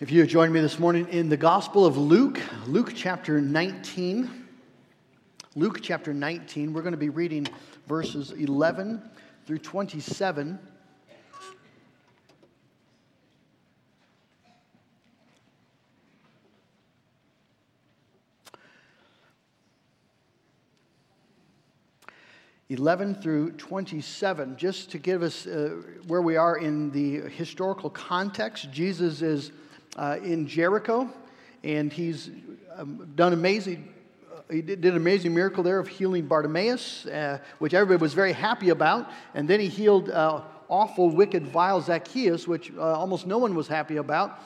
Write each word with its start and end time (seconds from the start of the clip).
If 0.00 0.12
you 0.12 0.24
join 0.28 0.52
me 0.52 0.60
this 0.60 0.78
morning 0.78 1.08
in 1.08 1.28
the 1.28 1.36
Gospel 1.36 1.84
of 1.84 1.98
Luke, 1.98 2.40
Luke 2.68 2.92
chapter 2.94 3.40
19. 3.40 4.30
Luke 5.56 5.80
chapter 5.82 6.14
19, 6.14 6.72
we're 6.72 6.82
going 6.82 6.92
to 6.92 6.96
be 6.96 7.08
reading 7.08 7.48
verses 7.88 8.30
11 8.30 9.02
through 9.44 9.58
27. 9.58 10.56
Eleven 22.70 23.14
through 23.16 23.50
twenty-seven, 23.52 24.56
just 24.56 24.92
to 24.92 24.98
give 24.98 25.22
us 25.24 25.46
uh, 25.48 25.70
where 26.06 26.22
we 26.22 26.36
are 26.36 26.58
in 26.58 26.92
the 26.92 27.28
historical 27.30 27.90
context. 27.90 28.70
Jesus 28.70 29.22
is 29.22 29.50
uh, 29.96 30.18
in 30.22 30.46
Jericho, 30.46 31.08
and 31.64 31.92
he's 31.92 32.30
um, 32.76 33.10
done 33.14 33.32
amazing. 33.32 33.92
Uh, 34.32 34.52
he 34.52 34.62
did, 34.62 34.84
an 34.84 34.96
amazing 34.96 35.34
miracle 35.34 35.62
there 35.62 35.78
of 35.78 35.88
healing 35.88 36.26
Bartimaeus, 36.26 37.06
uh, 37.06 37.38
which 37.58 37.74
everybody 37.74 38.00
was 38.00 38.14
very 38.14 38.32
happy 38.32 38.70
about. 38.70 39.10
And 39.34 39.48
then 39.48 39.60
he 39.60 39.68
healed 39.68 40.10
uh, 40.10 40.42
awful, 40.68 41.10
wicked, 41.10 41.46
vile 41.46 41.80
Zacchaeus, 41.80 42.46
which 42.46 42.72
uh, 42.76 42.80
almost 42.80 43.26
no 43.26 43.38
one 43.38 43.54
was 43.54 43.68
happy 43.68 43.96
about 43.96 44.40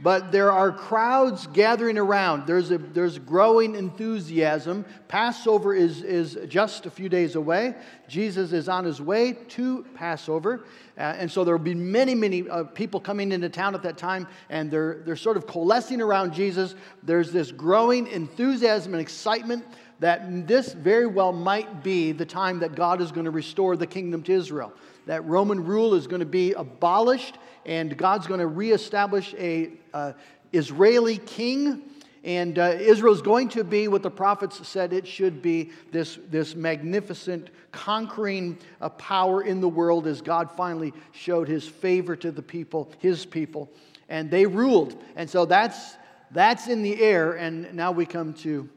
but 0.00 0.30
there 0.30 0.52
are 0.52 0.72
crowds 0.72 1.46
gathering 1.46 1.96
around. 1.96 2.46
There's, 2.46 2.70
a, 2.70 2.78
there's 2.78 3.18
growing 3.18 3.74
enthusiasm. 3.74 4.84
Passover 5.08 5.74
is, 5.74 6.02
is 6.02 6.38
just 6.48 6.84
a 6.84 6.90
few 6.90 7.08
days 7.08 7.34
away. 7.34 7.74
Jesus 8.06 8.52
is 8.52 8.68
on 8.68 8.84
his 8.84 9.00
way 9.00 9.32
to 9.32 9.84
Passover. 9.94 10.66
Uh, 10.98 11.00
and 11.00 11.30
so 11.30 11.44
there 11.44 11.56
will 11.56 11.64
be 11.64 11.74
many, 11.74 12.14
many 12.14 12.48
uh, 12.48 12.64
people 12.64 13.00
coming 13.00 13.32
into 13.32 13.48
town 13.48 13.74
at 13.74 13.82
that 13.82 13.96
time, 13.96 14.26
and 14.50 14.70
they're, 14.70 15.02
they're 15.04 15.16
sort 15.16 15.36
of 15.36 15.46
coalescing 15.46 16.00
around 16.00 16.34
Jesus. 16.34 16.74
There's 17.02 17.32
this 17.32 17.50
growing 17.50 18.06
enthusiasm 18.08 18.92
and 18.92 19.00
excitement 19.00 19.64
that 20.00 20.46
this 20.46 20.74
very 20.74 21.06
well 21.06 21.32
might 21.32 21.82
be 21.82 22.12
the 22.12 22.26
time 22.26 22.58
that 22.58 22.74
God 22.74 23.00
is 23.00 23.12
going 23.12 23.24
to 23.24 23.30
restore 23.30 23.76
the 23.76 23.86
kingdom 23.86 24.22
to 24.24 24.32
Israel. 24.32 24.72
That 25.06 25.24
Roman 25.24 25.64
rule 25.64 25.94
is 25.94 26.06
going 26.06 26.20
to 26.20 26.26
be 26.26 26.52
abolished, 26.52 27.38
and 27.64 27.96
God's 27.96 28.26
going 28.26 28.40
to 28.40 28.46
reestablish 28.46 29.34
a 29.38 29.70
uh, 29.94 30.12
Israeli 30.52 31.18
king. 31.18 31.82
And 32.24 32.58
uh, 32.58 32.74
Israel 32.80 33.14
is 33.14 33.22
going 33.22 33.50
to 33.50 33.62
be 33.62 33.86
what 33.86 34.02
the 34.02 34.10
prophets 34.10 34.66
said 34.66 34.92
it 34.92 35.06
should 35.06 35.40
be 35.40 35.70
this, 35.92 36.18
this 36.28 36.56
magnificent, 36.56 37.50
conquering 37.70 38.58
uh, 38.80 38.88
power 38.88 39.42
in 39.44 39.60
the 39.60 39.68
world 39.68 40.08
as 40.08 40.20
God 40.20 40.50
finally 40.50 40.92
showed 41.12 41.46
his 41.46 41.68
favor 41.68 42.16
to 42.16 42.32
the 42.32 42.42
people, 42.42 42.90
his 42.98 43.24
people. 43.24 43.70
And 44.08 44.28
they 44.28 44.44
ruled. 44.44 45.00
And 45.14 45.30
so 45.30 45.44
that's, 45.44 45.94
that's 46.32 46.66
in 46.66 46.82
the 46.82 47.00
air. 47.00 47.34
And 47.34 47.72
now 47.74 47.92
we 47.92 48.06
come 48.06 48.34
to 48.34 48.68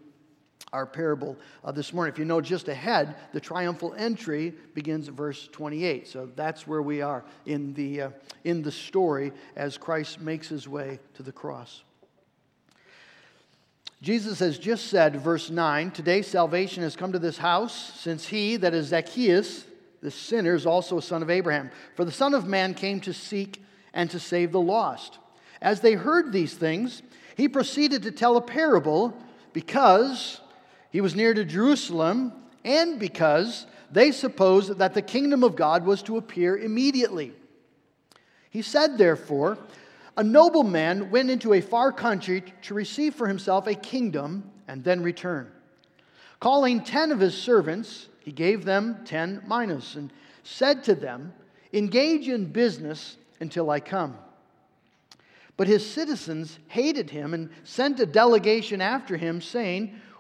our 0.72 0.86
parable 0.86 1.38
uh, 1.64 1.72
this 1.72 1.94
morning. 1.94 2.14
If 2.14 2.20
you 2.20 2.26
know 2.26 2.42
just 2.42 2.68
ahead, 2.68 3.16
the 3.34 3.40
triumphal 3.40 3.94
entry 3.98 4.54
begins 4.74 5.08
at 5.08 5.14
verse 5.14 5.48
28. 5.52 6.08
So 6.08 6.30
that's 6.36 6.68
where 6.68 6.82
we 6.82 7.02
are 7.02 7.24
in 7.46 7.74
the, 7.74 8.02
uh, 8.02 8.10
in 8.44 8.62
the 8.62 8.72
story 8.72 9.32
as 9.56 9.78
Christ 9.78 10.22
makes 10.22 10.48
his 10.48 10.68
way 10.68 11.00
to 11.16 11.24
the 11.24 11.32
cross. 11.32 11.84
Jesus 14.02 14.40
has 14.40 14.58
just 14.58 14.88
said, 14.88 15.18
verse 15.18 15.50
9, 15.50 15.92
Today 15.92 16.22
salvation 16.22 16.84
has 16.84 16.96
come 16.96 17.12
to 17.12 17.20
this 17.20 17.38
house, 17.38 18.00
since 18.00 18.28
he, 18.28 18.56
that 18.56 18.74
is 18.74 18.88
Zacchaeus, 18.88 19.66
the 20.02 20.12
sinner, 20.12 20.56
is 20.56 20.66
also 20.66 20.98
a 20.98 21.02
son 21.02 21.22
of 21.22 21.30
Abraham. 21.30 21.70
For 21.96 22.06
the 22.06 22.12
Son 22.12 22.34
of 22.34 22.48
Man 22.48 22.74
came 22.74 23.02
to 23.02 23.14
seek 23.14 23.62
and 23.94 24.10
to 24.12 24.20
save 24.20 24.54
the 24.54 24.62
lost. 24.62 25.20
As 25.62 25.82
they 25.82 25.94
heard 25.94 26.32
these 26.32 26.54
things, 26.54 27.02
he 27.36 27.50
proceeded 27.50 28.04
to 28.04 28.12
tell 28.12 28.38
a 28.38 28.42
parable 28.42 29.14
because 29.52 30.40
he 30.92 31.02
was 31.02 31.16
near 31.16 31.34
to 31.34 31.46
Jerusalem, 31.46 32.34
and 32.64 33.00
because 33.00 33.66
they 33.92 34.12
supposed 34.12 34.78
that 34.78 34.94
the 34.94 35.02
kingdom 35.02 35.44
of 35.44 35.56
God 35.56 35.86
was 35.86 36.02
to 36.04 36.18
appear 36.18 36.58
immediately. 36.58 37.34
He 38.50 38.62
said, 38.62 38.98
therefore, 38.98 39.58
a 40.18 40.24
nobleman 40.24 41.12
went 41.12 41.30
into 41.30 41.54
a 41.54 41.62
far 41.62 41.92
country 41.92 42.44
to 42.64 42.74
receive 42.74 43.16
for 43.16 43.28
himself 43.28 43.68
a 43.68 43.76
kingdom 43.76 44.52
and 44.68 44.84
then 44.84 45.02
return. 45.02 45.52
Calling 46.40 46.84
ten 46.84 47.12
of 47.12 47.20
his 47.20 47.36
servants, 47.36 48.08
he 48.20 48.32
gave 48.32 48.66
them 48.66 48.98
ten 49.06 49.42
minas 49.48 49.96
and 49.96 50.12
said 50.44 50.84
to 50.86 50.96
them, 50.96 51.34
Engage 51.72 52.28
in 52.28 52.46
business 52.46 53.18
until 53.40 53.70
I 53.70 53.80
come. 53.80 54.18
But 55.56 55.68
his 55.68 55.90
citizens 55.90 56.58
hated 56.68 57.10
him 57.10 57.34
and 57.34 57.50
sent 57.64 58.00
a 58.00 58.06
delegation 58.06 58.82
after 58.82 59.18
him, 59.18 59.42
saying, 59.42 60.00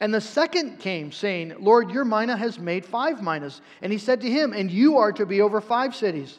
And 0.00 0.12
the 0.12 0.20
second 0.20 0.78
came, 0.78 1.10
saying, 1.10 1.54
Lord, 1.58 1.90
your 1.90 2.04
mina 2.04 2.36
has 2.36 2.58
made 2.58 2.84
five 2.84 3.22
minas. 3.22 3.62
And 3.80 3.90
he 3.90 3.98
said 3.98 4.20
to 4.20 4.30
him, 4.30 4.52
And 4.52 4.70
you 4.70 4.98
are 4.98 5.12
to 5.12 5.24
be 5.24 5.40
over 5.40 5.60
five 5.60 5.96
cities. 5.96 6.38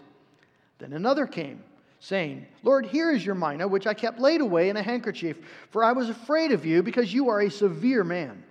Then 0.78 0.94
another 0.94 1.26
came, 1.26 1.64
saying, 2.00 2.46
Lord, 2.62 2.86
here 2.86 3.12
is 3.12 3.26
your 3.26 3.34
mina, 3.34 3.68
which 3.68 3.88
I 3.88 3.96
kept 3.96 4.20
laid 4.20 4.42
away 4.42 4.70
in 4.70 4.78
a 4.78 4.84
handkerchief, 4.84 5.38
for 5.72 5.84
I 5.84 5.92
was 5.92 6.10
afraid 6.10 6.52
of 6.52 6.66
you, 6.66 6.84
because 6.84 7.12
you 7.12 7.30
are 7.30 7.42
a 7.42 7.50
severe 7.50 8.04
man. 8.04 8.44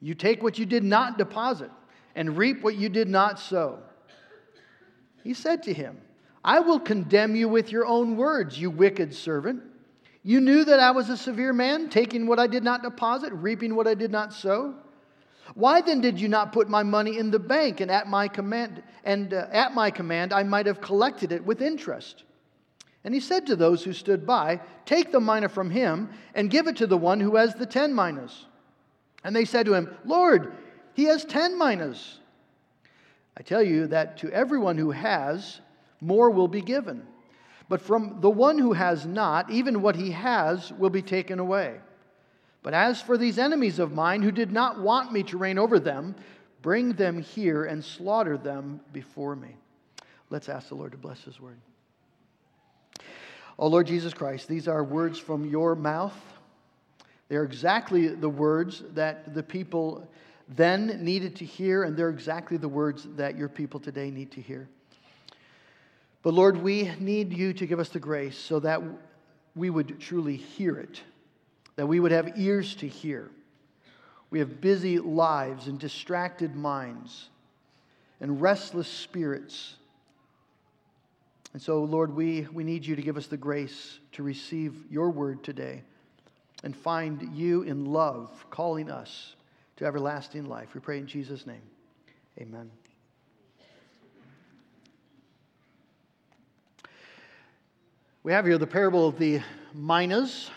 You 0.00 0.14
take 0.14 0.42
what 0.42 0.58
you 0.58 0.66
did 0.66 0.84
not 0.84 1.18
deposit, 1.18 1.70
and 2.14 2.36
reap 2.36 2.62
what 2.62 2.76
you 2.76 2.88
did 2.88 3.08
not 3.08 3.40
sow. 3.40 3.80
He 5.24 5.34
said 5.34 5.64
to 5.64 5.72
him, 5.72 6.00
I 6.44 6.60
will 6.60 6.80
condemn 6.80 7.34
you 7.34 7.48
with 7.48 7.72
your 7.72 7.84
own 7.84 8.16
words, 8.16 8.58
you 8.58 8.70
wicked 8.70 9.12
servant. 9.14 9.62
You 10.22 10.40
knew 10.40 10.64
that 10.64 10.80
I 10.80 10.90
was 10.90 11.08
a 11.08 11.16
severe 11.16 11.52
man, 11.52 11.88
taking 11.88 12.26
what 12.26 12.38
I 12.38 12.46
did 12.46 12.62
not 12.62 12.82
deposit, 12.82 13.32
reaping 13.32 13.74
what 13.74 13.86
I 13.86 13.94
did 13.94 14.10
not 14.10 14.34
sow. 14.34 14.74
Why 15.54 15.80
then 15.80 16.00
did 16.00 16.20
you 16.20 16.28
not 16.28 16.52
put 16.52 16.68
my 16.68 16.82
money 16.82 17.18
in 17.18 17.30
the 17.30 17.38
bank, 17.38 17.80
and 17.80 17.90
at 17.90 18.06
my 18.06 18.28
command, 18.28 18.82
and 19.04 19.32
uh, 19.32 19.46
at 19.50 19.74
my 19.74 19.90
command 19.90 20.32
I 20.32 20.42
might 20.42 20.66
have 20.66 20.80
collected 20.80 21.32
it 21.32 21.44
with 21.44 21.62
interest? 21.62 22.24
And 23.02 23.14
he 23.14 23.20
said 23.20 23.46
to 23.46 23.56
those 23.56 23.82
who 23.82 23.94
stood 23.94 24.26
by, 24.26 24.60
Take 24.84 25.10
the 25.10 25.20
mina 25.20 25.48
from 25.48 25.70
him 25.70 26.10
and 26.34 26.50
give 26.50 26.66
it 26.66 26.76
to 26.76 26.86
the 26.86 26.98
one 26.98 27.18
who 27.18 27.36
has 27.36 27.54
the 27.54 27.66
ten 27.66 27.94
minas. 27.94 28.46
And 29.24 29.34
they 29.34 29.46
said 29.46 29.66
to 29.66 29.74
him, 29.74 29.96
Lord, 30.04 30.52
he 30.92 31.04
has 31.04 31.24
ten 31.24 31.56
minas. 31.56 32.20
I 33.38 33.42
tell 33.42 33.62
you 33.62 33.86
that 33.86 34.18
to 34.18 34.30
everyone 34.30 34.76
who 34.76 34.90
has, 34.90 35.60
more 36.02 36.30
will 36.30 36.48
be 36.48 36.60
given 36.60 37.06
but 37.70 37.80
from 37.80 38.20
the 38.20 38.28
one 38.28 38.58
who 38.58 38.72
has 38.72 39.06
not, 39.06 39.48
even 39.48 39.80
what 39.80 39.94
he 39.94 40.10
has 40.10 40.72
will 40.72 40.90
be 40.90 41.02
taken 41.02 41.38
away. 41.38 41.76
But 42.64 42.74
as 42.74 43.00
for 43.00 43.16
these 43.16 43.38
enemies 43.38 43.78
of 43.78 43.92
mine 43.92 44.22
who 44.22 44.32
did 44.32 44.50
not 44.50 44.80
want 44.80 45.12
me 45.12 45.22
to 45.22 45.38
reign 45.38 45.56
over 45.56 45.78
them, 45.78 46.16
bring 46.62 46.94
them 46.94 47.22
here 47.22 47.64
and 47.64 47.82
slaughter 47.82 48.36
them 48.36 48.80
before 48.92 49.36
me. 49.36 49.54
Let's 50.30 50.48
ask 50.48 50.68
the 50.68 50.74
Lord 50.74 50.90
to 50.92 50.98
bless 50.98 51.22
his 51.22 51.40
word. 51.40 51.58
Oh, 53.56 53.68
Lord 53.68 53.86
Jesus 53.86 54.12
Christ, 54.12 54.48
these 54.48 54.66
are 54.66 54.82
words 54.82 55.20
from 55.20 55.48
your 55.48 55.76
mouth. 55.76 56.18
They 57.28 57.36
are 57.36 57.44
exactly 57.44 58.08
the 58.08 58.28
words 58.28 58.82
that 58.94 59.32
the 59.32 59.44
people 59.44 60.10
then 60.48 61.04
needed 61.04 61.36
to 61.36 61.44
hear, 61.44 61.84
and 61.84 61.96
they're 61.96 62.10
exactly 62.10 62.56
the 62.56 62.68
words 62.68 63.06
that 63.14 63.38
your 63.38 63.48
people 63.48 63.78
today 63.78 64.10
need 64.10 64.32
to 64.32 64.40
hear. 64.40 64.68
But 66.22 66.34
Lord, 66.34 66.62
we 66.62 66.90
need 66.98 67.32
you 67.32 67.52
to 67.54 67.66
give 67.66 67.80
us 67.80 67.88
the 67.88 68.00
grace 68.00 68.36
so 68.36 68.60
that 68.60 68.82
we 69.54 69.70
would 69.70 70.00
truly 70.00 70.36
hear 70.36 70.76
it, 70.76 71.02
that 71.76 71.86
we 71.86 72.00
would 72.00 72.12
have 72.12 72.38
ears 72.38 72.74
to 72.76 72.88
hear. 72.88 73.30
We 74.30 74.38
have 74.38 74.60
busy 74.60 74.98
lives 74.98 75.66
and 75.66 75.78
distracted 75.78 76.54
minds 76.54 77.28
and 78.20 78.40
restless 78.40 78.86
spirits. 78.86 79.74
And 81.52 81.60
so, 81.60 81.82
Lord, 81.82 82.14
we, 82.14 82.46
we 82.52 82.62
need 82.62 82.86
you 82.86 82.94
to 82.94 83.02
give 83.02 83.16
us 83.16 83.26
the 83.26 83.36
grace 83.36 83.98
to 84.12 84.22
receive 84.22 84.74
your 84.90 85.10
word 85.10 85.42
today 85.42 85.82
and 86.62 86.76
find 86.76 87.34
you 87.34 87.62
in 87.62 87.86
love 87.86 88.30
calling 88.50 88.90
us 88.90 89.34
to 89.76 89.86
everlasting 89.86 90.44
life. 90.44 90.74
We 90.74 90.80
pray 90.80 90.98
in 90.98 91.06
Jesus' 91.06 91.46
name. 91.46 91.62
Amen. 92.38 92.70
We 98.22 98.32
have 98.32 98.44
here 98.44 98.58
the 98.58 98.66
parable 98.66 99.08
of 99.08 99.18
the 99.18 99.40
minas. 99.72 100.50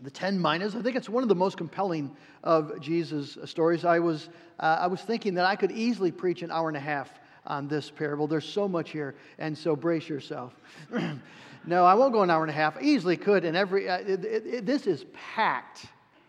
the 0.00 0.10
ten 0.10 0.40
minas. 0.40 0.74
I 0.74 0.82
think 0.82 0.96
it's 0.96 1.08
one 1.08 1.22
of 1.22 1.28
the 1.28 1.34
most 1.36 1.56
compelling 1.56 2.10
of 2.42 2.80
Jesus' 2.80 3.38
stories. 3.44 3.84
I 3.84 4.00
was, 4.00 4.30
uh, 4.58 4.78
I 4.80 4.88
was 4.88 5.00
thinking 5.00 5.34
that 5.34 5.46
I 5.46 5.54
could 5.54 5.70
easily 5.70 6.10
preach 6.10 6.42
an 6.42 6.50
hour 6.50 6.66
and 6.66 6.76
a 6.76 6.80
half 6.80 7.08
on 7.46 7.68
this 7.68 7.88
parable. 7.88 8.26
There's 8.26 8.44
so 8.44 8.66
much 8.66 8.90
here, 8.90 9.14
and 9.38 9.56
so 9.56 9.76
brace 9.76 10.08
yourself. 10.08 10.56
no, 11.66 11.84
I 11.84 11.94
won't 11.94 12.12
go 12.12 12.24
an 12.24 12.30
hour 12.30 12.42
and 12.42 12.50
a 12.50 12.54
half. 12.54 12.82
Easily 12.82 13.16
could, 13.16 13.44
and 13.44 13.56
every 13.56 13.88
uh, 13.88 13.98
it, 13.98 14.24
it, 14.24 14.46
it, 14.46 14.66
this 14.66 14.88
is 14.88 15.04
packed. 15.12 15.86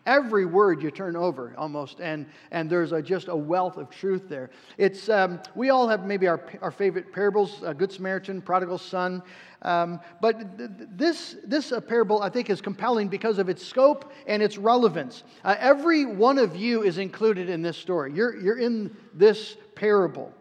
Every 0.08 0.46
word 0.46 0.82
you 0.82 0.90
turn 0.90 1.18
over 1.18 1.54
almost, 1.58 2.00
and, 2.00 2.26
and 2.52 2.70
there's 2.70 2.94
a, 2.94 3.02
just 3.02 3.28
a 3.28 3.36
wealth 3.36 3.76
of 3.76 3.90
truth 3.90 4.30
there. 4.30 4.50
It's, 4.78 5.10
um, 5.10 5.42
we 5.54 5.70
all 5.70 5.86
have 5.86 6.06
maybe 6.06 6.28
our, 6.28 6.42
our 6.62 6.72
favorite 6.72 7.12
parables 7.12 7.62
Good 7.78 7.92
Samaritan, 7.92 8.42
Prodigal 8.42 8.78
Son. 8.78 9.22
Um, 9.64 10.00
but 10.22 10.58
th- 10.58 10.70
this, 10.96 11.36
this 11.44 11.74
uh, 11.74 11.82
parable, 11.82 12.22
I 12.22 12.30
think, 12.30 12.50
is 12.50 12.62
compelling 12.62 13.10
because 13.10 13.38
of 13.38 13.50
its 13.50 13.66
scope 13.66 14.14
and 14.28 14.42
its 14.42 14.58
relevance. 14.58 15.24
Uh, 15.44 15.56
every 15.60 16.06
one 16.06 16.38
of 16.38 16.56
you 16.56 16.84
is 16.84 17.00
included 17.00 17.50
in 17.50 17.62
this 17.62 17.76
story. 17.76 18.14
You're, 18.14 18.40
you're 18.40 18.60
in 18.60 18.96
this 19.14 19.58
parable. 19.76 20.34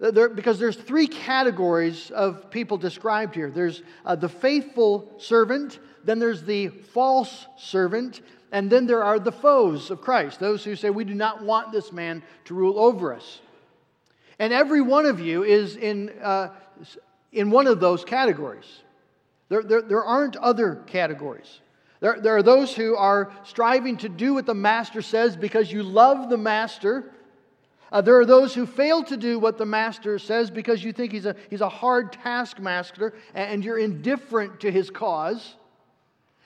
There, 0.00 0.30
because 0.30 0.58
there's 0.58 0.76
three 0.76 1.06
categories 1.06 2.10
of 2.10 2.50
people 2.50 2.76
described 2.76 3.36
here 3.36 3.50
there's 3.50 3.82
uh, 4.04 4.16
the 4.16 4.30
faithful 4.30 5.12
servant, 5.18 5.78
then 6.02 6.18
there's 6.18 6.42
the 6.42 6.68
false 6.68 7.46
servant, 7.56 8.22
and 8.52 8.70
then 8.70 8.86
there 8.86 9.04
are 9.04 9.18
the 9.18 9.32
foes 9.32 9.90
of 9.90 10.00
Christ, 10.00 10.40
those 10.40 10.64
who 10.64 10.76
say, 10.76 10.90
We 10.90 11.04
do 11.04 11.14
not 11.14 11.42
want 11.42 11.72
this 11.72 11.92
man 11.92 12.22
to 12.46 12.54
rule 12.54 12.78
over 12.78 13.14
us. 13.14 13.40
And 14.38 14.52
every 14.52 14.80
one 14.80 15.06
of 15.06 15.20
you 15.20 15.44
is 15.44 15.76
in, 15.76 16.10
uh, 16.22 16.48
in 17.32 17.50
one 17.50 17.66
of 17.66 17.80
those 17.80 18.04
categories. 18.04 18.82
There, 19.48 19.62
there, 19.62 19.82
there 19.82 20.04
aren't 20.04 20.36
other 20.36 20.82
categories. 20.86 21.60
There, 22.00 22.18
there 22.20 22.36
are 22.36 22.42
those 22.42 22.74
who 22.74 22.96
are 22.96 23.32
striving 23.44 23.98
to 23.98 24.08
do 24.08 24.34
what 24.34 24.46
the 24.46 24.54
master 24.54 25.02
says 25.02 25.36
because 25.36 25.70
you 25.70 25.82
love 25.82 26.30
the 26.30 26.38
master 26.38 27.12
uh, 27.92 28.00
there 28.00 28.18
are 28.18 28.26
those 28.26 28.54
who 28.54 28.66
fail 28.66 29.02
to 29.02 29.16
do 29.16 29.38
what 29.38 29.58
the 29.58 29.66
master 29.66 30.18
says 30.18 30.50
because 30.50 30.84
you 30.84 30.92
think 30.92 31.12
he's 31.12 31.26
a, 31.26 31.34
he's 31.48 31.60
a 31.60 31.68
hard 31.68 32.12
taskmaster 32.12 33.14
and 33.34 33.64
you're 33.64 33.78
indifferent 33.78 34.60
to 34.60 34.70
his 34.70 34.90
cause. 34.90 35.56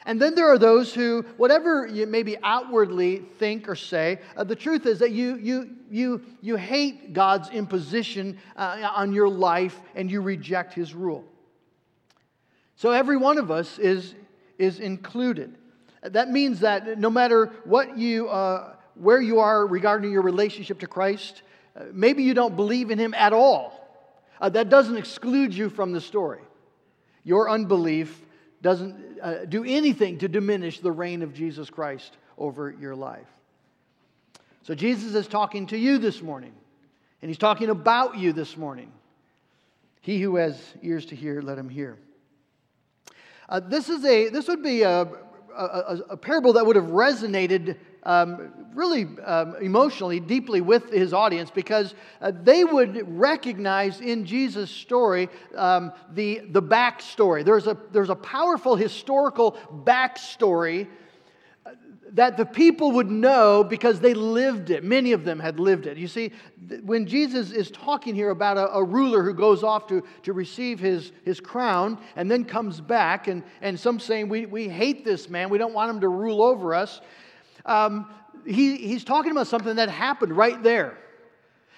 And 0.06 0.20
then 0.20 0.34
there 0.34 0.48
are 0.52 0.58
those 0.58 0.92
who, 0.92 1.22
whatever 1.36 1.86
you 1.86 2.06
maybe 2.06 2.36
outwardly 2.42 3.18
think 3.38 3.68
or 3.68 3.74
say, 3.74 4.20
uh, 4.36 4.44
the 4.44 4.56
truth 4.56 4.84
is 4.84 4.98
that 4.98 5.12
you, 5.12 5.36
you, 5.36 5.70
you, 5.90 6.22
you 6.42 6.56
hate 6.56 7.14
God's 7.14 7.48
imposition 7.48 8.38
uh, 8.56 8.90
on 8.94 9.12
your 9.12 9.28
life 9.28 9.80
and 9.94 10.10
you 10.10 10.20
reject 10.20 10.74
his 10.74 10.94
rule. 10.94 11.24
So 12.76 12.90
every 12.90 13.16
one 13.16 13.38
of 13.38 13.50
us 13.50 13.78
is, 13.78 14.14
is 14.58 14.78
included. 14.78 15.56
That 16.02 16.30
means 16.30 16.60
that 16.60 16.98
no 16.98 17.08
matter 17.08 17.52
what 17.64 17.96
you 17.96 18.28
uh, 18.28 18.74
where 18.94 19.20
you 19.20 19.40
are 19.40 19.66
regarding 19.66 20.12
your 20.12 20.22
relationship 20.22 20.80
to 20.80 20.86
Christ. 20.86 21.42
Uh, 21.76 21.84
maybe 21.92 22.22
you 22.22 22.34
don't 22.34 22.56
believe 22.56 22.90
in 22.90 22.98
Him 22.98 23.14
at 23.14 23.32
all. 23.32 23.80
Uh, 24.40 24.48
that 24.50 24.68
doesn't 24.68 24.96
exclude 24.96 25.54
you 25.54 25.68
from 25.68 25.92
the 25.92 26.00
story. 26.00 26.40
Your 27.24 27.48
unbelief 27.50 28.20
doesn't 28.64 29.20
uh, 29.22 29.44
do 29.44 29.62
anything 29.62 30.16
to 30.18 30.26
diminish 30.26 30.80
the 30.80 30.90
reign 30.90 31.20
of 31.20 31.34
Jesus 31.34 31.68
Christ 31.68 32.16
over 32.38 32.70
your 32.70 32.96
life. 32.96 33.28
So, 34.62 34.74
Jesus 34.74 35.14
is 35.14 35.28
talking 35.28 35.66
to 35.66 35.76
you 35.76 35.98
this 35.98 36.22
morning, 36.22 36.54
and 37.20 37.28
He's 37.28 37.38
talking 37.38 37.68
about 37.68 38.16
you 38.16 38.32
this 38.32 38.56
morning. 38.56 38.90
He 40.00 40.20
who 40.20 40.36
has 40.36 40.58
ears 40.82 41.04
to 41.06 41.16
hear, 41.16 41.42
let 41.42 41.58
him 41.58 41.68
hear. 41.68 41.98
Uh, 43.48 43.60
this, 43.60 43.90
is 43.90 44.04
a, 44.04 44.30
this 44.30 44.48
would 44.48 44.62
be 44.62 44.82
a, 44.82 45.02
a, 45.56 45.98
a, 46.10 46.16
parable 46.16 46.54
that 46.54 46.66
would 46.66 46.76
have 46.76 46.86
resonated 46.86 47.76
um, 48.04 48.52
really 48.74 49.06
um, 49.24 49.56
emotionally, 49.60 50.20
deeply 50.20 50.60
with 50.60 50.90
his 50.90 51.12
audience 51.12 51.50
because 51.50 51.94
uh, 52.20 52.32
they 52.42 52.64
would 52.64 53.18
recognize 53.18 54.00
in 54.00 54.26
Jesus' 54.26 54.70
story 54.70 55.28
um, 55.56 55.92
the, 56.12 56.42
the 56.50 56.62
backstory. 56.62 57.44
There's 57.44 57.66
a, 57.66 57.76
there's 57.92 58.10
a 58.10 58.16
powerful 58.16 58.76
historical 58.76 59.52
backstory 59.84 60.88
uh, 61.64 61.70
that 62.12 62.36
the 62.36 62.44
people 62.44 62.92
would 62.92 63.10
know 63.10 63.64
because 63.64 64.00
they 64.00 64.12
lived 64.12 64.70
it. 64.70 64.84
Many 64.84 65.12
of 65.12 65.24
them 65.24 65.38
had 65.38 65.58
lived 65.58 65.86
it. 65.86 65.96
You 65.96 66.08
see, 66.08 66.32
when 66.82 67.06
Jesus 67.06 67.52
is 67.52 67.70
talking 67.70 68.14
here 68.14 68.30
about 68.30 68.58
a, 68.58 68.74
a, 68.74 68.84
ruler 68.84 69.22
who 69.22 69.34
goes 69.34 69.62
off 69.62 69.86
to, 69.88 70.02
to 70.24 70.32
receive 70.32 70.78
his, 70.78 71.12
his 71.24 71.40
crown 71.40 71.98
and 72.16 72.30
then 72.30 72.44
comes 72.44 72.80
back, 72.80 73.28
and, 73.28 73.42
and 73.62 73.78
some 73.78 73.98
saying, 73.98 74.28
we, 74.28 74.46
we 74.46 74.68
hate 74.68 75.04
this 75.04 75.30
man, 75.30 75.48
we 75.48 75.58
don't 75.58 75.74
want 75.74 75.90
him 75.90 76.00
to 76.00 76.08
rule 76.08 76.42
over 76.42 76.74
us 76.74 77.00
um, 77.66 78.10
he, 78.46 78.76
he's 78.76 79.04
talking 79.04 79.30
about 79.30 79.46
something 79.46 79.76
that 79.76 79.88
happened 79.88 80.36
right 80.36 80.62
there. 80.62 80.98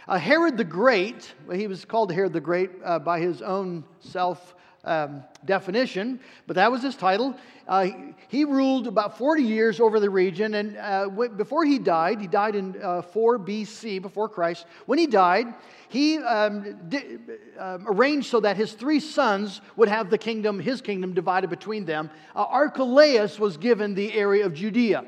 Uh, 0.09 0.19
Herod 0.19 0.57
the 0.57 0.65
Great, 0.65 1.35
he 1.53 1.67
was 1.67 1.85
called 1.85 2.13
Herod 2.13 2.33
the 2.33 2.41
Great 2.41 2.71
uh, 2.85 2.99
by 2.99 3.19
his 3.19 3.43
own 3.43 3.85
self 4.01 4.55
um, 4.85 5.25
definition, 5.45 6.21
but 6.47 6.55
that 6.55 6.71
was 6.71 6.81
his 6.81 6.95
title. 6.95 7.35
Uh, 7.67 7.89
he 8.29 8.45
ruled 8.45 8.87
about 8.87 9.19
40 9.19 9.43
years 9.43 9.81
over 9.81 9.99
the 9.99 10.09
region, 10.09 10.55
and 10.55 10.77
uh, 10.77 11.09
before 11.37 11.65
he 11.65 11.81
died, 11.81 12.21
he 12.21 12.29
died 12.29 12.55
in 12.55 12.81
uh, 12.81 13.03
4 13.03 13.41
BC, 13.41 14.01
before 14.01 14.29
Christ. 14.29 14.67
When 14.87 15.01
he 15.01 15.09
died, 15.09 15.53
he 15.89 16.19
um, 16.19 16.79
di- 16.89 17.19
um, 17.59 17.89
arranged 17.89 18.29
so 18.29 18.39
that 18.41 18.57
his 18.57 18.75
three 18.75 19.01
sons 19.01 19.61
would 19.75 19.89
have 19.89 20.09
the 20.09 20.19
kingdom, 20.19 20.61
his 20.61 20.81
kingdom, 20.81 21.15
divided 21.15 21.51
between 21.51 21.85
them. 21.85 22.11
Uh, 22.37 22.45
Archelaus 22.45 23.41
was 23.41 23.57
given 23.57 23.95
the 23.95 24.13
area 24.13 24.47
of 24.47 24.55
Judea. 24.55 25.05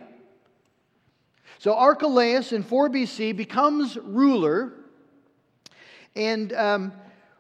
So 1.59 1.75
Archelaus 1.75 2.53
in 2.53 2.63
4 2.63 2.89
BC 2.89 3.37
becomes 3.37 3.97
ruler. 3.97 4.75
And 6.15 6.53
um, 6.53 6.93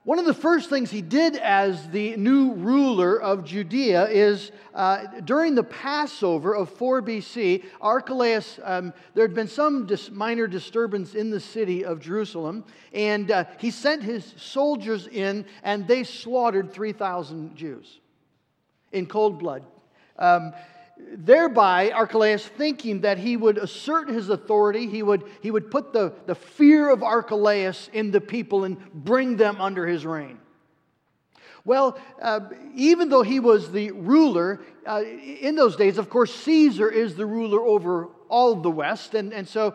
one 0.02 0.18
of 0.18 0.24
the 0.24 0.34
first 0.34 0.70
things 0.70 0.90
he 0.90 1.02
did 1.02 1.36
as 1.36 1.88
the 1.90 2.16
new 2.16 2.54
ruler 2.54 3.20
of 3.20 3.44
Judea 3.44 4.08
is 4.08 4.50
uh, 4.74 5.04
during 5.24 5.54
the 5.54 5.62
Passover 5.62 6.54
of 6.56 6.70
4 6.70 7.00
BC, 7.02 7.62
Archelaus, 7.80 8.58
um, 8.64 8.92
there 9.14 9.22
had 9.22 9.34
been 9.34 9.46
some 9.48 9.86
dis- 9.86 10.10
minor 10.10 10.48
disturbance 10.48 11.14
in 11.14 11.30
the 11.30 11.38
city 11.38 11.84
of 11.84 12.00
Jerusalem, 12.00 12.64
and 12.92 13.30
uh, 13.30 13.44
he 13.58 13.70
sent 13.70 14.02
his 14.02 14.34
soldiers 14.36 15.06
in, 15.06 15.44
and 15.62 15.86
they 15.86 16.02
slaughtered 16.02 16.72
3,000 16.72 17.54
Jews 17.54 18.00
in 18.90 19.06
cold 19.06 19.38
blood. 19.38 19.62
Um, 20.18 20.54
thereby 21.14 21.90
Archelaus 21.90 22.46
thinking 22.46 23.00
that 23.02 23.18
he 23.18 23.36
would 23.36 23.58
assert 23.58 24.08
his 24.08 24.28
authority, 24.28 24.86
he 24.88 25.02
would, 25.02 25.24
he 25.40 25.50
would 25.50 25.70
put 25.70 25.92
the, 25.92 26.12
the 26.26 26.34
fear 26.34 26.90
of 26.90 27.02
Archelaus 27.02 27.90
in 27.92 28.10
the 28.10 28.20
people 28.20 28.64
and 28.64 28.78
bring 28.92 29.36
them 29.36 29.60
under 29.60 29.86
his 29.86 30.06
reign. 30.06 30.38
Well, 31.64 31.98
uh, 32.22 32.40
even 32.74 33.08
though 33.08 33.22
he 33.22 33.40
was 33.40 33.70
the 33.70 33.90
ruler, 33.90 34.60
uh, 34.86 35.02
in 35.02 35.54
those 35.54 35.76
days, 35.76 35.98
of 35.98 36.08
course, 36.08 36.34
Caesar 36.34 36.90
is 36.90 37.14
the 37.14 37.26
ruler 37.26 37.60
over 37.60 38.08
all 38.28 38.54
the 38.54 38.70
West. 38.70 39.14
And, 39.14 39.34
and 39.34 39.46
so 39.46 39.74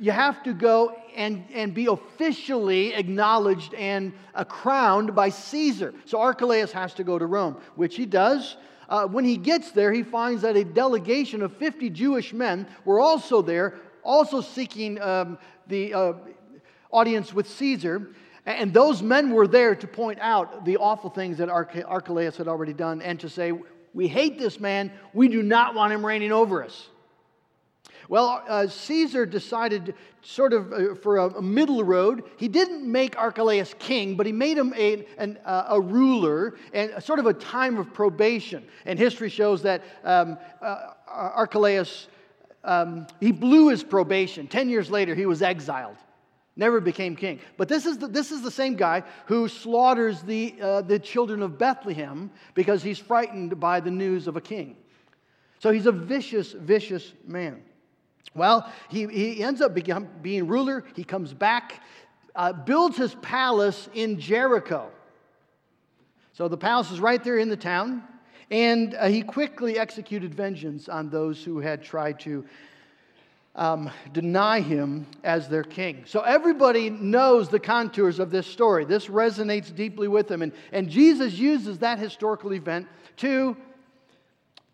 you 0.00 0.12
have 0.12 0.42
to 0.44 0.52
go 0.52 0.96
and, 1.16 1.44
and 1.52 1.74
be 1.74 1.86
officially 1.86 2.94
acknowledged 2.94 3.74
and 3.74 4.12
uh, 4.34 4.44
crowned 4.44 5.14
by 5.14 5.30
Caesar. 5.30 5.94
So 6.04 6.20
Archelaus 6.20 6.72
has 6.72 6.94
to 6.94 7.04
go 7.04 7.18
to 7.18 7.26
Rome, 7.26 7.56
which 7.76 7.96
he 7.96 8.06
does. 8.06 8.56
Uh, 8.92 9.06
when 9.06 9.24
he 9.24 9.38
gets 9.38 9.70
there, 9.70 9.90
he 9.90 10.02
finds 10.02 10.42
that 10.42 10.54
a 10.54 10.62
delegation 10.62 11.40
of 11.40 11.56
50 11.56 11.88
Jewish 11.88 12.34
men 12.34 12.66
were 12.84 13.00
also 13.00 13.40
there, 13.40 13.80
also 14.04 14.42
seeking 14.42 15.00
um, 15.00 15.38
the 15.66 15.94
uh, 15.94 16.12
audience 16.90 17.32
with 17.32 17.48
Caesar. 17.48 18.10
And 18.44 18.74
those 18.74 19.00
men 19.00 19.30
were 19.30 19.46
there 19.46 19.74
to 19.74 19.86
point 19.86 20.18
out 20.20 20.66
the 20.66 20.76
awful 20.76 21.08
things 21.08 21.38
that 21.38 21.48
Archelaus 21.48 22.36
had 22.36 22.48
already 22.48 22.74
done 22.74 23.00
and 23.00 23.18
to 23.20 23.30
say, 23.30 23.54
We 23.94 24.08
hate 24.08 24.38
this 24.38 24.60
man. 24.60 24.92
We 25.14 25.28
do 25.28 25.42
not 25.42 25.74
want 25.74 25.94
him 25.94 26.04
reigning 26.04 26.30
over 26.30 26.62
us. 26.62 26.88
Well, 28.12 28.44
uh, 28.46 28.66
Caesar 28.66 29.24
decided, 29.24 29.94
sort 30.20 30.52
of 30.52 30.70
uh, 30.70 30.94
for 30.96 31.16
a, 31.16 31.28
a, 31.30 31.40
middle 31.40 31.82
road. 31.82 32.24
He 32.36 32.46
didn't 32.46 32.84
make 32.84 33.16
Archelaus 33.16 33.74
king, 33.78 34.18
but 34.18 34.26
he 34.26 34.32
made 34.32 34.58
him 34.58 34.74
a, 34.76 35.06
an, 35.16 35.38
uh, 35.46 35.64
a 35.70 35.80
ruler 35.80 36.56
and 36.74 37.02
sort 37.02 37.20
of 37.20 37.24
a 37.24 37.32
time 37.32 37.78
of 37.78 37.94
probation. 37.94 38.64
And 38.84 38.98
history 38.98 39.30
shows 39.30 39.62
that 39.62 39.82
um, 40.04 40.36
uh, 40.60 40.88
Archelaus, 41.08 42.08
um, 42.64 43.06
he 43.18 43.32
blew 43.32 43.70
his 43.70 43.82
probation. 43.82 44.46
Ten 44.46 44.68
years 44.68 44.90
later, 44.90 45.14
he 45.14 45.24
was 45.24 45.40
exiled. 45.40 45.96
Never 46.54 46.80
became 46.80 47.16
king. 47.16 47.40
But 47.56 47.70
this 47.70 47.86
is 47.86 47.96
the, 47.96 48.08
this 48.08 48.30
is 48.30 48.42
the 48.42 48.50
same 48.50 48.76
guy 48.76 49.04
who 49.24 49.48
slaughters 49.48 50.20
the, 50.20 50.54
uh, 50.60 50.82
the 50.82 50.98
children 50.98 51.40
of 51.40 51.56
Bethlehem 51.56 52.30
because 52.52 52.82
he's 52.82 52.98
frightened 52.98 53.58
by 53.58 53.80
the 53.80 53.90
news 53.90 54.28
of 54.28 54.36
a 54.36 54.42
king. 54.42 54.76
So 55.60 55.70
he's 55.70 55.86
a 55.86 55.92
vicious, 55.92 56.52
vicious 56.52 57.14
man. 57.26 57.62
Well, 58.34 58.70
he, 58.88 59.06
he 59.06 59.42
ends 59.42 59.60
up 59.60 59.74
become, 59.74 60.08
being 60.22 60.46
ruler. 60.46 60.84
He 60.94 61.04
comes 61.04 61.34
back, 61.34 61.82
uh, 62.34 62.52
builds 62.52 62.96
his 62.96 63.14
palace 63.16 63.88
in 63.94 64.18
Jericho. 64.18 64.90
So 66.32 66.48
the 66.48 66.56
palace 66.56 66.90
is 66.90 67.00
right 67.00 67.22
there 67.22 67.38
in 67.38 67.48
the 67.48 67.56
town. 67.56 68.02
And 68.50 68.94
uh, 68.94 69.08
he 69.08 69.22
quickly 69.22 69.78
executed 69.78 70.34
vengeance 70.34 70.88
on 70.88 71.10
those 71.10 71.42
who 71.42 71.58
had 71.58 71.82
tried 71.82 72.20
to 72.20 72.44
um, 73.54 73.90
deny 74.12 74.60
him 74.60 75.06
as 75.24 75.48
their 75.48 75.62
king. 75.62 76.04
So 76.06 76.20
everybody 76.20 76.88
knows 76.88 77.48
the 77.48 77.60
contours 77.60 78.18
of 78.18 78.30
this 78.30 78.46
story. 78.46 78.84
This 78.84 79.06
resonates 79.06 79.74
deeply 79.74 80.08
with 80.08 80.28
them. 80.28 80.42
And, 80.42 80.52
and 80.72 80.88
Jesus 80.88 81.34
uses 81.34 81.78
that 81.78 81.98
historical 81.98 82.54
event 82.54 82.86
to 83.18 83.56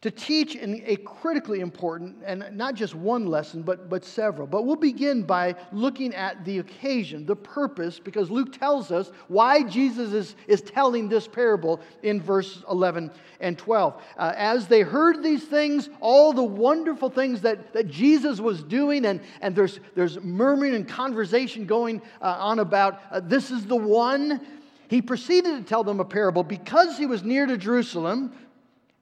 to 0.00 0.12
teach 0.12 0.55
in 0.55 0.81
a 0.87 0.95
critically 0.97 1.59
important, 1.59 2.17
and 2.25 2.45
not 2.52 2.75
just 2.75 2.95
one 2.95 3.26
lesson, 3.26 3.62
but, 3.62 3.90
but 3.90 4.05
several. 4.05 4.47
But 4.47 4.64
we'll 4.64 4.76
begin 4.76 5.25
by 5.25 5.57
looking 5.73 6.14
at 6.14 6.45
the 6.45 6.61
occasion, 6.61 7.26
the 7.26 7.35
purpose, 7.35 7.99
because 7.99 8.31
Luke 8.31 8.57
tells 8.57 8.93
us 8.93 9.11
why 9.26 9.64
Jesus 9.64 10.12
is, 10.12 10.37
is 10.47 10.61
telling 10.61 11.09
this 11.09 11.26
parable 11.26 11.81
in 12.05 12.21
verse 12.23 12.62
11 12.71 13.11
and 13.40 13.59
12. 13.59 14.00
Uh, 14.17 14.33
as 14.37 14.69
they 14.69 14.83
heard 14.83 15.21
these 15.21 15.43
things, 15.43 15.90
all 16.00 16.33
the 16.33 16.45
wonderful 16.45 17.11
things 17.11 17.40
that, 17.40 17.73
that 17.73 17.88
Jesus 17.88 18.38
was 18.38 18.62
doing, 18.62 19.05
and, 19.05 19.21
and 19.40 19.57
there's, 19.57 19.81
there's 19.97 20.21
murmuring 20.21 20.76
and 20.76 20.87
conversation 20.87 21.67
going 21.67 22.00
uh, 22.23 22.37
on 22.38 22.61
about 22.61 23.00
uh, 23.11 23.19
this 23.19 23.50
is 23.50 23.67
the 23.67 23.76
one. 23.76 24.40
He 24.87 25.02
proceeded 25.02 25.59
to 25.59 25.62
tell 25.64 25.83
them 25.83 25.99
a 25.99 26.05
parable 26.05 26.45
because 26.45 26.97
he 26.97 27.05
was 27.05 27.25
near 27.25 27.47
to 27.47 27.57
Jerusalem 27.57 28.33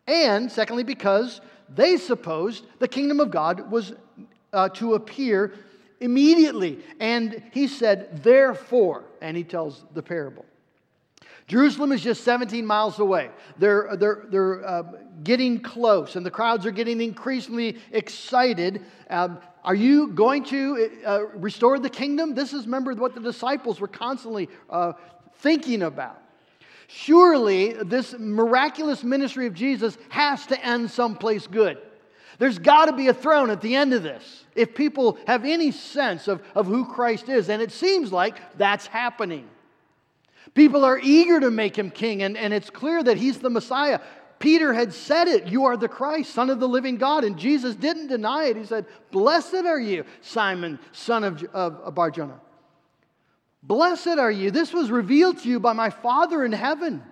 and 0.07 0.51
secondly, 0.51 0.85
because 0.85 1.41
they 1.69 1.97
supposed 1.97 2.67
the 2.79 2.89
kingdom 2.89 3.21
of 3.21 3.31
God 3.31 3.71
was 3.71 3.93
uh, 4.53 4.69
to 4.71 4.95
appear 4.95 5.55
immediately. 6.01 6.79
And 7.01 7.43
he 7.53 7.67
said, 7.67 8.23
therefore, 8.23 9.05
and 9.21 9.37
he 9.37 9.45
tells 9.45 9.85
the 9.95 10.03
parable. 10.03 10.45
Jerusalem 11.47 11.93
is 11.93 12.03
just 12.03 12.25
17 12.25 12.67
miles 12.67 12.99
away. 12.99 13.31
They're, 13.59 13.97
they're, 13.97 14.25
they're 14.29 14.67
uh, 14.67 14.83
getting 15.23 15.61
close, 15.61 16.17
and 16.17 16.27
the 16.27 16.31
crowds 16.31 16.67
are 16.67 16.73
getting 16.73 17.01
increasingly 17.01 17.79
excited. 17.93 18.85
Um, 19.09 19.39
are 19.63 19.75
you 19.75 20.09
going 20.09 20.45
to 20.45 20.91
uh, 21.05 21.27
restore 21.35 21.79
the 21.79 21.91
kingdom? 21.91 22.35
This 22.35 22.53
is, 22.53 22.65
remember, 22.65 22.95
what 22.95 23.15
the 23.15 23.21
disciples 23.21 23.81
were 23.81 23.89
constantly 23.89 24.49
uh, 24.69 24.95
thinking 25.39 25.83
about. 25.83 26.21
Surely, 26.89 27.73
this 27.73 28.15
miraculous 28.19 29.03
ministry 29.03 29.47
of 29.47 29.55
Jesus 29.55 29.99
has 30.09 30.47
to 30.47 30.65
end 30.65 30.91
someplace 30.91 31.47
good. 31.47 31.79
There's 32.39 32.59
got 32.59 32.87
to 32.87 32.93
be 32.93 33.09
a 33.09 33.15
throne 33.15 33.51
at 33.51 33.61
the 33.61 33.75
end 33.75 33.95
of 33.95 34.03
this 34.03 34.45
if 34.55 34.75
people 34.75 35.19
have 35.27 35.45
any 35.45 35.71
sense 35.71 36.29
of, 36.29 36.43
of 36.55 36.67
who 36.67 36.85
Christ 36.85 37.29
is. 37.29 37.49
And 37.49 37.63
it 37.63 37.73
seems 37.73 38.13
like 38.13 38.39
that's 38.59 38.87
happening. 38.87 39.49
People 40.55 40.85
are 40.85 40.99
eager 40.99 41.41
to 41.41 41.51
make 41.51 41.77
him 41.77 41.91
king, 41.91 42.23
and, 42.23 42.37
and 42.37 42.55
it's 42.55 42.71
clear 42.71 43.03
that 43.03 43.17
he's 43.17 43.39
the 43.39 43.51
Messiah. 43.51 44.01
Peter 44.39 44.73
had 44.73 44.93
said 44.93 45.29
it, 45.29 45.47
You 45.47 45.65
are 45.65 45.77
the 45.77 45.89
Christ, 45.89 46.33
Son 46.33 46.51
of 46.51 46.61
the 46.61 46.69
living 46.69 46.97
God. 46.97 47.25
And 47.25 47.39
Jesus 47.39 47.75
didn't 47.75 48.09
deny 48.09 48.45
it. 48.45 48.57
He 48.57 48.65
said, 48.65 48.87
Blessed 49.11 49.55
are 49.55 49.81
you, 49.81 50.05
Simon, 50.21 50.79
son 50.93 51.25
of, 51.25 51.43
of, 51.55 51.77
of 51.81 51.95
Barjona. 51.95 52.41
Blessed 53.67 54.19
are 54.19 54.31
you. 54.31 54.53
This 54.53 54.73
was 54.73 54.91
revealed 54.91 55.39
to 55.39 55.49
you 55.49 55.59
by 55.59 55.73
my 55.73 55.91
Father 55.91 56.45
in 56.45 56.53
heaven. 56.53 57.03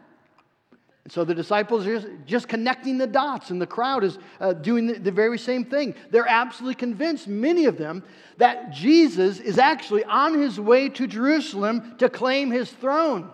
And 1.03 1.13
so 1.13 1.25
the 1.25 1.35
disciples 1.35 1.87
are 1.87 2.17
just 2.25 2.49
connecting 2.49 2.97
the 2.97 3.07
dots, 3.07 3.51
and 3.51 3.61
the 3.61 3.67
crowd 3.67 4.05
is 4.05 4.19
uh, 4.41 4.55
doing 4.55 4.87
the, 4.87 4.95
the 4.95 5.11
very 5.11 5.39
same 5.39 5.65
thing. 5.65 5.95
They're 6.11 6.29
absolutely 6.29 6.77
convinced, 6.77 7.27
many 7.29 7.67
of 7.67 7.77
them, 7.77 8.05
that 8.39 8.73
Jesus 8.73 9.41
is 9.41 9.59
actually 9.59 10.05
on 10.05 10.39
his 10.39 10.59
way 10.59 10.89
to 10.91 11.07
Jerusalem 11.07 11.97
to 11.99 12.09
claim 12.09 12.51
his 12.51 12.71
throne, 12.71 13.31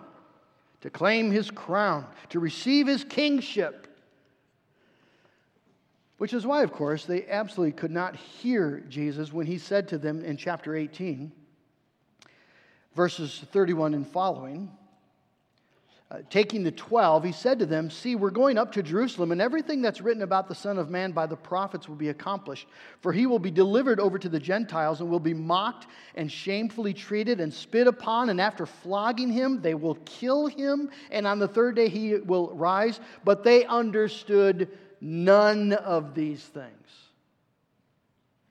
to 0.81 0.89
claim 0.89 1.31
his 1.31 1.51
crown, 1.51 2.07
to 2.29 2.39
receive 2.39 2.87
his 2.87 3.03
kingship. 3.03 3.87
Which 6.17 6.33
is 6.33 6.45
why, 6.45 6.63
of 6.63 6.73
course, 6.73 7.05
they 7.05 7.25
absolutely 7.27 7.71
could 7.71 7.91
not 7.91 8.15
hear 8.15 8.83
Jesus 8.89 9.31
when 9.31 9.45
he 9.45 9.57
said 9.57 9.87
to 9.89 9.97
them 9.97 10.25
in 10.25 10.37
chapter 10.37 10.75
18, 10.75 11.31
verses 12.95 13.43
31 13.51 13.93
and 13.93 14.07
following. 14.07 14.71
Uh, 16.11 16.17
taking 16.29 16.61
the 16.61 16.71
12, 16.71 17.23
he 17.23 17.31
said 17.31 17.57
to 17.57 17.65
them, 17.65 17.89
See, 17.89 18.17
we're 18.17 18.31
going 18.31 18.57
up 18.57 18.73
to 18.73 18.83
Jerusalem, 18.83 19.31
and 19.31 19.41
everything 19.41 19.81
that's 19.81 20.01
written 20.01 20.23
about 20.23 20.49
the 20.49 20.55
Son 20.55 20.77
of 20.77 20.89
Man 20.89 21.13
by 21.13 21.25
the 21.25 21.37
prophets 21.37 21.87
will 21.87 21.95
be 21.95 22.09
accomplished. 22.09 22.67
For 22.99 23.13
he 23.13 23.27
will 23.27 23.39
be 23.39 23.49
delivered 23.49 23.97
over 24.01 24.19
to 24.19 24.27
the 24.27 24.39
Gentiles 24.39 24.99
and 24.99 25.09
will 25.09 25.21
be 25.21 25.33
mocked 25.33 25.87
and 26.15 26.29
shamefully 26.29 26.93
treated 26.93 27.39
and 27.39 27.53
spit 27.53 27.87
upon. 27.87 28.27
And 28.27 28.41
after 28.41 28.65
flogging 28.65 29.31
him, 29.31 29.61
they 29.61 29.73
will 29.73 29.95
kill 30.03 30.47
him. 30.47 30.89
And 31.11 31.25
on 31.25 31.39
the 31.39 31.47
third 31.47 31.77
day, 31.77 31.87
he 31.87 32.15
will 32.15 32.49
rise. 32.55 32.99
But 33.23 33.45
they 33.45 33.63
understood 33.63 34.67
none 34.99 35.71
of 35.71 36.13
these 36.13 36.43
things. 36.43 36.87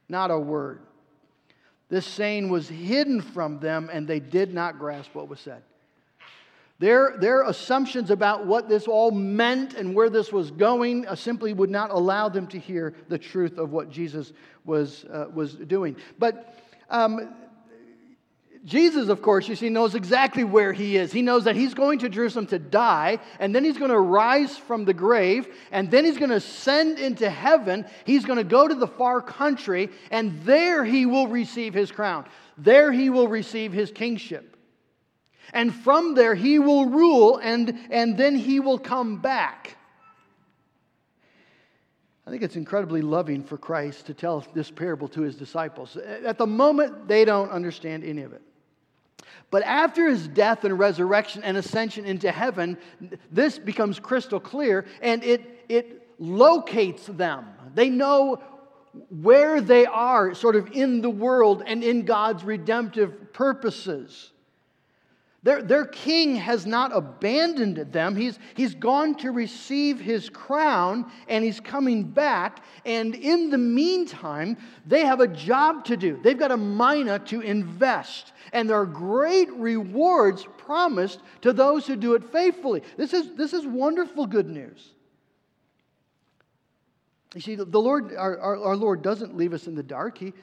Not 0.09 0.31
a 0.31 0.39
word. 0.39 0.81
This 1.91 2.07
saying 2.07 2.49
was 2.49 2.69
hidden 2.69 3.21
from 3.21 3.59
them, 3.59 3.91
and 3.93 4.07
they 4.07 4.21
did 4.21 4.55
not 4.55 4.79
grasp 4.79 5.15
what 5.15 5.29
was 5.29 5.41
said. 5.41 5.63
Their, 6.79 7.17
their 7.19 7.43
assumptions 7.43 8.11
about 8.11 8.47
what 8.47 8.69
this 8.69 8.87
all 8.87 9.11
meant 9.11 9.75
and 9.75 9.95
where 9.95 10.09
this 10.09 10.33
was 10.33 10.51
going 10.51 11.07
uh, 11.07 11.15
simply 11.15 11.53
would 11.53 11.69
not 11.69 11.91
allow 11.91 12.31
them 12.31 12.47
to 12.47 12.59
hear 12.59 12.95
the 13.09 13.19
truth 13.19 13.59
of 13.59 13.71
what 13.71 13.91
Jesus 13.91 14.33
was, 14.65 15.05
uh, 15.13 15.27
was 15.35 15.57
doing. 15.57 15.97
But 16.19 16.59
um, 16.89 17.35
Jesus, 18.63 19.09
of 19.09 19.23
course, 19.23 19.49
you 19.49 19.57
see, 19.57 19.71
knows 19.71 19.95
exactly 19.95 20.45
where 20.45 20.75
he 20.75 20.99
is. 20.99 21.11
He 21.13 21.23
knows 21.23 21.45
that 21.45 21.57
he's 21.57 21.73
going 21.73 22.01
to 22.01 22.11
Jerusalem 22.11 22.47
to 22.49 22.59
die, 22.59 23.19
and 23.39 23.55
then 23.55 23.65
he's 23.65 23.79
going 23.79 23.91
to 23.91 23.99
rise 23.99 24.59
from 24.59 24.85
the 24.85 24.93
grave, 24.93 25.49
and 25.73 25.91
then 25.91 26.05
he's 26.05 26.19
going 26.19 26.29
to 26.29 26.37
ascend 26.37 26.99
into 26.99 27.31
heaven. 27.31 27.87
He's 28.05 28.27
going 28.27 28.37
to 28.37 28.45
go 28.45 28.69
to 28.69 28.75
the 28.75 28.87
far 28.87 29.23
country, 29.23 29.89
and 30.11 30.43
there 30.43 30.85
he 30.85 31.07
will 31.07 31.27
receive 31.27 31.73
his 31.73 31.91
crown. 31.91 32.27
There 32.59 32.93
he 32.93 33.09
will 33.09 33.29
receive 33.29 33.73
his 33.73 33.91
kingship. 33.91 34.59
And 35.55 35.75
from 35.75 36.15
there 36.15 36.35
he 36.35 36.59
will 36.59 36.85
rule, 36.85 37.39
and, 37.39 37.79
and 37.91 38.19
then 38.19 38.37
he 38.37 38.61
will 38.61 38.79
come 38.79 39.23
back. 39.23 39.79
I 42.27 42.31
think 42.31 42.43
it's 42.43 42.57
incredibly 42.57 43.01
loving 43.01 43.43
for 43.43 43.57
Christ 43.57 44.07
to 44.07 44.15
tell 44.15 44.47
this 44.53 44.71
parable 44.71 45.09
to 45.09 45.23
his 45.23 45.35
disciples. 45.35 45.97
At 45.97 46.37
the 46.37 46.47
moment, 46.47 47.09
they 47.09 47.25
don't 47.25 47.51
understand 47.51 48.05
any 48.05 48.21
of 48.21 48.35
it. 48.35 48.43
But 49.51 49.63
after 49.65 50.09
his 50.09 50.29
death 50.29 50.65
and 50.65 50.79
resurrection 50.79 51.43
and 51.43 51.57
ascension 51.57 52.05
into 52.05 52.31
heaven, 52.31 52.79
this 53.31 53.59
becomes 53.59 53.99
crystal 53.99 54.41
clear 54.41 54.87
and 55.03 55.25
it, 55.25 55.65
it 55.69 56.09
locates 56.19 57.07
them. 57.07 57.47
They 57.75 57.91
know 57.91 58.41
where 59.09 59.61
they 59.61 59.87
are, 59.87 60.35
sort 60.35 60.57
of 60.57 60.71
in 60.73 61.01
the 61.01 61.11
world 61.11 61.63
and 61.67 61.83
in 61.83 62.05
God's 62.05 62.45
redemptive 62.45 63.33
purposes. 63.33 64.33
Their, 65.43 65.63
their 65.63 65.87
king 65.87 66.37
has 66.37 66.67
not 66.67 66.95
abandoned 66.95 67.79
them. 67.93 68.15
He's, 68.15 68.39
he's 68.55 68.75
gone 68.75 69.15
to 69.17 69.31
receive 69.31 69.99
his 69.99 70.29
crown 70.29 71.11
and 71.29 71.43
he's 71.43 71.61
coming 71.61 72.03
back. 72.03 72.63
And 72.85 73.15
in 73.15 73.49
the 73.49 73.57
meantime, 73.57 74.59
they 74.85 75.07
have 75.07 75.21
a 75.21 75.27
job 75.27 75.87
to 75.87 75.97
do. 75.97 76.21
They've 76.23 76.39
got 76.39 76.51
a 76.51 76.59
mina 76.59 77.21
to 77.21 77.41
invest. 77.41 78.35
And 78.53 78.69
there 78.69 78.77
are 78.77 78.87
great 78.87 79.51
rewards 79.53 80.47
promised 80.59 81.21
to 81.41 81.55
those 81.55 81.87
who 81.87 81.97
do 81.97 82.13
it 82.15 82.31
faithfully. 82.31 82.83
This 82.99 83.15
is, 83.15 83.31
this 83.35 83.55
is 83.55 83.67
wonderful 83.67 84.27
good 84.27 84.49
news. 84.49 84.91
You 87.35 87.41
see, 87.41 87.55
the 87.55 87.65
Lord, 87.81 88.15
our, 88.15 88.39
our, 88.39 88.63
our 88.63 88.77
Lord 88.77 89.01
doesn't 89.01 89.37
leave 89.37 89.55
us 89.55 89.67
in 89.67 89.75
the 89.75 89.83
dark. 89.83 90.19
He, 90.19 90.35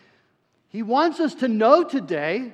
he 0.69 0.81
wants 0.81 1.19
us 1.19 1.35
to 1.35 1.47
know 1.47 1.83
today 1.83 2.53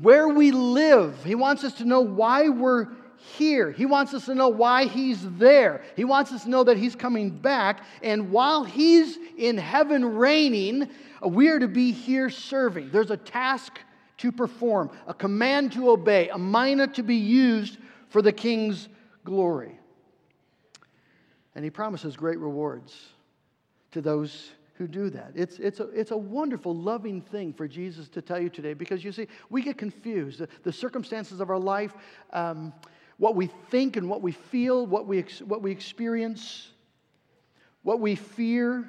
where 0.00 0.28
we 0.28 0.50
live. 0.50 1.22
He 1.24 1.34
wants 1.34 1.64
us 1.64 1.74
to 1.74 1.84
know 1.84 2.00
why 2.00 2.48
we're 2.48 2.88
here. 3.16 3.70
He 3.70 3.86
wants 3.86 4.14
us 4.14 4.24
to 4.26 4.34
know 4.34 4.48
why 4.48 4.86
He's 4.86 5.18
there. 5.32 5.82
He 5.94 6.04
wants 6.04 6.32
us 6.32 6.44
to 6.44 6.50
know 6.50 6.64
that 6.64 6.76
He's 6.76 6.96
coming 6.96 7.30
back. 7.30 7.84
And 8.02 8.32
while 8.32 8.64
He's 8.64 9.18
in 9.36 9.58
heaven 9.58 10.16
reigning, 10.16 10.88
we 11.22 11.48
are 11.48 11.58
to 11.58 11.68
be 11.68 11.92
here 11.92 12.30
serving. 12.30 12.90
There's 12.90 13.10
a 13.10 13.16
task 13.16 13.78
to 14.18 14.32
perform, 14.32 14.90
a 15.06 15.14
command 15.14 15.72
to 15.72 15.90
obey, 15.90 16.28
a 16.28 16.38
mina 16.38 16.86
to 16.88 17.02
be 17.02 17.16
used 17.16 17.78
for 18.08 18.22
the 18.22 18.32
King's 18.32 18.88
glory. 19.24 19.78
And 21.54 21.64
He 21.64 21.70
promises 21.70 22.16
great 22.16 22.38
rewards 22.38 22.96
to 23.92 24.00
those 24.00 24.50
who 24.80 24.88
do 24.88 25.10
that. 25.10 25.32
It's, 25.34 25.58
it's, 25.58 25.78
a, 25.78 25.90
it's 25.90 26.10
a 26.10 26.16
wonderful, 26.16 26.74
loving 26.74 27.20
thing 27.20 27.52
for 27.52 27.68
Jesus 27.68 28.08
to 28.08 28.22
tell 28.22 28.40
you 28.40 28.48
today 28.48 28.72
because 28.72 29.04
you 29.04 29.12
see, 29.12 29.26
we 29.50 29.60
get 29.60 29.76
confused. 29.76 30.38
The, 30.38 30.48
the 30.62 30.72
circumstances 30.72 31.38
of 31.38 31.50
our 31.50 31.58
life, 31.58 31.92
um, 32.32 32.72
what 33.18 33.36
we 33.36 33.48
think 33.68 33.98
and 33.98 34.08
what 34.08 34.22
we 34.22 34.32
feel, 34.32 34.86
what 34.86 35.06
we, 35.06 35.22
what 35.44 35.60
we 35.60 35.70
experience, 35.70 36.70
what 37.82 38.00
we 38.00 38.14
fear, 38.14 38.86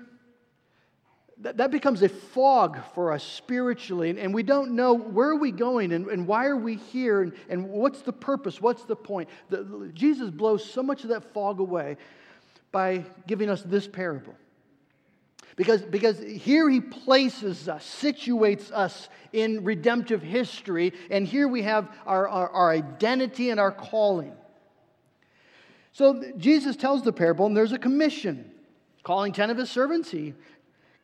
that, 1.39 1.57
that 1.57 1.71
becomes 1.71 2.01
a 2.03 2.09
fog 2.09 2.79
for 2.95 3.11
us 3.11 3.21
spiritually. 3.21 4.11
And, 4.11 4.17
and 4.17 4.33
we 4.33 4.43
don't 4.43 4.71
know 4.71 4.93
where 4.93 5.31
are 5.31 5.35
we 5.35 5.51
going 5.51 5.91
and, 5.91 6.07
and 6.07 6.25
why 6.25 6.45
are 6.45 6.55
we 6.55 6.77
here 6.77 7.21
and, 7.21 7.33
and 7.49 7.67
what's 7.67 8.01
the 8.01 8.13
purpose, 8.13 8.61
what's 8.61 8.85
the 8.85 8.95
point. 8.95 9.27
The, 9.49 9.91
Jesus 9.93 10.29
blows 10.29 10.63
so 10.63 10.81
much 10.81 11.03
of 11.03 11.09
that 11.09 11.33
fog 11.33 11.59
away 11.59 11.97
by 12.71 13.03
giving 13.27 13.49
us 13.49 13.61
this 13.61 13.89
parable. 13.89 14.35
Because, 15.61 15.83
because 15.83 16.17
here 16.17 16.67
he 16.67 16.81
places 16.81 17.69
us, 17.69 17.85
situates 18.01 18.71
us 18.71 19.09
in 19.31 19.63
redemptive 19.63 20.23
history, 20.23 20.91
and 21.11 21.27
here 21.27 21.47
we 21.47 21.61
have 21.61 21.87
our, 22.07 22.27
our, 22.27 22.49
our 22.49 22.71
identity 22.71 23.51
and 23.51 23.59
our 23.59 23.71
calling. 23.71 24.33
So 25.91 26.33
Jesus 26.35 26.75
tells 26.75 27.03
the 27.03 27.13
parable, 27.13 27.45
and 27.45 27.55
there's 27.55 27.73
a 27.73 27.77
commission. 27.77 28.49
Calling 29.03 29.33
10 29.33 29.51
of 29.51 29.57
his 29.59 29.69
servants, 29.69 30.09
he 30.09 30.33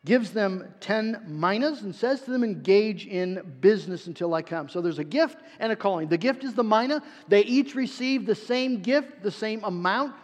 gives 0.04 0.32
them 0.32 0.74
10 0.80 1.26
minas 1.28 1.82
and 1.82 1.94
says 1.94 2.22
to 2.22 2.32
them, 2.32 2.42
engage 2.42 3.06
in 3.06 3.58
business 3.60 4.08
until 4.08 4.34
I 4.34 4.42
come. 4.42 4.68
So 4.68 4.80
there's 4.80 4.98
a 4.98 5.04
gift 5.04 5.38
and 5.60 5.70
a 5.70 5.76
calling. 5.76 6.08
The 6.08 6.18
gift 6.18 6.42
is 6.42 6.54
the 6.54 6.64
mina. 6.64 7.00
They 7.28 7.44
each 7.44 7.76
receive 7.76 8.26
the 8.26 8.34
same 8.34 8.80
gift, 8.80 9.22
the 9.22 9.30
same 9.30 9.62
amount. 9.62 10.16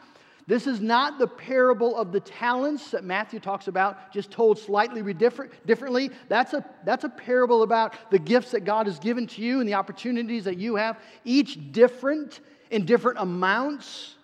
This 0.47 0.67
is 0.67 0.81
not 0.81 1.19
the 1.19 1.27
parable 1.27 1.97
of 1.97 2.13
the 2.13 2.21
talents 2.21 2.91
that 2.91 3.03
Matthew 3.03 3.41
talks 3.41 3.67
about, 3.67 4.13
just 4.13 4.31
told 4.31 4.59
slightly 4.59 5.15
different, 5.15 5.53
differently. 5.67 6.11
That's 6.29 6.53
a, 6.53 6.63
that's 6.85 7.05
a 7.05 7.09
parable 7.09 7.63
about 7.63 8.11
the 8.11 8.19
gifts 8.19 8.51
that 8.51 8.65
God 8.65 8.87
has 8.87 8.99
given 8.99 9.27
to 9.29 9.43
you 9.43 9.61
and 9.61 9.69
the 9.69 9.75
opportunities 9.75 10.45
that 10.45 10.59
you 10.59 10.77
have, 10.77 10.99
each 11.25 11.73
different 11.73 12.41
in 12.71 12.85
different 12.85 13.19
amounts, 13.21 14.17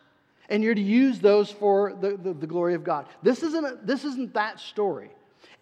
and 0.51 0.63
you're 0.63 0.75
to 0.75 0.81
use 0.81 1.21
those 1.21 1.51
for 1.51 1.95
the, 2.01 2.17
the, 2.17 2.35
the 2.35 2.47
glory 2.47 2.75
of 2.75 2.85
God. 2.85 3.07
This 3.23 3.43
isn't, 3.43 3.65
a, 3.65 3.79
this 3.83 4.05
isn't 4.05 4.35
that 4.35 4.61
story. 4.61 5.11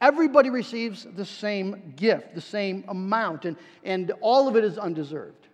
Everybody 0.01 0.51
receives 0.51 1.07
the 1.15 1.25
same 1.25 1.93
gift, 1.97 2.35
the 2.35 2.41
same 2.41 2.85
amount, 2.89 3.45
and, 3.45 3.57
and 3.85 4.13
all 4.21 4.49
of 4.49 4.57
it 4.57 4.65
is 4.65 4.79
undeserved. 4.79 5.47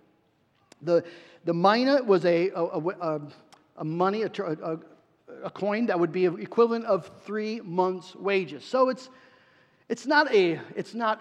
The, 0.83 1.05
the 1.45 1.55
mina 1.55 2.03
was 2.03 2.25
a, 2.25 2.51
a, 2.51 2.65
a, 2.65 3.21
a 3.79 3.85
money, 3.85 4.23
a, 4.23 4.29
a, 4.29 4.79
a 5.43 5.51
coin 5.51 5.87
that 5.87 5.99
would 5.99 6.13
be 6.13 6.27
equivalent 6.27 6.85
of 6.85 7.11
three 7.25 7.61
months' 7.61 8.15
wages. 8.15 8.65
So 8.65 8.89
it's, 8.89 9.09
it's, 9.89 10.07
not 10.07 10.33
a, 10.35 10.61
it's 10.77 10.95
not 10.95 11.21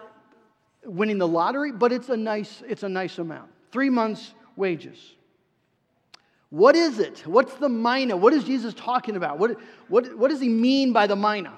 winning 0.86 1.18
the 1.18 1.28
lottery, 1.28 1.72
but 1.72 1.92
it's 1.92 2.10
a 2.10 2.18
nice, 2.18 2.62
it's 2.68 2.84
a 2.84 2.90
nice 2.90 3.18
amount. 3.18 3.50
Three 3.72 3.90
months' 3.90 4.34
wages. 4.56 4.98
What 6.50 6.76
is 6.76 7.00
it? 7.00 7.26
What's 7.26 7.56
the 7.56 7.70
mina? 7.70 8.16
What 8.16 8.34
is 8.34 8.44
Jesus 8.44 8.74
talking 8.76 9.16
about? 9.16 9.40
What, 9.40 9.60
what, 9.88 10.16
what 10.16 10.30
does 10.30 10.40
he 10.40 10.50
mean 10.50 10.94
by 10.94 11.08
the 11.08 11.16
mina? 11.16 11.54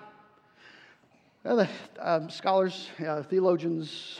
Well, 1.44 1.58
the 1.58 1.70
um, 2.00 2.30
scholars, 2.30 2.88
uh, 3.06 3.22
theologians 3.24 4.20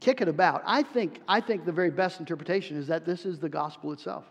kick 0.00 0.20
it 0.20 0.28
about. 0.28 0.62
I 0.64 0.82
think, 0.82 1.20
I 1.26 1.40
think 1.40 1.64
the 1.64 1.72
very 1.72 1.90
best 1.90 2.20
interpretation 2.20 2.76
is 2.76 2.86
that 2.86 3.04
this 3.04 3.26
is 3.26 3.38
the 3.38 3.48
gospel 3.48 3.92
itself. 3.92 4.24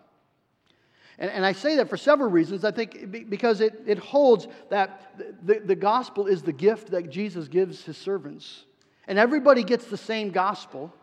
And, 1.20 1.32
and 1.32 1.46
I 1.46 1.52
say 1.52 1.78
that 1.78 1.90
for 1.90 1.98
several 1.98 2.30
reasons. 2.30 2.64
I 2.64 2.72
think 2.72 3.30
because 3.30 3.62
it, 3.62 3.82
it 3.86 3.98
holds 3.98 4.48
that 4.70 5.16
the, 5.44 5.60
the 5.60 5.76
gospel 5.76 6.28
is 6.28 6.42
the 6.42 6.54
gift 6.54 6.92
that 6.92 7.10
Jesus 7.10 7.48
gives 7.48 7.84
his 7.84 7.98
servants. 7.98 8.66
And 9.08 9.18
everybody 9.18 9.64
gets 9.64 9.86
the 9.86 9.98
same 9.98 10.32
gospel. 10.32 10.94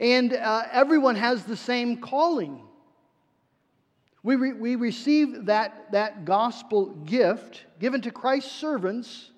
And 0.00 0.32
uh, 0.32 0.64
everyone 0.70 1.16
has 1.16 1.44
the 1.44 1.56
same 1.56 2.00
calling. 2.00 2.62
We, 4.22 4.36
re, 4.36 4.52
we 4.52 4.76
receive 4.76 5.46
that, 5.46 5.92
that 5.92 6.24
gospel 6.24 6.86
gift 6.86 7.64
given 7.78 8.00
to 8.02 8.10
Christ's 8.10 8.52
servants, 8.52 9.30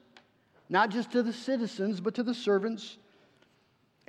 not 0.68 0.90
just 0.90 1.12
to 1.12 1.22
the 1.22 1.32
citizens, 1.32 2.00
but 2.00 2.14
to 2.14 2.22
the 2.22 2.34
servants 2.34 2.96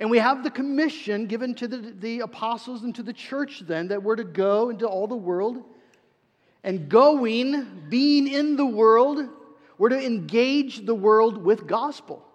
and 0.02 0.10
we 0.10 0.18
have 0.18 0.42
the 0.42 0.50
commission 0.50 1.28
given 1.28 1.54
to 1.54 1.68
the, 1.68 1.76
the 1.76 2.20
apostles 2.20 2.82
and 2.82 2.92
to 2.96 3.04
the 3.04 3.12
church 3.12 3.62
then 3.64 3.86
that 3.86 4.02
we're 4.02 4.16
to 4.16 4.24
go 4.24 4.68
into 4.68 4.84
all 4.84 5.06
the 5.06 5.14
world. 5.14 5.62
And 6.64 6.88
going, 6.88 7.84
being 7.88 8.26
in 8.26 8.56
the 8.56 8.66
world, 8.66 9.28
we're 9.78 9.90
to 9.90 10.04
engage 10.04 10.84
the 10.84 10.94
world 10.94 11.36
with 11.36 11.68
gospel, 11.68 12.26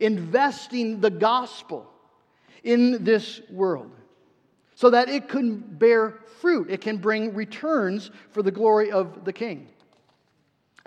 investing 0.00 1.00
the 1.00 1.10
gospel 1.10 1.88
in 2.64 3.04
this 3.04 3.42
world 3.48 3.92
so 4.74 4.90
that 4.90 5.08
it 5.08 5.28
can 5.28 5.60
bear 5.60 6.18
fruit, 6.40 6.68
it 6.68 6.80
can 6.80 6.96
bring 6.96 7.32
returns 7.32 8.10
for 8.32 8.42
the 8.42 8.50
glory 8.50 8.90
of 8.90 9.24
the 9.24 9.32
King. 9.32 9.68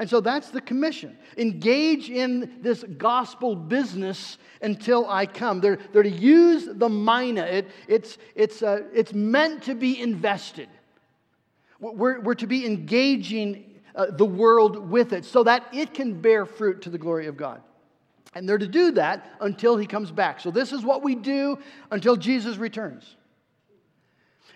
And 0.01 0.09
so 0.09 0.19
that's 0.19 0.49
the 0.49 0.61
commission. 0.61 1.15
Engage 1.37 2.09
in 2.09 2.57
this 2.61 2.83
gospel 2.97 3.55
business 3.55 4.39
until 4.63 5.07
I 5.07 5.27
come. 5.27 5.61
They're, 5.61 5.77
they're 5.93 6.01
to 6.01 6.09
use 6.09 6.67
the 6.67 6.89
mina. 6.89 7.43
It, 7.43 7.69
it's, 7.87 8.17
it's, 8.33 8.63
uh, 8.63 8.81
it's 8.95 9.13
meant 9.13 9.61
to 9.65 9.75
be 9.75 10.01
invested. 10.01 10.69
We're, 11.79 12.19
we're 12.19 12.33
to 12.33 12.47
be 12.47 12.65
engaging 12.65 13.79
uh, 13.93 14.07
the 14.09 14.25
world 14.25 14.89
with 14.89 15.13
it 15.13 15.23
so 15.23 15.43
that 15.43 15.67
it 15.71 15.93
can 15.93 16.19
bear 16.19 16.47
fruit 16.47 16.81
to 16.81 16.89
the 16.89 16.97
glory 16.97 17.27
of 17.27 17.37
God. 17.37 17.61
And 18.33 18.49
they're 18.49 18.57
to 18.57 18.67
do 18.67 18.93
that 18.93 19.35
until 19.39 19.77
he 19.77 19.85
comes 19.85 20.09
back. 20.09 20.39
So 20.39 20.49
this 20.49 20.71
is 20.71 20.83
what 20.83 21.03
we 21.03 21.13
do 21.13 21.59
until 21.91 22.15
Jesus 22.15 22.57
returns. 22.57 23.17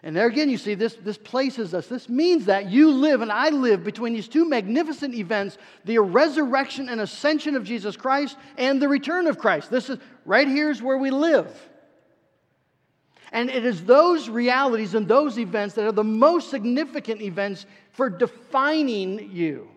And 0.04 0.16
there 0.16 0.28
again, 0.28 0.50
you 0.50 0.58
see, 0.58 0.76
this, 0.76 0.96
this 0.96 1.18
places 1.18 1.74
us. 1.74 1.88
This 1.88 2.08
means 2.08 2.46
that 2.46 2.70
you 2.70 2.92
live 2.92 3.22
and 3.22 3.32
I 3.32 3.50
live 3.50 3.84
between 3.84 4.14
these 4.14 4.28
two 4.28 4.48
magnificent 4.48 5.16
events 5.16 5.58
the 5.84 6.00
resurrection 6.00 6.90
and 6.90 7.02
ascension 7.02 7.56
of 7.56 7.64
Jesus 7.64 7.98
Christ 7.98 8.38
and 8.58 8.82
the 8.82 8.88
return 8.88 9.28
of 9.28 9.38
Christ. 9.38 9.72
This 9.72 9.90
is 9.90 9.98
right 10.26 10.48
here 10.48 10.70
is 10.70 10.82
where 10.82 10.98
we 10.98 11.10
live. 11.10 11.48
And 13.32 13.50
it 13.50 13.66
is 13.66 13.84
those 13.84 14.30
realities 14.30 14.94
and 14.96 15.08
those 15.08 15.38
events 15.38 15.76
that 15.76 15.86
are 15.86 15.92
the 15.92 16.04
most 16.04 16.50
significant 16.50 17.22
events 17.22 17.66
for 17.92 18.10
defining 18.10 19.32
you 19.32 19.70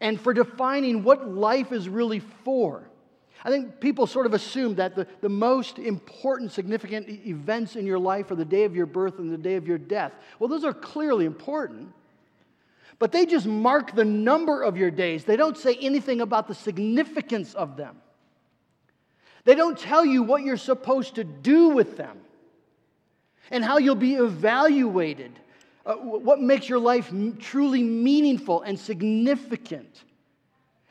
and 0.00 0.20
for 0.20 0.32
defining 0.32 1.02
what 1.02 1.28
life 1.28 1.72
is 1.72 1.88
really 1.88 2.20
for. 2.20 2.87
I 3.44 3.50
think 3.50 3.80
people 3.80 4.06
sort 4.06 4.26
of 4.26 4.34
assume 4.34 4.74
that 4.76 4.96
the, 4.96 5.06
the 5.20 5.28
most 5.28 5.78
important, 5.78 6.52
significant 6.52 7.08
events 7.08 7.76
in 7.76 7.86
your 7.86 7.98
life 7.98 8.30
are 8.30 8.34
the 8.34 8.44
day 8.44 8.64
of 8.64 8.74
your 8.74 8.86
birth 8.86 9.18
and 9.18 9.32
the 9.32 9.38
day 9.38 9.54
of 9.54 9.66
your 9.66 9.78
death. 9.78 10.12
Well, 10.38 10.48
those 10.48 10.64
are 10.64 10.74
clearly 10.74 11.24
important, 11.24 11.92
but 12.98 13.12
they 13.12 13.26
just 13.26 13.46
mark 13.46 13.94
the 13.94 14.04
number 14.04 14.62
of 14.62 14.76
your 14.76 14.90
days. 14.90 15.24
They 15.24 15.36
don't 15.36 15.56
say 15.56 15.76
anything 15.80 16.20
about 16.20 16.48
the 16.48 16.54
significance 16.54 17.54
of 17.54 17.76
them. 17.76 17.96
They 19.44 19.54
don't 19.54 19.78
tell 19.78 20.04
you 20.04 20.24
what 20.24 20.42
you're 20.42 20.56
supposed 20.56 21.14
to 21.14 21.24
do 21.24 21.68
with 21.68 21.96
them 21.96 22.18
and 23.50 23.64
how 23.64 23.78
you'll 23.78 23.94
be 23.94 24.14
evaluated, 24.14 25.32
uh, 25.86 25.94
what 25.94 26.40
makes 26.40 26.68
your 26.68 26.80
life 26.80 27.10
truly 27.38 27.82
meaningful 27.82 28.62
and 28.62 28.78
significant. 28.78 30.04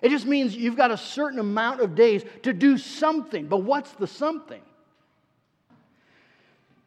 It 0.07 0.11
just 0.11 0.25
means 0.25 0.55
you've 0.55 0.77
got 0.77 0.89
a 0.89 0.95
certain 0.95 1.37
amount 1.37 1.81
of 1.81 1.93
days 1.93 2.23
to 2.43 2.53
do 2.53 2.77
something. 2.77 3.47
But 3.47 3.63
what's 3.63 3.91
the 3.91 4.07
something? 4.07 4.61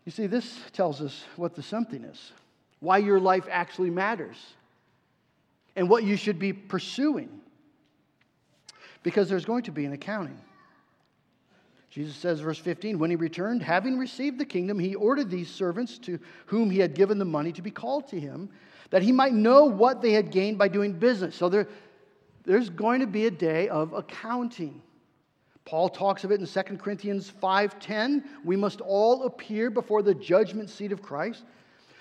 You 0.07 0.13
see, 0.13 0.27
this 0.27 0.59
tells 0.73 1.03
us 1.03 1.25
what 1.37 1.55
the 1.55 1.63
something 1.63 2.03
is, 2.03 2.33
why 2.79 2.97
your 2.97 3.21
life 3.21 3.47
actually 3.51 3.91
matters, 3.91 4.39
and 5.77 5.87
what 5.87 6.03
you 6.03 6.17
should 6.17 6.39
be 6.39 6.55
pursuing. 6.55 7.29
Because 9.03 9.29
there's 9.29 9.45
going 9.45 9.65
to 9.65 9.71
be 9.71 9.85
an 9.85 9.93
accounting. 9.93 10.41
Jesus 11.91 12.17
says, 12.17 12.41
verse 12.41 12.57
15, 12.57 12.99
when 12.99 13.11
he 13.11 13.17
returned, 13.17 13.63
having 13.63 13.99
received 13.99 14.39
the 14.39 14.47
kingdom, 14.47 14.79
he 14.79 14.95
ordered 14.95 15.29
these 15.29 15.51
servants 15.51 15.99
to 15.99 16.19
whom 16.47 16.71
he 16.71 16.79
had 16.79 16.95
given 16.95 17.19
the 17.19 17.27
money 17.27 17.53
to 17.53 17.61
be 17.61 17.71
called 17.71 18.09
to 18.09 18.19
him, 18.19 18.49
that 18.89 19.03
he 19.03 19.13
might 19.13 19.35
know 19.35 19.67
what 19.67 20.01
they 20.01 20.13
had 20.13 20.31
gained 20.31 20.57
by 20.57 20.69
doing 20.69 20.95
business. 20.95 21.37
So 21.37 21.51
there, 21.51 21.69
there's 22.45 22.71
going 22.71 23.01
to 23.01 23.07
be 23.07 23.27
a 23.27 23.31
day 23.31 23.69
of 23.69 23.93
accounting. 23.93 24.83
Paul 25.65 25.89
talks 25.89 26.25
of 26.25 26.33
it 26.33 26.41
in 26.41 26.47
2 26.47 26.79
Corinthians 26.79 27.31
5:10. 27.43 28.25
We 28.45 28.57
must 28.57 28.81
all 28.81 29.25
appear 29.25 29.71
before 29.71 30.03
the 30.03 30.15
judgment 30.15 30.71
seat 30.71 30.93
of 30.93 31.03
Christ, 31.03 31.45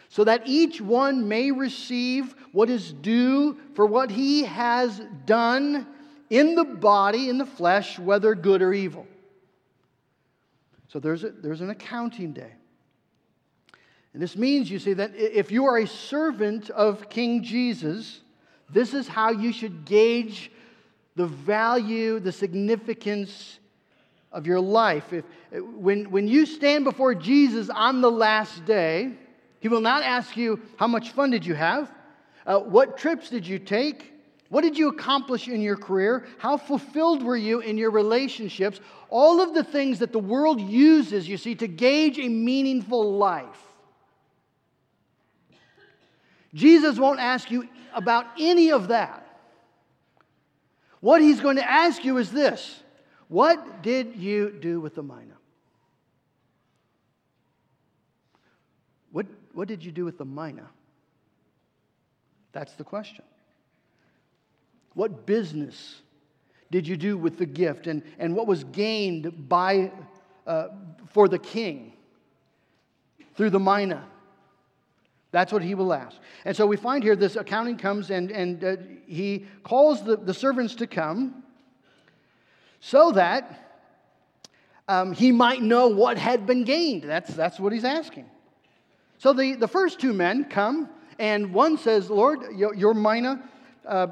so 0.07 0.23
that 0.23 0.43
each 0.45 0.81
one 0.81 1.27
may 1.27 1.51
receive 1.51 2.35
what 2.51 2.69
is 2.69 2.93
due 2.93 3.57
for 3.75 3.85
what 3.85 4.09
he 4.09 4.43
has 4.43 5.01
done 5.25 5.85
in 6.29 6.55
the 6.55 6.63
body, 6.63 7.29
in 7.29 7.37
the 7.37 7.45
flesh, 7.45 7.99
whether 7.99 8.33
good 8.35 8.61
or 8.61 8.73
evil. 8.73 9.05
So 10.87 10.99
there's, 10.99 11.23
a, 11.23 11.29
there's 11.29 11.61
an 11.61 11.69
accounting 11.69 12.33
day. 12.33 12.51
And 14.13 14.21
this 14.21 14.35
means, 14.35 14.71
you 14.71 14.79
see, 14.79 14.93
that 14.93 15.15
if 15.15 15.51
you 15.51 15.65
are 15.65 15.77
a 15.77 15.87
servant 15.87 16.71
of 16.71 17.09
King 17.09 17.43
Jesus, 17.43 18.21
this 18.71 18.93
is 18.93 19.07
how 19.07 19.31
you 19.31 19.51
should 19.51 19.85
gauge 19.85 20.51
the 21.15 21.25
value, 21.25 22.19
the 22.19 22.31
significance 22.31 23.59
of 24.31 24.45
your 24.45 24.59
life. 24.59 25.11
If, 25.11 25.25
when, 25.51 26.11
when 26.11 26.27
you 26.27 26.45
stand 26.45 26.85
before 26.85 27.15
Jesus 27.15 27.69
on 27.69 28.01
the 28.01 28.11
last 28.11 28.65
day, 28.65 29.13
he 29.59 29.67
will 29.67 29.81
not 29.81 30.03
ask 30.03 30.37
you, 30.37 30.61
How 30.77 30.87
much 30.87 31.11
fun 31.11 31.31
did 31.31 31.45
you 31.45 31.55
have? 31.55 31.91
Uh, 32.45 32.59
what 32.59 32.97
trips 32.97 33.29
did 33.29 33.45
you 33.45 33.59
take? 33.59 34.13
What 34.49 34.61
did 34.61 34.77
you 34.77 34.89
accomplish 34.89 35.47
in 35.47 35.61
your 35.61 35.77
career? 35.77 36.25
How 36.39 36.57
fulfilled 36.57 37.21
were 37.21 37.37
you 37.37 37.59
in 37.59 37.77
your 37.77 37.91
relationships? 37.91 38.79
All 39.09 39.41
of 39.41 39.53
the 39.53 39.63
things 39.63 39.99
that 39.99 40.11
the 40.11 40.19
world 40.19 40.59
uses, 40.59 41.27
you 41.27 41.37
see, 41.37 41.53
to 41.55 41.67
gauge 41.67 42.17
a 42.17 42.27
meaningful 42.27 43.17
life. 43.17 43.68
Jesus 46.53 46.97
won't 46.97 47.19
ask 47.19 47.51
you 47.51 47.67
about 47.93 48.25
any 48.39 48.71
of 48.71 48.87
that. 48.87 49.25
What 50.99 51.21
he's 51.21 51.39
going 51.39 51.55
to 51.57 51.69
ask 51.69 52.03
you 52.03 52.17
is 52.17 52.31
this 52.31 52.81
What 53.27 53.81
did 53.83 54.15
you 54.15 54.51
do 54.51 54.81
with 54.81 54.95
the 54.95 55.03
mina? 55.03 55.37
What, 59.11 59.27
what 59.53 59.67
did 59.67 59.83
you 59.83 59.91
do 59.91 60.05
with 60.05 60.17
the 60.17 60.25
mina? 60.25 60.69
That's 62.51 62.73
the 62.73 62.83
question. 62.83 63.23
What 64.93 65.25
business 65.25 66.01
did 66.71 66.87
you 66.87 66.97
do 66.97 67.17
with 67.17 67.37
the 67.37 67.45
gift 67.45 67.87
and, 67.87 68.03
and 68.17 68.35
what 68.35 68.47
was 68.47 68.63
gained 68.65 69.47
by, 69.47 69.91
uh, 70.45 70.67
for 71.09 71.27
the 71.27 71.39
king 71.39 71.93
through 73.35 73.51
the 73.51 73.59
mina? 73.59 74.05
That's 75.31 75.53
what 75.53 75.61
he 75.61 75.75
will 75.75 75.93
ask. 75.93 76.17
And 76.43 76.55
so 76.55 76.65
we 76.65 76.75
find 76.75 77.03
here 77.03 77.15
this 77.15 77.35
accounting 77.35 77.77
comes 77.77 78.09
and, 78.09 78.31
and 78.31 78.63
uh, 78.63 78.75
he 79.05 79.45
calls 79.63 80.03
the, 80.03 80.17
the 80.17 80.33
servants 80.33 80.75
to 80.75 80.87
come 80.87 81.43
so 82.79 83.11
that 83.11 83.69
um, 84.87 85.13
he 85.13 85.31
might 85.31 85.61
know 85.61 85.87
what 85.87 86.17
had 86.17 86.47
been 86.47 86.63
gained. 86.63 87.03
That's, 87.03 87.33
that's 87.33 87.59
what 87.59 87.73
he's 87.73 87.85
asking. 87.85 88.25
So 89.19 89.33
the, 89.33 89.55
the 89.55 89.67
first 89.67 89.99
two 89.99 90.13
men 90.13 90.45
come, 90.45 90.89
and 91.19 91.53
one 91.53 91.77
says, 91.77 92.09
Lord, 92.09 92.39
your, 92.55 92.73
your 92.73 92.93
mina 92.93 93.43
uh, 93.85 94.07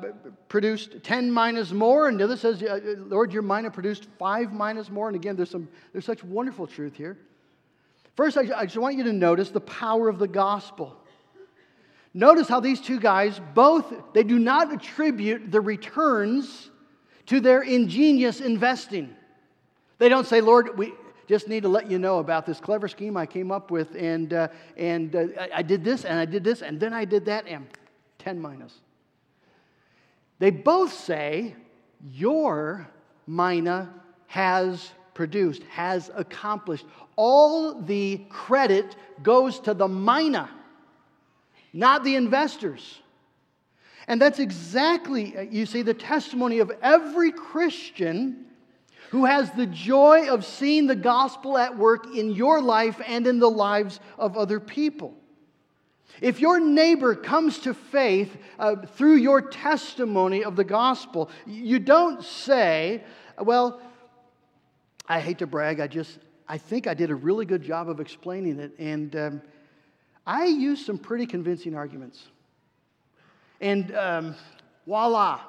produced 0.50 1.04
10 1.04 1.34
minas 1.34 1.74
more, 1.74 2.10
and 2.10 2.20
the 2.20 2.26
other 2.26 2.38
says, 2.38 2.62
uh, 2.62 2.80
Lord, 2.98 3.32
your 3.32 3.42
mina 3.42 3.72
produced 3.72 4.06
five 4.20 4.54
minas 4.54 4.92
more. 4.92 5.08
And 5.08 5.16
again, 5.16 5.36
there's, 5.36 5.50
some, 5.50 5.68
there's 5.94 6.06
such 6.06 6.24
wonderful 6.24 6.68
truth 6.68 6.96
here. 6.96 7.18
First, 8.16 8.38
I, 8.38 8.42
I 8.56 8.66
just 8.66 8.78
want 8.78 8.98
you 8.98 9.04
to 9.06 9.14
notice 9.14 9.50
the 9.50 9.62
power 9.62 10.10
of 10.10 10.20
the 10.20 10.28
gospel. 10.28 10.98
Notice 12.18 12.48
how 12.48 12.60
these 12.60 12.82
two 12.82 13.00
guys 13.00 13.40
both, 13.54 13.94
they 14.14 14.24
do 14.24 14.40
not 14.40 14.74
attribute 14.74 15.52
the 15.52 15.62
returns 15.62 16.72
to 17.28 17.40
their 17.40 17.62
ingenious 17.62 18.42
investing. 18.42 19.16
They 20.00 20.10
don't 20.10 20.26
say, 20.26 20.42
Lord, 20.42 20.80
we 20.80 20.94
just 21.28 21.48
need 21.48 21.62
to 21.62 21.70
let 21.70 21.92
you 21.92 22.00
know 22.00 22.18
about 22.18 22.48
this 22.48 22.60
clever 22.60 22.88
scheme 22.88 23.18
I 23.18 23.28
came 23.28 23.52
up 23.52 23.70
with, 23.70 23.94
and, 23.96 24.34
uh, 24.34 24.48
and 24.78 25.16
uh, 25.16 25.28
I 25.54 25.62
did 25.62 25.84
this, 25.84 26.06
and 26.06 26.18
I 26.18 26.26
did 26.26 26.44
this, 26.44 26.64
and 26.64 26.80
then 26.80 26.92
I 26.92 27.06
did 27.06 27.26
that, 27.26 27.46
and 27.46 27.68
10 28.18 28.42
minas." 28.42 28.74
They 30.40 30.50
both 30.50 30.94
say, 30.94 31.54
Your 32.14 32.88
mina 33.28 33.94
has 34.26 34.90
produced, 35.14 35.62
has 35.66 36.10
accomplished. 36.16 36.88
All 37.16 37.80
the 37.80 38.24
credit 38.30 38.96
goes 39.22 39.60
to 39.60 39.76
the 39.76 39.88
mina 39.88 40.50
not 41.74 42.04
the 42.04 42.16
investors. 42.16 43.00
And 44.08 44.22
that's 44.22 44.40
exactly, 44.40 45.36
uh, 45.36 45.42
you 45.42 45.66
see, 45.66 45.82
the 45.82 45.94
testimony 45.94 46.60
of 46.60 46.72
every 46.82 47.32
Christian 47.32 48.46
who 49.10 49.26
has 49.26 49.52
the 49.52 49.66
joy 49.66 50.30
of 50.30 50.46
seeing 50.46 50.88
the 50.88 50.96
gospel 50.96 51.58
at 51.58 51.78
work 51.78 52.16
in 52.16 52.32
your 52.32 52.62
life 52.62 53.02
and 53.06 53.28
in 53.28 53.40
the 53.40 53.50
lives 53.50 54.00
of 54.18 54.38
other 54.38 54.60
people. 54.60 55.14
If 56.22 56.40
your 56.40 56.60
neighbor 56.60 57.16
comes 57.16 57.60
to 57.60 57.74
faith 57.74 58.36
uh, 58.58 58.76
through 58.96 59.16
your 59.16 59.42
testimony 59.42 60.44
of 60.44 60.56
the 60.56 60.64
gospel, 60.64 61.30
you 61.46 61.80
don't 61.80 62.24
say, 62.24 63.04
well, 63.40 63.80
I 65.08 65.20
hate 65.20 65.38
to 65.40 65.48
brag, 65.48 65.80
I 65.80 65.88
just, 65.88 66.20
I 66.48 66.58
think 66.58 66.88
I 66.88 66.94
did 66.94 67.12
a 67.12 67.16
really 67.16 67.46
good 67.46 67.62
job 67.62 67.88
of 67.90 68.00
explaining 68.00 68.60
it, 68.60 68.74
and 68.80 69.16
um, 69.16 69.42
I 70.28 70.46
used 70.46 70.86
some 70.86 70.98
pretty 70.98 71.26
convincing 71.26 71.74
arguments. 71.74 72.22
And 73.62 73.96
um, 73.96 74.36
voila, 74.86 75.40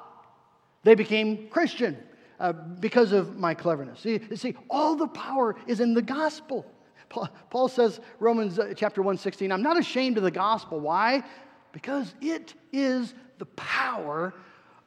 they 0.83 0.95
became 0.95 1.49
Christian 1.49 1.97
uh, 2.39 2.53
because 2.53 3.11
of 3.11 3.37
my 3.37 3.53
cleverness. 3.53 3.99
See, 3.99 4.21
see, 4.35 4.55
all 4.69 4.95
the 4.95 5.07
power 5.07 5.57
is 5.67 5.81
in 5.81 5.93
the 5.93 6.01
gospel. 6.01 6.65
Paul, 7.09 7.29
Paul 7.49 7.67
says, 7.67 7.99
Romans 8.19 8.57
uh, 8.57 8.73
chapter 8.75 9.01
116, 9.01 9.51
I'm 9.51 9.61
not 9.61 9.77
ashamed 9.77 10.17
of 10.17 10.23
the 10.23 10.31
gospel. 10.31 10.79
Why? 10.79 11.23
Because 11.73 12.15
it 12.21 12.53
is 12.71 13.13
the 13.37 13.45
power 13.47 14.33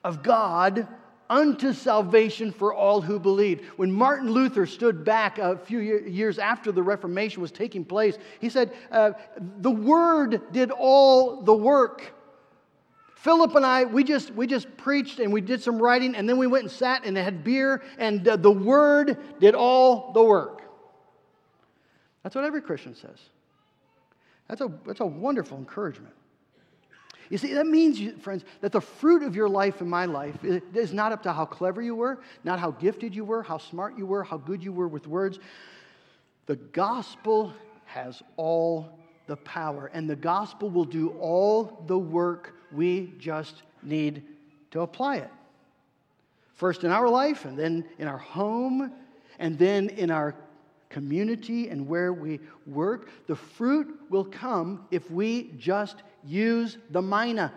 of 0.05 0.23
God 0.23 0.89
unto 1.33 1.73
salvation 1.73 2.53
for 2.53 2.75
all 2.75 3.01
who 3.01 3.19
believe. 3.19 3.67
When 3.77 3.91
Martin 3.91 4.31
Luther 4.31 4.67
stood 4.67 5.03
back 5.03 5.39
a 5.39 5.57
few 5.57 5.79
years 5.79 6.39
after 6.39 6.71
the 6.71 6.83
Reformation 6.83 7.41
was 7.41 7.51
taking 7.51 7.87
place, 7.87 8.19
he 8.39 8.51
said, 8.51 8.71
uh, 8.91 9.13
The 9.59 9.71
Word 9.71 10.43
did 10.53 10.71
all 10.71 11.41
the 11.41 11.55
work. 11.55 12.13
Philip 13.15 13.55
and 13.55 13.65
I, 13.65 13.85
we 13.85 14.05
just, 14.05 14.35
we 14.35 14.47
just 14.47 14.77
preached 14.77 15.21
and 15.21 15.33
we 15.33 15.41
did 15.41 15.63
some 15.63 15.81
writing, 15.81 16.15
and 16.15 16.29
then 16.29 16.37
we 16.37 16.47
went 16.47 16.65
and 16.65 16.71
sat 16.71 17.07
and 17.07 17.17
had 17.17 17.43
beer, 17.43 17.83
and 17.97 18.29
uh, 18.29 18.37
the 18.37 18.51
Word 18.51 19.17
did 19.41 19.55
all 19.55 20.13
the 20.13 20.23
work. 20.23 20.61
That's 22.23 22.35
what 22.35 22.45
every 22.45 22.61
Christian 22.61 22.95
says. 22.95 23.19
That's 24.49 24.61
a, 24.61 24.71
that's 24.87 25.01
a 25.01 25.07
wonderful 25.07 25.57
encouragement. 25.57 26.13
You 27.33 27.39
see, 27.39 27.55
that 27.55 27.67
means, 27.67 27.99
friends, 28.21 28.45
that 28.61 28.73
the 28.73 28.81
fruit 28.83 29.23
of 29.23 29.35
your 29.35 29.49
life 29.49 29.81
and 29.81 29.89
my 29.89 30.05
life 30.05 30.45
is 30.45 30.93
not 30.93 31.13
up 31.13 31.23
to 31.23 31.33
how 31.33 31.47
clever 31.47 31.81
you 31.81 31.95
were, 31.95 32.21
not 32.45 32.61
how 32.61 32.73
gifted 32.73 33.17
you 33.17 33.25
were, 33.25 33.43
how 33.43 33.57
smart 33.57 33.97
you 33.97 34.05
were, 34.05 34.23
how 34.23 34.37
good 34.37 34.63
you 34.63 34.71
were 34.71 34.87
with 34.87 35.07
words. 35.07 35.39
The 36.45 36.57
gospel 36.57 37.55
has 37.87 38.23
all 38.37 38.99
the 39.29 39.37
power, 39.37 39.91
and 39.95 40.11
the 40.11 40.15
gospel 40.15 40.69
will 40.69 40.85
do 40.85 41.17
all 41.21 41.83
the 41.87 41.97
work. 41.97 42.55
We 42.71 43.15
just 43.19 43.63
need 43.83 44.25
to 44.73 44.83
apply 44.83 45.17
it. 45.17 45.31
First 46.53 46.85
in 46.85 46.91
our 46.91 47.09
life, 47.09 47.47
and 47.47 47.59
then 47.59 47.87
in 47.99 48.09
our 48.09 48.19
home, 48.19 48.93
and 49.39 49.59
then 49.59 49.89
in 49.89 50.11
our 50.11 50.35
community 50.93 51.69
and 51.69 51.89
where 51.89 52.13
we 52.13 52.39
work. 52.67 53.09
The 53.27 53.35
fruit 53.35 53.89
will 54.11 54.25
come 54.25 54.87
if 54.91 55.11
we 55.11 55.51
just 55.59 55.97
use 56.25 56.79
the 56.91 57.03
mina. 57.03 57.53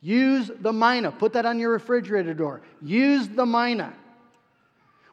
Use 0.00 0.50
the 0.60 0.72
mina. 0.72 1.12
Put 1.12 1.34
that 1.34 1.46
on 1.46 1.58
your 1.58 1.70
refrigerator 1.70 2.34
door. 2.34 2.62
Use 2.82 3.28
the 3.28 3.46
mina. 3.46 3.94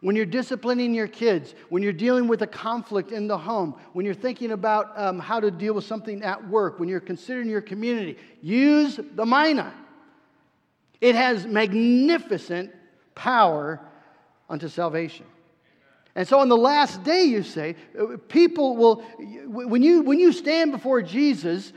When 0.02 0.16
you're 0.16 0.26
disciplining 0.26 0.96
your 0.96 1.08
kids, 1.08 1.54
when 1.70 1.84
you're 1.84 1.94
dealing 1.94 2.28
with 2.28 2.42
a 2.42 2.48
conflict 2.48 3.12
in 3.12 3.28
the 3.28 3.38
home, 3.38 3.76
when 3.94 4.04
you're 4.04 4.16
thinking 4.16 4.52
about 4.52 5.00
um, 5.00 5.20
how 5.20 5.40
to 5.40 5.52
deal 5.52 5.76
with 5.76 5.84
something 5.84 6.24
at 6.24 6.50
work, 6.50 6.80
when 6.80 6.90
you're 6.90 7.00
considering 7.00 7.48
your 7.48 7.62
community, 7.62 8.18
use 8.42 9.00
the 9.16 9.26
mina. 9.26 9.72
It 11.00 11.14
has 11.16 11.46
magnificent 11.46 12.72
power 13.14 13.80
unto 14.50 14.68
salvation. 14.68 15.26
And 16.16 16.28
so 16.28 16.40
on 16.40 16.50
the 16.50 16.58
last 16.58 17.04
day, 17.04 17.24
you 17.24 17.42
say, 17.44 17.76
people 18.28 18.76
will, 18.76 18.96
when 19.48 19.82
you, 19.82 20.02
when 20.02 20.20
you 20.20 20.34
stand 20.34 20.72
before 20.72 21.02
Jesus, 21.02 21.72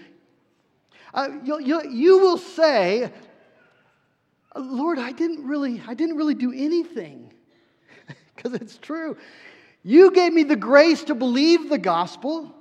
uh, 1.12 1.28
you, 1.44 1.60
you, 1.60 1.90
you 1.90 2.18
will 2.18 2.38
say, 2.38 3.12
Lord, 4.56 4.98
I 4.98 5.12
didn't 5.12 5.46
really, 5.46 5.80
I 5.86 5.94
didn't 5.94 6.16
really 6.16 6.34
do 6.34 6.52
anything. 6.52 7.32
Because 8.36 8.54
it's 8.60 8.76
true. 8.76 9.16
You 9.84 10.10
gave 10.10 10.32
me 10.32 10.42
the 10.42 10.56
grace 10.56 11.04
to 11.04 11.14
believe 11.14 11.70
the 11.70 11.78
gospel. 11.78 12.54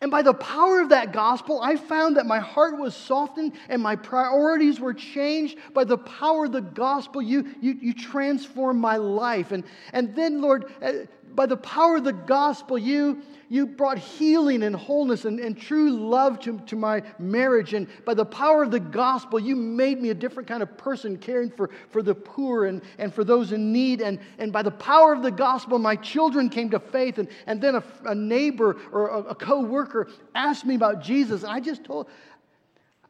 And 0.00 0.12
by 0.12 0.22
the 0.22 0.34
power 0.34 0.80
of 0.80 0.90
that 0.90 1.12
gospel, 1.12 1.60
I 1.60 1.74
found 1.74 2.16
that 2.16 2.26
my 2.26 2.38
heart 2.38 2.78
was 2.78 2.94
softened 2.94 3.54
and 3.68 3.82
my 3.82 3.96
priorities 3.96 4.78
were 4.78 4.94
changed. 4.94 5.58
By 5.74 5.84
the 5.84 5.98
power 5.98 6.44
of 6.44 6.52
the 6.52 6.60
gospel, 6.60 7.20
you, 7.20 7.52
you, 7.60 7.76
you 7.80 7.94
transformed 7.94 8.80
my 8.80 8.96
life. 8.96 9.50
And, 9.50 9.64
and 9.92 10.14
then, 10.14 10.40
Lord, 10.40 10.72
uh, 10.80 10.92
by 11.38 11.46
the 11.46 11.56
power 11.56 11.98
of 11.98 12.02
the 12.02 12.12
gospel, 12.12 12.76
you, 12.76 13.22
you 13.48 13.64
brought 13.64 13.96
healing 13.96 14.64
and 14.64 14.74
wholeness 14.74 15.24
and, 15.24 15.38
and 15.38 15.56
true 15.56 15.88
love 15.88 16.40
to, 16.40 16.58
to 16.66 16.74
my 16.74 17.00
marriage. 17.20 17.74
And 17.74 17.86
by 18.04 18.14
the 18.14 18.24
power 18.24 18.64
of 18.64 18.72
the 18.72 18.80
gospel, 18.80 19.38
you 19.38 19.54
made 19.54 20.02
me 20.02 20.10
a 20.10 20.14
different 20.14 20.48
kind 20.48 20.64
of 20.64 20.76
person, 20.76 21.16
caring 21.16 21.52
for, 21.52 21.70
for 21.90 22.02
the 22.02 22.12
poor 22.12 22.64
and, 22.64 22.82
and 22.98 23.14
for 23.14 23.22
those 23.22 23.52
in 23.52 23.72
need. 23.72 24.00
And, 24.00 24.18
and 24.38 24.52
by 24.52 24.62
the 24.62 24.72
power 24.72 25.12
of 25.12 25.22
the 25.22 25.30
gospel, 25.30 25.78
my 25.78 25.94
children 25.94 26.48
came 26.48 26.70
to 26.70 26.80
faith. 26.80 27.18
And, 27.18 27.28
and 27.46 27.60
then 27.60 27.76
a, 27.76 27.84
a 28.04 28.16
neighbor 28.16 28.76
or 28.90 29.06
a, 29.06 29.18
a 29.18 29.34
co 29.36 29.60
worker 29.60 30.08
asked 30.34 30.66
me 30.66 30.74
about 30.74 31.04
Jesus. 31.04 31.44
And 31.44 31.52
I 31.52 31.60
just 31.60 31.84
told, 31.84 32.08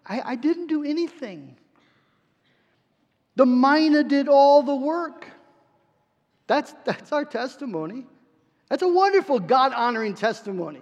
I, 0.05 0.21
I 0.21 0.37
didn't 0.37 0.67
do 0.67 0.85
anything. 0.85 1.57
The 3.37 3.47
mina 3.47 4.05
did 4.05 4.29
all 4.29 4.63
the 4.63 4.77
work. 4.77 5.27
That's, 6.47 6.75
that's 6.85 7.11
our 7.11 7.25
testimony. 7.25 8.05
That's 8.69 8.83
a 8.83 8.89
wonderful 8.89 9.41
God 9.41 9.73
honoring 9.73 10.15
testimony. 10.15 10.81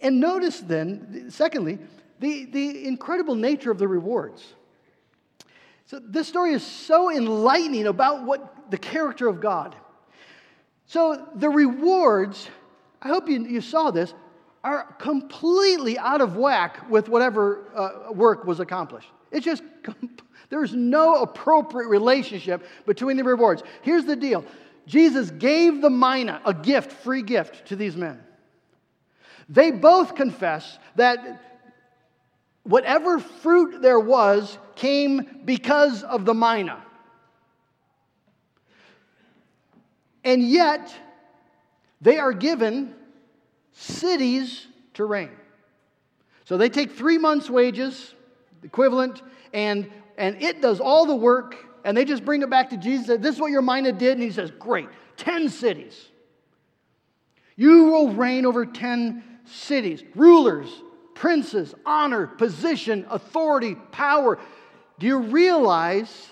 And 0.00 0.20
notice 0.20 0.60
then, 0.60 1.26
secondly, 1.30 1.78
the, 2.20 2.46
the 2.46 2.86
incredible 2.86 3.34
nature 3.34 3.70
of 3.70 3.78
the 3.78 3.88
rewards. 3.88 4.42
So, 5.86 6.00
this 6.02 6.26
story 6.26 6.54
is 6.54 6.62
so 6.62 7.10
enlightening 7.10 7.86
about 7.86 8.24
what 8.24 8.70
the 8.70 8.78
character 8.78 9.28
of 9.28 9.40
God. 9.40 9.76
So, 10.86 11.28
the 11.34 11.50
rewards, 11.50 12.48
I 13.02 13.08
hope 13.08 13.28
you, 13.28 13.44
you 13.44 13.60
saw 13.60 13.90
this, 13.90 14.14
are 14.62 14.94
completely 14.98 15.98
out 15.98 16.22
of 16.22 16.36
whack 16.36 16.88
with 16.88 17.10
whatever 17.10 17.68
uh, 17.74 18.12
work 18.12 18.46
was 18.46 18.60
accomplished. 18.60 19.08
It's 19.30 19.44
just, 19.44 19.62
there's 20.48 20.72
no 20.72 21.20
appropriate 21.20 21.88
relationship 21.88 22.64
between 22.86 23.18
the 23.18 23.24
rewards. 23.24 23.62
Here's 23.82 24.06
the 24.06 24.16
deal 24.16 24.44
Jesus 24.86 25.30
gave 25.30 25.80
the 25.80 25.90
mina 25.90 26.40
a 26.44 26.52
gift, 26.52 26.92
free 26.92 27.22
gift, 27.22 27.68
to 27.68 27.76
these 27.76 27.96
men. 27.96 28.20
They 29.48 29.70
both 29.70 30.14
confess 30.14 30.78
that 30.96 31.42
whatever 32.62 33.18
fruit 33.18 33.82
there 33.82 34.00
was 34.00 34.58
came 34.74 35.42
because 35.44 36.02
of 36.02 36.24
the 36.24 36.34
mina. 36.34 36.82
And 40.24 40.42
yet, 40.42 40.94
they 42.00 42.18
are 42.18 42.32
given 42.32 42.94
cities 43.72 44.66
to 44.94 45.04
reign. 45.04 45.30
So 46.44 46.56
they 46.56 46.68
take 46.68 46.92
three 46.92 47.18
months' 47.18 47.50
wages, 47.50 48.14
equivalent, 48.62 49.22
and, 49.52 49.90
and 50.16 50.42
it 50.42 50.60
does 50.60 50.80
all 50.80 51.06
the 51.06 51.14
work, 51.14 51.56
and 51.84 51.96
they 51.96 52.04
just 52.04 52.24
bring 52.24 52.42
it 52.42 52.50
back 52.50 52.70
to 52.70 52.76
Jesus. 52.76 53.18
This 53.20 53.34
is 53.34 53.40
what 53.40 53.50
your 53.50 53.62
mina 53.62 53.92
did. 53.92 54.14
And 54.14 54.22
he 54.22 54.30
says, 54.30 54.50
Great, 54.50 54.88
10 55.18 55.50
cities. 55.50 56.08
You 57.56 57.84
will 57.84 58.12
reign 58.14 58.46
over 58.46 58.66
10 58.66 59.22
cities, 59.44 60.02
rulers, 60.14 60.68
princes, 61.14 61.74
honor, 61.86 62.26
position, 62.26 63.06
authority, 63.10 63.76
power. 63.92 64.38
Do 64.98 65.06
you 65.06 65.18
realize 65.18 66.28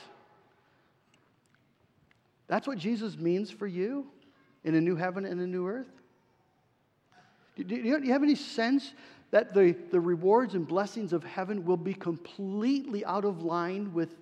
that's 2.48 2.66
what 2.66 2.78
Jesus 2.78 3.16
means 3.16 3.50
for 3.50 3.66
you 3.66 4.06
in 4.64 4.74
a 4.74 4.80
new 4.80 4.96
heaven 4.96 5.24
and 5.24 5.40
a 5.40 5.46
new 5.46 5.66
earth? 5.66 5.88
Do 7.56 7.76
you, 7.76 8.12
have 8.12 8.22
any 8.22 8.34
sense 8.34 8.94
that 9.30 9.54
the, 9.54 9.76
the 9.90 10.00
rewards 10.00 10.54
and 10.54 10.66
blessings 10.66 11.12
of 11.12 11.22
heaven 11.22 11.64
will 11.64 11.76
be 11.76 11.94
completely 11.94 13.04
out 13.04 13.24
of 13.24 13.42
line 13.42 13.92
with, 13.92 14.16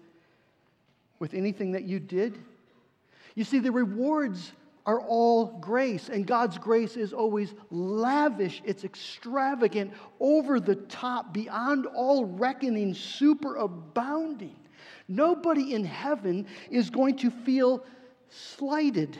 with 1.21 1.35
anything 1.35 1.73
that 1.73 1.85
you 1.85 2.01
did? 2.01 2.37
You 3.37 3.45
see, 3.45 3.61
the 3.61 3.71
rewards 3.71 4.53
are 4.87 5.01
all 5.01 5.47
grace, 5.61 6.09
and 6.09 6.27
God's 6.27 6.59
grace 6.59 6.97
is 6.97 7.13
always 7.13 7.55
lavish, 7.71 8.61
it's 8.65 8.83
extravagant, 8.83 9.93
over 10.19 10.59
the 10.59 10.75
top, 10.75 11.33
beyond 11.33 11.87
all 11.87 12.25
reckoning, 12.25 12.95
superabounding. 12.95 14.57
Nobody 15.07 15.75
in 15.75 15.85
heaven 15.85 16.47
is 16.71 16.91
going 16.91 17.19
to 17.19 17.31
feel 17.31 17.85
slighted. 18.31 19.17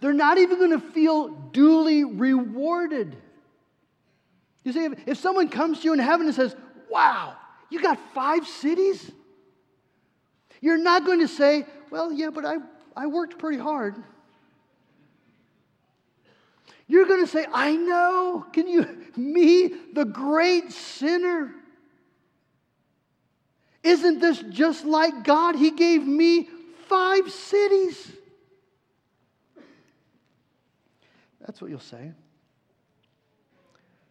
They're 0.00 0.12
not 0.12 0.38
even 0.38 0.58
going 0.58 0.78
to 0.78 0.92
feel 0.92 1.28
duly 1.28 2.04
rewarded. 2.04 3.16
You 4.62 4.72
see, 4.72 4.84
if, 4.84 5.08
if 5.08 5.18
someone 5.18 5.48
comes 5.48 5.80
to 5.80 5.84
you 5.84 5.92
in 5.92 5.98
heaven 5.98 6.26
and 6.26 6.34
says, 6.34 6.54
Wow, 6.90 7.36
you 7.70 7.82
got 7.82 7.98
five 8.14 8.46
cities? 8.46 9.10
You're 10.60 10.78
not 10.78 11.04
going 11.04 11.20
to 11.20 11.28
say, 11.28 11.66
Well, 11.90 12.12
yeah, 12.12 12.30
but 12.30 12.44
I 12.44 12.56
I 12.96 13.06
worked 13.06 13.38
pretty 13.38 13.58
hard. 13.58 13.94
You're 16.88 17.04
going 17.04 17.20
to 17.24 17.30
say, 17.30 17.46
I 17.52 17.76
know. 17.76 18.46
Can 18.52 18.66
you, 18.66 19.04
me, 19.16 19.68
the 19.92 20.04
great 20.04 20.72
sinner? 20.72 21.54
Isn't 23.84 24.18
this 24.18 24.42
just 24.50 24.84
like 24.84 25.22
God? 25.22 25.54
He 25.54 25.70
gave 25.70 26.04
me 26.04 26.48
five 26.88 27.30
cities. 27.30 28.10
That's 31.40 31.60
what 31.60 31.70
you'll 31.70 31.78
say. 31.78 32.12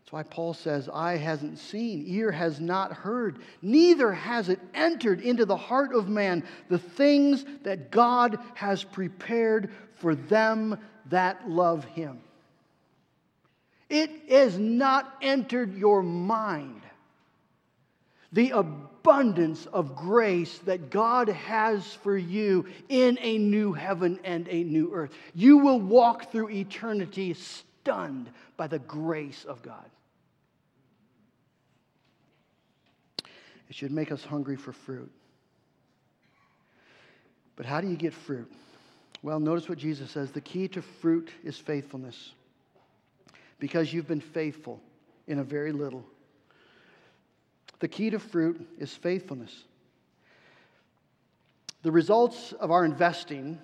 That's 0.07 0.13
why 0.13 0.23
Paul 0.23 0.53
says, 0.53 0.87
Eye 0.87 1.17
hasn't 1.17 1.59
seen, 1.59 2.05
ear 2.07 2.31
has 2.31 2.61
not 2.61 2.93
heard, 2.93 3.39
neither 3.61 4.13
has 4.13 4.47
it 4.47 4.61
entered 4.73 5.19
into 5.19 5.43
the 5.43 5.57
heart 5.57 5.93
of 5.93 6.07
man 6.07 6.45
the 6.69 6.79
things 6.79 7.43
that 7.63 7.91
God 7.91 8.39
has 8.53 8.85
prepared 8.85 9.69
for 9.95 10.15
them 10.15 10.79
that 11.07 11.49
love 11.49 11.83
him. 11.83 12.21
It 13.89 14.09
has 14.29 14.57
not 14.57 15.13
entered 15.21 15.75
your 15.75 16.01
mind 16.01 16.83
the 18.31 18.51
abundance 18.51 19.65
of 19.65 19.93
grace 19.93 20.57
that 20.59 20.89
God 20.89 21.27
has 21.27 21.85
for 21.95 22.17
you 22.17 22.65
in 22.87 23.19
a 23.19 23.37
new 23.37 23.73
heaven 23.73 24.21
and 24.23 24.47
a 24.47 24.63
new 24.63 24.93
earth. 24.93 25.11
You 25.35 25.57
will 25.57 25.81
walk 25.81 26.31
through 26.31 26.51
eternity 26.51 27.33
stunned 27.33 28.29
by 28.55 28.67
the 28.67 28.79
grace 28.79 29.43
of 29.43 29.61
God. 29.61 29.83
It 33.69 33.75
should 33.75 33.91
make 33.91 34.11
us 34.11 34.23
hungry 34.23 34.55
for 34.55 34.71
fruit. 34.71 35.11
But 37.55 37.65
how 37.65 37.81
do 37.81 37.89
you 37.89 37.97
get 37.97 38.13
fruit? 38.13 38.51
Well, 39.23 39.39
notice 39.39 39.67
what 39.67 39.77
Jesus 39.77 40.11
says 40.11 40.31
the 40.31 40.41
key 40.41 40.67
to 40.69 40.81
fruit 40.81 41.29
is 41.43 41.57
faithfulness. 41.57 42.33
Because 43.59 43.91
you've 43.91 44.07
been 44.07 44.21
faithful 44.21 44.79
in 45.27 45.39
a 45.39 45.43
very 45.43 45.71
little. 45.71 46.05
The 47.79 47.87
key 47.87 48.09
to 48.11 48.19
fruit 48.19 48.67
is 48.77 48.93
faithfulness. 48.93 49.63
The 51.83 51.91
results 51.91 52.53
of 52.53 52.71
our 52.71 52.85
investing 52.85 53.59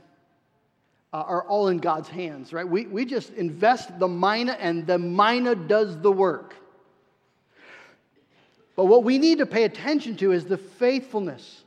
uh, 1.11 1.17
are 1.17 1.43
all 1.43 1.67
in 1.67 1.77
God's 1.77 2.09
hands, 2.09 2.53
right? 2.53 2.67
We, 2.67 2.87
we 2.87 3.05
just 3.05 3.31
invest 3.33 3.99
the 3.99 4.07
mina 4.07 4.53
and 4.53 4.87
the 4.87 4.97
mina 4.97 5.55
does 5.55 5.99
the 5.99 6.11
work. 6.11 6.55
But 8.75 8.85
what 8.85 9.03
we 9.03 9.17
need 9.17 9.37
to 9.39 9.45
pay 9.45 9.63
attention 9.63 10.15
to 10.17 10.31
is 10.31 10.45
the 10.45 10.57
faithfulness 10.57 11.62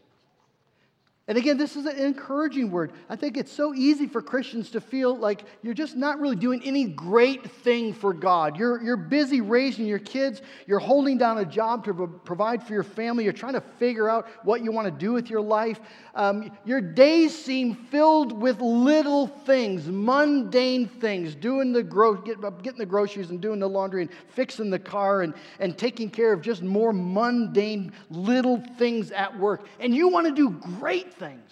and 1.28 1.36
again, 1.36 1.58
this 1.58 1.74
is 1.74 1.86
an 1.86 1.96
encouraging 1.96 2.70
word. 2.70 2.92
I 3.08 3.16
think 3.16 3.36
it's 3.36 3.50
so 3.50 3.74
easy 3.74 4.06
for 4.06 4.22
Christians 4.22 4.70
to 4.70 4.80
feel 4.80 5.16
like 5.16 5.42
you're 5.60 5.74
just 5.74 5.96
not 5.96 6.20
really 6.20 6.36
doing 6.36 6.62
any 6.62 6.84
great 6.84 7.50
thing 7.50 7.92
for 7.92 8.14
God. 8.14 8.56
You're, 8.56 8.80
you're 8.80 8.96
busy 8.96 9.40
raising 9.40 9.86
your 9.86 9.98
kids, 9.98 10.40
you're 10.68 10.78
holding 10.78 11.18
down 11.18 11.38
a 11.38 11.44
job 11.44 11.84
to 11.86 12.06
provide 12.24 12.64
for 12.64 12.74
your 12.74 12.84
family, 12.84 13.24
you're 13.24 13.32
trying 13.32 13.54
to 13.54 13.60
figure 13.60 14.08
out 14.08 14.28
what 14.44 14.62
you 14.62 14.70
want 14.70 14.86
to 14.86 14.92
do 14.92 15.12
with 15.12 15.28
your 15.28 15.40
life. 15.40 15.80
Um, 16.14 16.56
your 16.64 16.80
days 16.80 17.36
seem 17.36 17.74
filled 17.74 18.30
with 18.40 18.60
little 18.60 19.26
things, 19.26 19.88
mundane 19.88 20.86
things, 20.86 21.34
doing 21.34 21.72
the 21.72 21.82
gro- 21.82 22.14
get, 22.14 22.40
getting 22.62 22.78
the 22.78 22.86
groceries 22.86 23.30
and 23.30 23.40
doing 23.40 23.58
the 23.58 23.68
laundry 23.68 24.02
and 24.02 24.10
fixing 24.28 24.70
the 24.70 24.78
car 24.78 25.22
and, 25.22 25.34
and 25.58 25.76
taking 25.76 26.08
care 26.08 26.32
of 26.32 26.40
just 26.40 26.62
more 26.62 26.92
mundane 26.92 27.92
little 28.10 28.62
things 28.78 29.10
at 29.10 29.36
work. 29.36 29.66
And 29.80 29.92
you 29.92 30.06
want 30.06 30.28
to 30.28 30.32
do 30.32 30.50
great 30.50 31.15
things. 31.18 31.50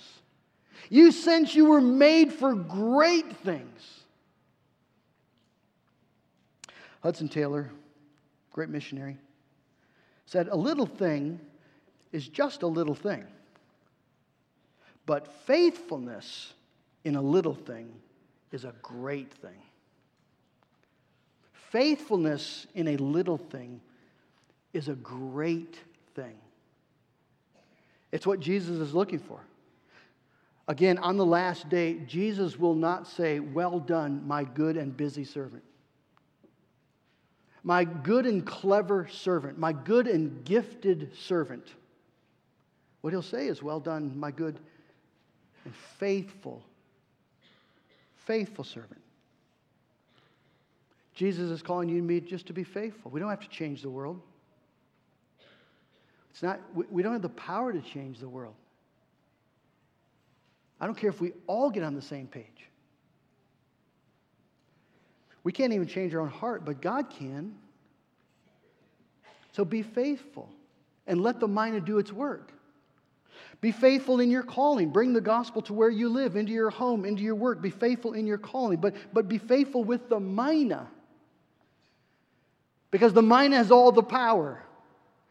You 0.90 1.12
sense 1.12 1.54
you 1.54 1.66
were 1.66 1.80
made 1.80 2.32
for 2.32 2.54
great 2.54 3.36
things. 3.38 4.00
Hudson 7.02 7.28
Taylor, 7.28 7.70
great 8.52 8.68
missionary, 8.68 9.18
said, 10.26 10.48
A 10.48 10.56
little 10.56 10.86
thing 10.86 11.40
is 12.12 12.28
just 12.28 12.62
a 12.62 12.66
little 12.66 12.94
thing. 12.94 13.24
But 15.06 15.26
faithfulness 15.46 16.54
in 17.04 17.16
a 17.16 17.22
little 17.22 17.54
thing 17.54 17.92
is 18.52 18.64
a 18.64 18.72
great 18.82 19.32
thing. 19.34 19.60
Faithfulness 21.52 22.66
in 22.74 22.88
a 22.88 22.96
little 22.96 23.36
thing 23.36 23.80
is 24.72 24.88
a 24.88 24.94
great 24.94 25.78
thing. 26.14 26.36
It's 28.12 28.26
what 28.26 28.40
Jesus 28.40 28.78
is 28.78 28.94
looking 28.94 29.18
for. 29.18 29.40
Again, 30.66 30.96
on 30.98 31.16
the 31.16 31.26
last 31.26 31.68
day, 31.68 31.98
Jesus 32.06 32.58
will 32.58 32.74
not 32.74 33.06
say, 33.06 33.38
Well 33.38 33.80
done, 33.80 34.26
my 34.26 34.44
good 34.44 34.76
and 34.76 34.96
busy 34.96 35.24
servant. 35.24 35.62
My 37.62 37.84
good 37.84 38.26
and 38.26 38.46
clever 38.46 39.08
servant, 39.08 39.58
my 39.58 39.72
good 39.72 40.06
and 40.06 40.44
gifted 40.44 41.16
servant. 41.16 41.72
What 43.02 43.12
he'll 43.12 43.22
say 43.22 43.46
is, 43.46 43.62
Well 43.62 43.80
done, 43.80 44.18
my 44.18 44.30
good 44.30 44.58
and 45.64 45.74
faithful, 45.98 46.62
faithful 48.26 48.64
servant. 48.64 49.00
Jesus 51.14 51.50
is 51.50 51.62
calling 51.62 51.88
you 51.88 51.98
and 51.98 52.06
me 52.06 52.20
just 52.20 52.46
to 52.46 52.52
be 52.52 52.64
faithful. 52.64 53.10
We 53.10 53.20
don't 53.20 53.30
have 53.30 53.40
to 53.40 53.48
change 53.48 53.82
the 53.82 53.90
world. 53.90 54.20
It's 56.30 56.42
not, 56.42 56.60
we 56.74 57.02
don't 57.02 57.12
have 57.12 57.22
the 57.22 57.28
power 57.28 57.72
to 57.72 57.80
change 57.80 58.18
the 58.18 58.28
world. 58.28 58.54
I 60.80 60.86
don't 60.86 60.96
care 60.96 61.10
if 61.10 61.20
we 61.20 61.32
all 61.46 61.70
get 61.70 61.82
on 61.82 61.94
the 61.94 62.02
same 62.02 62.26
page. 62.26 62.46
We 65.42 65.52
can't 65.52 65.72
even 65.72 65.86
change 65.86 66.14
our 66.14 66.20
own 66.20 66.30
heart, 66.30 66.64
but 66.64 66.80
God 66.80 67.10
can. 67.10 67.54
So 69.52 69.64
be 69.64 69.82
faithful 69.82 70.48
and 71.06 71.20
let 71.20 71.38
the 71.38 71.46
mina 71.46 71.80
do 71.80 71.98
its 71.98 72.12
work. 72.12 72.50
Be 73.60 73.72
faithful 73.72 74.20
in 74.20 74.30
your 74.30 74.42
calling. 74.42 74.90
Bring 74.90 75.12
the 75.12 75.20
gospel 75.20 75.62
to 75.62 75.72
where 75.72 75.90
you 75.90 76.08
live, 76.08 76.36
into 76.36 76.52
your 76.52 76.70
home, 76.70 77.04
into 77.04 77.22
your 77.22 77.34
work. 77.34 77.62
Be 77.62 77.70
faithful 77.70 78.12
in 78.14 78.26
your 78.26 78.38
calling, 78.38 78.78
but, 78.78 78.94
but 79.12 79.28
be 79.28 79.38
faithful 79.38 79.84
with 79.84 80.08
the 80.08 80.20
mina. 80.20 80.88
because 82.90 83.12
the 83.12 83.22
mina 83.22 83.56
has 83.56 83.70
all 83.70 83.92
the 83.92 84.02
power. 84.02 84.62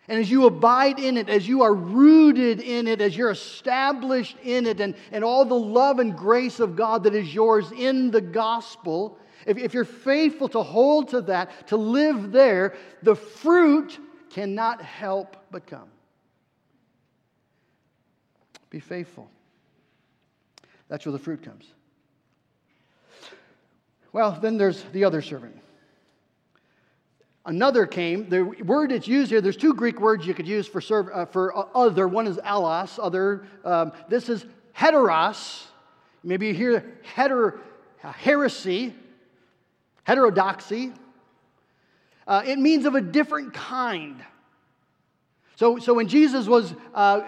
And 0.07 0.19
as 0.19 0.29
you 0.29 0.45
abide 0.45 0.99
in 0.99 1.15
it, 1.15 1.29
as 1.29 1.47
you 1.47 1.63
are 1.63 1.73
rooted 1.73 2.59
in 2.59 2.87
it, 2.87 2.99
as 2.99 3.15
you're 3.15 3.31
established 3.31 4.35
in 4.43 4.65
it, 4.65 4.81
and, 4.81 4.95
and 5.11 5.23
all 5.23 5.45
the 5.45 5.53
love 5.53 5.99
and 5.99 6.15
grace 6.15 6.59
of 6.59 6.75
God 6.75 7.03
that 7.05 7.15
is 7.15 7.33
yours 7.33 7.71
in 7.71 8.11
the 8.11 8.19
gospel, 8.19 9.17
if, 9.45 9.57
if 9.57 9.73
you're 9.73 9.85
faithful 9.85 10.49
to 10.49 10.61
hold 10.61 11.09
to 11.09 11.21
that, 11.21 11.67
to 11.67 11.77
live 11.77 12.31
there, 12.31 12.75
the 13.01 13.15
fruit 13.15 13.97
cannot 14.29 14.81
help 14.81 15.37
but 15.51 15.67
come. 15.67 15.89
Be 18.69 18.79
faithful. 18.79 19.29
That's 20.89 21.05
where 21.05 21.13
the 21.13 21.19
fruit 21.19 21.43
comes. 21.43 21.65
Well, 24.11 24.37
then 24.41 24.57
there's 24.57 24.83
the 24.91 25.05
other 25.05 25.21
servant. 25.21 25.62
Another 27.45 27.85
came. 27.85 28.29
The 28.29 28.41
word 28.41 28.91
that's 28.91 29.07
used 29.07 29.29
here, 29.29 29.41
there's 29.41 29.57
two 29.57 29.73
Greek 29.73 29.99
words 29.99 30.25
you 30.25 30.33
could 30.33 30.47
use 30.47 30.65
for, 30.65 30.79
serve, 30.79 31.09
uh, 31.13 31.25
for 31.25 31.55
uh, 31.55 31.65
other. 31.75 32.07
One 32.07 32.25
is 32.25 32.37
allos, 32.37 32.97
other. 33.01 33.45
Um, 33.65 33.91
this 34.07 34.29
is 34.29 34.45
heteros. 34.77 35.65
Maybe 36.23 36.47
you 36.47 36.53
hear 36.53 36.93
heter, 37.15 37.59
uh, 38.01 38.13
heresy, 38.13 38.95
heterodoxy. 40.03 40.93
Uh, 42.25 42.43
it 42.45 42.59
means 42.59 42.85
of 42.85 42.95
a 42.95 43.01
different 43.01 43.53
kind. 43.53 44.23
So, 45.57 45.77
so 45.79 45.93
when 45.93 46.07
Jesus 46.07 46.47
was 46.47 46.73
uh, 46.93 47.27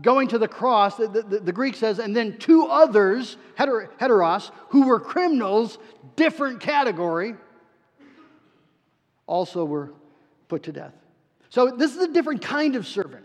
going 0.00 0.28
to 0.28 0.38
the 0.38 0.46
cross, 0.46 0.96
the, 0.96 1.08
the, 1.08 1.40
the, 1.40 1.52
Greek 1.52 1.74
says, 1.74 1.98
and 1.98 2.14
then 2.14 2.38
two 2.38 2.66
others, 2.66 3.36
heter, 3.58 3.88
heteros, 3.98 4.52
who 4.68 4.86
were 4.86 5.00
criminals, 5.00 5.78
different 6.14 6.60
category, 6.60 7.34
also 9.30 9.64
were 9.64 9.92
put 10.48 10.64
to 10.64 10.72
death. 10.72 10.92
So 11.48 11.70
this 11.70 11.94
is 11.94 12.02
a 12.02 12.12
different 12.12 12.42
kind 12.42 12.76
of 12.76 12.86
servant. 12.86 13.24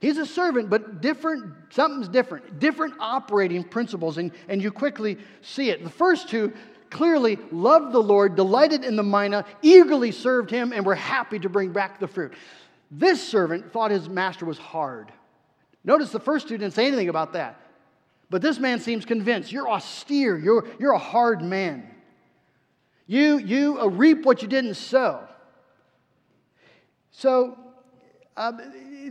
He's 0.00 0.16
a 0.16 0.26
servant, 0.26 0.70
but 0.70 1.00
different, 1.00 1.54
something's 1.70 2.08
different, 2.08 2.60
different 2.60 2.94
operating 3.00 3.64
principles, 3.64 4.16
and, 4.16 4.32
and 4.48 4.62
you 4.62 4.70
quickly 4.70 5.18
see 5.42 5.70
it. 5.70 5.82
The 5.82 5.90
first 5.90 6.28
two 6.28 6.52
clearly 6.88 7.38
loved 7.50 7.92
the 7.92 8.02
Lord, 8.02 8.36
delighted 8.36 8.84
in 8.84 8.96
the 8.96 9.02
mina, 9.02 9.44
eagerly 9.60 10.12
served 10.12 10.50
him, 10.50 10.72
and 10.72 10.86
were 10.86 10.94
happy 10.94 11.38
to 11.40 11.48
bring 11.48 11.72
back 11.72 12.00
the 12.00 12.06
fruit. 12.06 12.32
This 12.90 13.26
servant 13.26 13.72
thought 13.72 13.90
his 13.90 14.08
master 14.08 14.46
was 14.46 14.56
hard. 14.56 15.12
Notice 15.84 16.10
the 16.10 16.20
first 16.20 16.48
two 16.48 16.56
didn't 16.56 16.74
say 16.74 16.86
anything 16.86 17.08
about 17.08 17.32
that. 17.34 17.60
But 18.30 18.40
this 18.40 18.58
man 18.58 18.78
seems 18.78 19.04
convinced. 19.04 19.52
You're 19.52 19.68
austere, 19.68 20.38
you're, 20.38 20.66
you're 20.78 20.92
a 20.92 20.98
hard 20.98 21.42
man. 21.42 21.90
You, 23.08 23.38
you 23.38 23.80
uh, 23.80 23.86
reap 23.86 24.24
what 24.24 24.42
you 24.42 24.48
didn't 24.48 24.74
sow. 24.74 25.26
So 27.10 27.58
um, 28.36 28.60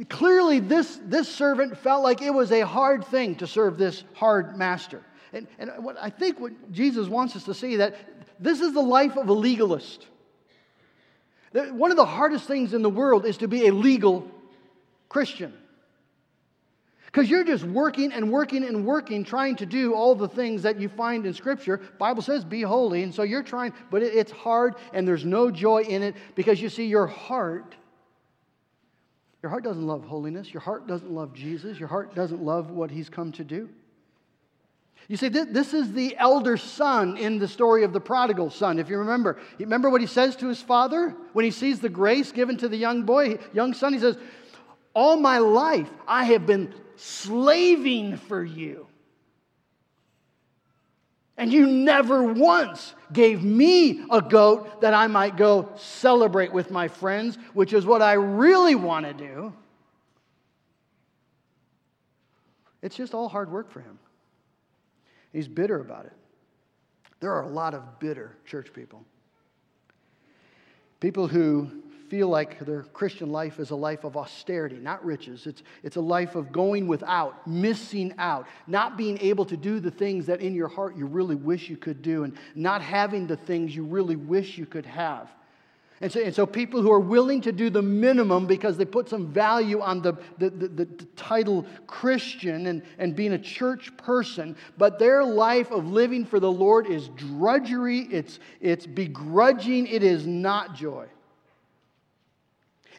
clearly, 0.08 0.60
this, 0.60 1.00
this 1.04 1.28
servant 1.28 1.78
felt 1.78 2.04
like 2.04 2.22
it 2.22 2.34
was 2.34 2.52
a 2.52 2.62
hard 2.62 3.04
thing 3.04 3.36
to 3.38 3.48
serve 3.48 3.78
this 3.78 4.06
hard 4.14 4.56
master. 4.56 5.04
And, 5.34 5.48
and 5.60 5.72
what 5.84 5.98
I 6.00 6.10
think 6.10 6.40
what 6.40 6.72
Jesus 6.72 7.08
wants 7.08 7.36
us 7.36 7.44
to 7.46 7.54
see 7.54 7.78
that 7.78 7.96
this 8.40 8.62
is 8.62 8.74
the 8.74 8.82
life 8.82 9.18
of 9.18 9.28
a 9.28 9.34
legalist. 9.34 10.06
One 11.52 11.92
of 11.92 11.98
the 11.98 12.06
hardest 12.06 12.46
things 12.46 12.74
in 12.74 12.84
the 12.84 12.90
world 12.90 13.26
is 13.26 13.38
to 13.38 13.48
be 13.48 13.68
a 13.68 13.74
legal 13.74 14.30
Christian. 15.10 15.54
Because 17.18 17.32
you're 17.32 17.44
just 17.44 17.64
working 17.64 18.14
and 18.14 18.32
working 18.32 18.64
and 18.64 18.86
working, 18.86 19.24
trying 19.24 19.56
to 19.56 19.66
do 19.66 19.96
all 19.96 20.14
the 20.14 20.28
things 20.28 20.62
that 20.62 20.80
you 20.80 20.88
find 20.88 21.26
in 21.26 21.34
Scripture. 21.34 21.82
Bible 21.98 22.22
says, 22.22 22.46
be 22.46 22.62
holy. 22.62 23.02
And 23.02 23.12
so 23.12 23.24
you're 23.24 23.42
trying, 23.42 23.74
but 23.90 24.04
it's 24.04 24.32
hard 24.32 24.76
and 24.94 25.08
there's 25.08 25.26
no 25.26 25.50
joy 25.50 25.82
in 25.82 26.04
it 26.04 26.14
because 26.36 26.62
you 26.62 26.70
see, 26.70 26.86
your 26.86 27.08
heart, 27.08 27.74
your 29.42 29.50
heart 29.50 29.64
doesn't 29.64 29.88
love 29.88 30.04
holiness. 30.04 30.54
Your 30.54 30.62
heart 30.62 30.86
doesn't 30.86 31.10
love 31.10 31.34
Jesus. 31.34 31.80
Your 31.80 31.88
heart 31.88 32.14
doesn't 32.14 32.44
love 32.44 32.70
what 32.70 32.92
he's 32.92 33.10
come 33.10 33.32
to 33.32 33.44
do. 33.44 33.68
You 35.08 35.18
see, 35.18 35.30
this 35.30 35.74
is 35.74 35.94
the 35.94 36.16
elder 36.18 36.56
son 36.56 37.18
in 37.18 37.40
the 37.40 37.48
story 37.48 37.84
of 37.84 37.94
the 37.94 38.00
prodigal 38.00 38.52
son. 38.52 38.78
If 38.78 38.90
you 38.90 38.98
remember, 39.00 39.40
you 39.58 39.66
remember 39.66 39.90
what 39.90 40.02
he 40.02 40.08
says 40.08 40.36
to 40.36 40.48
his 40.48 40.62
father 40.62 41.16
when 41.34 41.46
he 41.46 41.52
sees 41.52 41.80
the 41.80 41.90
grace 41.90 42.32
given 42.32 42.58
to 42.58 42.68
the 42.68 42.78
young 42.78 43.02
boy, 43.02 43.40
young 43.54 43.74
son? 43.74 43.94
He 43.94 44.00
says, 44.00 44.20
All 44.94 45.18
my 45.18 45.40
life 45.40 45.90
I 46.08 46.24
have 46.26 46.46
been 46.46 46.72
slaving 46.98 48.18
for 48.18 48.44
you. 48.44 48.88
And 51.38 51.54
you 51.54 51.68
never 51.68 52.24
once 52.24 52.96
gave 53.14 53.44
me 53.44 54.04
a 54.10 54.22
goat 54.22 54.82
that 54.82 54.96
I 54.96 55.06
might 55.06 55.38
go 55.38 55.70
celebrate 55.76 56.52
with 56.52 56.72
my 56.72 56.88
friends, 56.88 57.38
which 57.54 57.74
is 57.74 57.86
what 57.86 58.02
I 58.02 58.14
really 58.14 58.74
want 58.74 59.06
to 59.06 59.14
do. 59.14 59.54
It's 62.82 62.96
just 62.96 63.14
all 63.14 63.30
hard 63.30 63.52
work 63.52 63.70
for 63.70 63.82
him. 63.82 64.00
He's 65.32 65.48
bitter 65.48 65.80
about 65.80 66.06
it. 66.06 66.14
There 67.20 67.32
are 67.34 67.44
a 67.44 67.50
lot 67.50 67.74
of 67.74 68.00
bitter 68.00 68.36
church 68.46 68.74
people. 68.74 69.04
People 71.00 71.28
who 71.28 71.70
feel 72.10 72.30
like 72.30 72.60
their 72.66 72.84
Christian 72.84 73.32
life 73.32 73.60
is 73.60 73.72
a 73.72 73.76
life 73.76 74.04
of 74.04 74.16
austerity, 74.16 74.78
not 74.78 75.04
riches. 75.04 75.46
It's, 75.46 75.64
it's 75.84 75.98
a 75.98 76.02
life 76.02 76.36
of 76.36 76.52
going 76.52 76.88
without, 76.88 77.48
missing 77.48 78.14
out, 78.18 78.48
not 78.66 78.98
being 78.98 79.18
able 79.20 79.46
to 79.46 79.58
do 79.58 79.80
the 79.80 79.92
things 79.92 80.26
that 80.28 80.42
in 80.42 80.54
your 80.54 80.68
heart 80.68 80.96
you 80.96 81.06
really 81.06 81.36
wish 81.36 81.70
you 81.70 81.78
could 81.78 82.02
do, 82.02 82.24
and 82.24 82.38
not 82.56 82.82
having 82.82 83.28
the 83.28 83.38
things 83.38 83.76
you 83.76 83.84
really 83.84 84.16
wish 84.16 84.58
you 84.58 84.66
could 84.66 84.86
have. 84.86 85.30
And 86.00 86.12
so, 86.12 86.22
and 86.22 86.34
so 86.34 86.46
people 86.46 86.82
who 86.84 86.92
are 86.92 87.00
willing 87.00 87.42
to 87.42 87.52
do 87.52 87.72
the 87.72 87.82
minimum 87.82 88.46
because 88.46 88.78
they 88.78 88.86
put 88.86 89.10
some 89.10 89.28
value 89.34 89.82
on 89.82 90.04
the, 90.04 90.14
the, 90.38 90.52
the, 90.52 90.68
the, 90.68 90.86
title 91.16 91.66
Christian 91.88 92.68
and, 92.68 92.84
and 93.00 93.16
being 93.16 93.34
a 93.34 93.40
church 93.40 93.96
person, 93.98 94.56
but 94.78 95.00
their 95.00 95.24
life 95.24 95.72
of 95.72 95.88
living 95.88 96.24
for 96.24 96.40
the 96.40 96.52
Lord 96.52 96.86
is 96.86 97.10
drudgery, 97.10 98.02
it's, 98.12 98.40
it's 98.62 98.86
begrudging, 98.86 99.88
it 99.88 100.04
is 100.04 100.28
not 100.28 100.76
joy. 100.76 101.08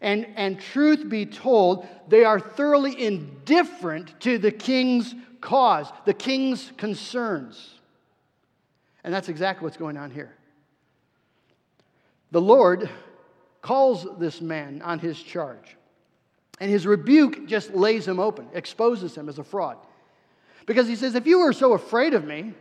And, 0.00 0.26
and 0.36 0.60
truth 0.60 1.08
be 1.08 1.26
told, 1.26 1.86
they 2.08 2.24
are 2.24 2.38
thoroughly 2.38 3.00
indifferent 3.00 4.20
to 4.20 4.38
the 4.38 4.52
king's 4.52 5.14
cause, 5.40 5.88
the 6.04 6.14
king's 6.14 6.72
concerns. 6.76 7.74
And 9.04 9.12
that's 9.12 9.28
exactly 9.28 9.64
what's 9.64 9.76
going 9.76 9.96
on 9.96 10.10
here. 10.10 10.34
The 12.30 12.40
Lord 12.40 12.88
calls 13.62 14.06
this 14.18 14.40
man 14.40 14.82
on 14.82 14.98
his 14.98 15.20
charge. 15.20 15.76
And 16.60 16.70
his 16.70 16.86
rebuke 16.86 17.46
just 17.46 17.74
lays 17.74 18.06
him 18.06 18.18
open, 18.18 18.48
exposes 18.52 19.16
him 19.16 19.28
as 19.28 19.38
a 19.38 19.44
fraud. 19.44 19.78
Because 20.66 20.88
he 20.88 20.96
says, 20.96 21.14
If 21.14 21.26
you 21.26 21.40
were 21.40 21.52
so 21.52 21.72
afraid 21.72 22.14
of 22.14 22.24
me, 22.24 22.52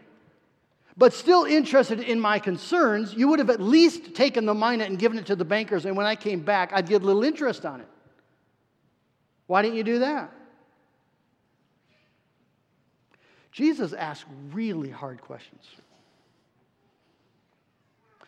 but 0.98 1.14
still 1.14 1.46
interested 1.46 2.00
in 2.00 2.20
my 2.20 2.40
concerns, 2.40 3.14
you 3.14 3.28
would 3.28 3.40
have 3.40 3.52
at 3.52 3.62
least 3.62 4.16
taken 4.16 4.46
the 4.46 4.54
mina 4.54 4.84
and 4.84 4.98
given 4.98 5.20
it 5.20 5.28
to 5.28 5.36
the 5.36 5.46
bankers, 5.46 5.86
and 5.86 5.96
when 5.96 6.08
I 6.08 6.16
came 6.16 6.42
back, 6.42 6.72
I'd 6.74 6.88
get 6.88 7.04
a 7.04 7.06
little 7.06 7.24
interest 7.24 7.66
on 7.66 7.82
it. 7.82 7.88
Why 9.46 9.62
didn't 9.62 9.78
you 9.78 9.84
do 9.84 10.00
that? 10.00 10.32
Jesus 13.52 13.94
asked 13.94 14.26
really 14.52 14.90
hard 14.90 15.22
questions 15.22 15.64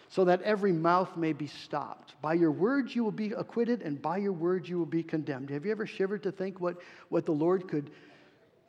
so 0.09 0.25
that 0.25 0.41
every 0.41 0.71
mouth 0.71 1.15
may 1.15 1.33
be 1.33 1.45
stopped. 1.45 2.19
By 2.21 2.33
your 2.33 2.51
words 2.51 2.95
you 2.95 3.03
will 3.03 3.11
be 3.11 3.31
acquitted, 3.31 3.83
and 3.83 4.01
by 4.01 4.17
your 4.17 4.31
words 4.31 4.67
you 4.67 4.79
will 4.79 4.87
be 4.87 5.03
condemned. 5.03 5.49
Have 5.51 5.65
you 5.65 5.71
ever 5.71 5.85
shivered 5.85 6.23
to 6.23 6.31
think 6.31 6.59
what, 6.59 6.77
what 7.09 7.25
the 7.25 7.31
Lord 7.31 7.67
could, 7.67 7.91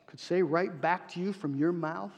could 0.05 0.19
say 0.19 0.43
right 0.43 0.79
back 0.81 1.07
to 1.13 1.19
you 1.19 1.33
from 1.33 1.55
your 1.55 1.71
mouth? 1.71 2.11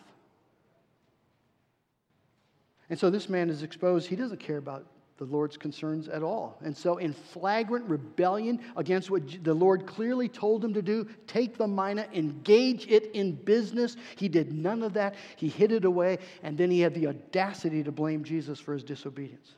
And 2.94 3.00
so 3.00 3.10
this 3.10 3.28
man 3.28 3.50
is 3.50 3.64
exposed. 3.64 4.06
He 4.08 4.16
doesn't 4.16 4.40
care 4.40 4.58
about 4.58 4.86
the 5.18 5.24
Lord's 5.24 5.58
concerns 5.58 6.08
at 6.08 6.22
all. 6.22 6.60
And 6.64 6.78
so, 6.78 6.98
in 6.98 7.12
flagrant 7.12 7.90
rebellion 7.90 8.60
against 8.78 9.10
what 9.10 9.44
the 9.44 9.54
Lord 9.56 9.88
clearly 9.88 10.30
told 10.30 10.64
him 10.64 10.76
to 10.76 10.82
do, 10.84 11.08
take 11.26 11.58
the 11.58 11.66
mina, 11.66 12.06
engage 12.14 12.86
it 12.86 13.10
in 13.16 13.32
business, 13.32 13.98
he 14.16 14.30
did 14.30 14.54
none 14.54 14.84
of 14.84 14.94
that. 14.94 15.16
He 15.38 15.50
hid 15.50 15.72
it 15.72 15.86
away, 15.86 16.20
and 16.44 16.56
then 16.56 16.70
he 16.70 16.82
had 16.82 16.94
the 16.94 17.08
audacity 17.08 17.82
to 17.82 17.92
blame 17.92 18.24
Jesus 18.24 18.60
for 18.60 18.74
his 18.74 18.84
disobedience. 18.84 19.54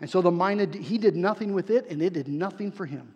And 0.00 0.10
so, 0.10 0.20
the 0.20 0.32
mina, 0.32 0.66
he 0.76 0.98
did 0.98 1.14
nothing 1.14 1.54
with 1.54 1.70
it, 1.70 1.88
and 1.88 2.02
it 2.02 2.14
did 2.14 2.26
nothing 2.26 2.72
for 2.72 2.84
him. 2.84 3.14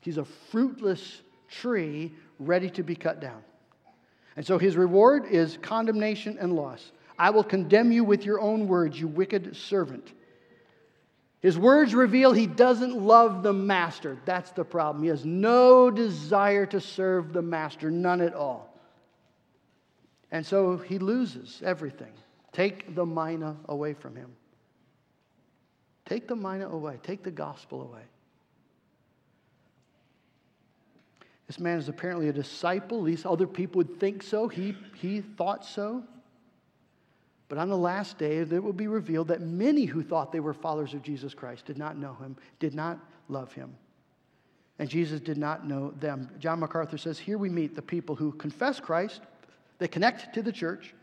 He's 0.00 0.16
a 0.16 0.24
fruitless 0.24 1.20
tree 1.50 2.14
ready 2.38 2.70
to 2.70 2.82
be 2.82 2.96
cut 2.96 3.20
down. 3.20 3.44
And 4.34 4.46
so, 4.46 4.56
his 4.56 4.78
reward 4.78 5.26
is 5.26 5.58
condemnation 5.60 6.38
and 6.40 6.56
loss. 6.56 6.92
I 7.18 7.30
will 7.30 7.44
condemn 7.44 7.92
you 7.92 8.04
with 8.04 8.24
your 8.24 8.40
own 8.40 8.68
words, 8.68 9.00
you 9.00 9.08
wicked 9.08 9.56
servant. 9.56 10.12
His 11.40 11.58
words 11.58 11.94
reveal 11.94 12.32
he 12.32 12.46
doesn't 12.46 12.96
love 12.96 13.42
the 13.42 13.52
master. 13.52 14.18
That's 14.24 14.50
the 14.50 14.64
problem. 14.64 15.02
He 15.02 15.10
has 15.10 15.24
no 15.24 15.90
desire 15.90 16.66
to 16.66 16.80
serve 16.80 17.32
the 17.32 17.42
master, 17.42 17.90
none 17.90 18.20
at 18.20 18.34
all. 18.34 18.72
And 20.30 20.44
so 20.44 20.76
he 20.76 20.98
loses 20.98 21.62
everything. 21.64 22.12
Take 22.52 22.94
the 22.94 23.06
mina 23.06 23.56
away 23.68 23.94
from 23.94 24.16
him. 24.16 24.32
Take 26.04 26.26
the 26.26 26.36
mina 26.36 26.68
away, 26.68 26.98
take 27.02 27.22
the 27.22 27.30
gospel 27.30 27.82
away. 27.82 28.02
This 31.46 31.60
man 31.60 31.78
is 31.78 31.88
apparently 31.88 32.28
a 32.28 32.32
disciple. 32.32 33.00
Least 33.00 33.24
other 33.24 33.46
people 33.46 33.78
would 33.78 34.00
think 34.00 34.22
so. 34.22 34.48
He, 34.48 34.76
he 34.94 35.20
thought 35.20 35.64
so. 35.64 36.02
But 37.48 37.58
on 37.58 37.68
the 37.68 37.76
last 37.76 38.18
day, 38.18 38.38
it 38.38 38.62
will 38.62 38.72
be 38.72 38.88
revealed 38.88 39.28
that 39.28 39.40
many 39.40 39.84
who 39.84 40.02
thought 40.02 40.32
they 40.32 40.40
were 40.40 40.52
followers 40.52 40.94
of 40.94 41.02
Jesus 41.02 41.32
Christ 41.32 41.64
did 41.64 41.78
not 41.78 41.96
know 41.96 42.14
him, 42.14 42.36
did 42.58 42.74
not 42.74 42.98
love 43.28 43.52
him. 43.52 43.76
And 44.78 44.88
Jesus 44.88 45.20
did 45.20 45.38
not 45.38 45.66
know 45.66 45.92
them. 46.00 46.28
John 46.38 46.60
MacArthur 46.60 46.98
says 46.98 47.18
here 47.18 47.38
we 47.38 47.48
meet 47.48 47.74
the 47.74 47.82
people 47.82 48.14
who 48.16 48.32
confess 48.32 48.80
Christ, 48.80 49.22
they 49.78 49.88
connect 49.88 50.34
to 50.34 50.42
the 50.42 50.52
church, 50.52 50.94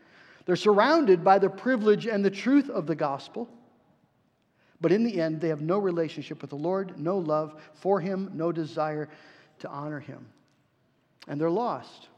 they're 0.46 0.56
surrounded 0.56 1.24
by 1.24 1.38
the 1.38 1.48
privilege 1.48 2.06
and 2.06 2.24
the 2.24 2.30
truth 2.30 2.68
of 2.68 2.86
the 2.86 2.94
gospel. 2.94 3.48
But 4.80 4.92
in 4.92 5.02
the 5.02 5.20
end, 5.20 5.40
they 5.40 5.48
have 5.48 5.62
no 5.62 5.78
relationship 5.78 6.42
with 6.42 6.50
the 6.50 6.56
Lord, 6.56 6.98
no 6.98 7.16
love 7.16 7.62
for 7.72 8.00
him, 8.00 8.30
no 8.34 8.52
desire 8.52 9.08
to 9.60 9.68
honor 9.70 10.00
him. 10.00 10.26
And 11.26 11.40
they're 11.40 11.48
lost. 11.48 12.08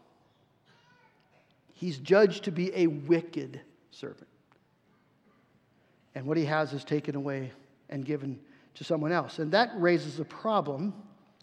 He's 1.74 1.98
judged 1.98 2.44
to 2.44 2.50
be 2.50 2.72
a 2.74 2.88
wicked 2.88 3.60
servant. 3.96 4.28
And 6.14 6.26
what 6.26 6.36
he 6.36 6.44
has 6.44 6.72
is 6.72 6.84
taken 6.84 7.14
away 7.14 7.52
and 7.88 8.04
given 8.04 8.38
to 8.74 8.84
someone 8.84 9.12
else. 9.12 9.38
And 9.38 9.52
that 9.52 9.70
raises 9.76 10.20
a 10.20 10.24
problem. 10.24 10.94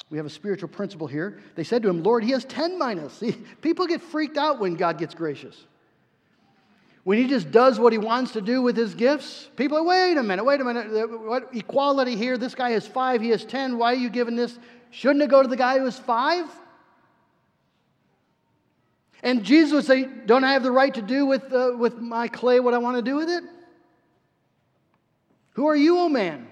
We 0.10 0.18
have 0.18 0.26
a 0.26 0.32
spiritual 0.32 0.70
principle 0.70 1.08
here. 1.08 1.40
They 1.56 1.64
said 1.64 1.82
to 1.84 1.90
him, 1.90 2.04
Lord, 2.04 2.24
he 2.24 2.32
has 2.32 2.46
10 2.46 2.78
minas. 2.78 3.14
See, 3.20 3.36
people 3.62 3.88
get 3.88 4.02
freaked 4.02 4.38
out 4.38 4.60
when 4.60 4.76
God 4.76 4.98
gets 4.98 5.16
gracious. 5.16 5.66
When 7.04 7.18
he 7.18 7.28
just 7.28 7.52
does 7.52 7.80
what 7.80 7.92
he 7.92 8.00
wants 8.00 8.32
to 8.32 8.42
do 8.42 8.62
with 8.62 8.78
his 8.78 8.96
gifts, 8.96 9.50
people 9.58 9.78
are, 9.78 9.84
wait 9.84 10.16
a 10.18 10.24
minute, 10.24 10.46
wait 10.46 10.62
a 10.62 10.64
minute. 10.64 10.88
Uh, 10.88 11.08
what 11.18 11.50
equality 11.54 12.16
here? 12.16 12.38
This 12.38 12.56
guy 12.56 12.72
has 12.72 12.88
five, 12.88 13.22
he 13.22 13.30
has 13.30 13.44
10. 13.44 13.78
Why 13.78 13.92
are 13.92 13.98
you 13.98 14.10
giving 14.10 14.38
this? 14.38 14.58
Shouldn't 14.92 15.22
it 15.22 15.30
go 15.30 15.42
to 15.42 15.50
the 15.50 15.58
guy 15.58 15.80
who 15.80 15.86
has 15.86 16.00
five? 16.00 16.46
And 19.24 19.44
Jesus 19.44 19.72
would 19.72 19.86
say, 19.86 20.08
Don't 20.26 20.44
I 20.44 20.52
have 20.52 20.64
the 20.64 20.72
right 20.72 20.94
to 20.94 21.02
do 21.02 21.26
with, 21.26 21.52
uh, 21.52 21.72
with 21.78 21.98
my 21.98 22.28
clay 22.28 22.60
what 22.60 22.74
I 22.74 22.78
want 22.78 22.98
to 22.98 23.02
do 23.02 23.16
with 23.16 23.30
it? 23.30 23.44
Who 25.54 25.68
are 25.68 25.76
you, 25.76 25.98
O 25.98 26.10
man? 26.10 26.48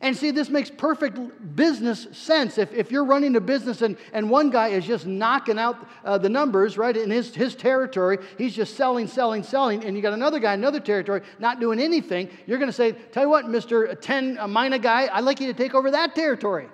And 0.00 0.16
see, 0.16 0.30
this 0.30 0.48
makes 0.48 0.70
perfect 0.70 1.18
business 1.56 2.06
sense. 2.12 2.56
If, 2.56 2.72
if 2.72 2.92
you're 2.92 3.04
running 3.04 3.34
a 3.34 3.40
business 3.40 3.82
and, 3.82 3.96
and 4.12 4.30
one 4.30 4.50
guy 4.50 4.68
is 4.68 4.86
just 4.86 5.06
knocking 5.06 5.58
out 5.58 5.76
uh, 6.04 6.18
the 6.18 6.28
numbers, 6.28 6.78
right, 6.78 6.96
in 6.96 7.10
his, 7.10 7.34
his 7.34 7.56
territory, 7.56 8.18
he's 8.36 8.54
just 8.54 8.76
selling, 8.76 9.08
selling, 9.08 9.42
selling, 9.42 9.84
and 9.84 9.96
you 9.96 10.02
got 10.02 10.12
another 10.12 10.38
guy, 10.38 10.54
another 10.54 10.78
territory, 10.78 11.22
not 11.40 11.58
doing 11.58 11.80
anything, 11.80 12.28
you're 12.46 12.58
going 12.58 12.70
to 12.70 12.76
say, 12.76 12.92
Tell 12.92 13.24
you 13.24 13.28
what, 13.28 13.46
Mr. 13.46 14.00
10 14.00 14.38
Mina 14.52 14.78
guy, 14.78 15.08
I'd 15.12 15.24
like 15.24 15.40
you 15.40 15.48
to 15.48 15.54
take 15.54 15.74
over 15.74 15.90
that 15.90 16.14
territory. 16.14 16.68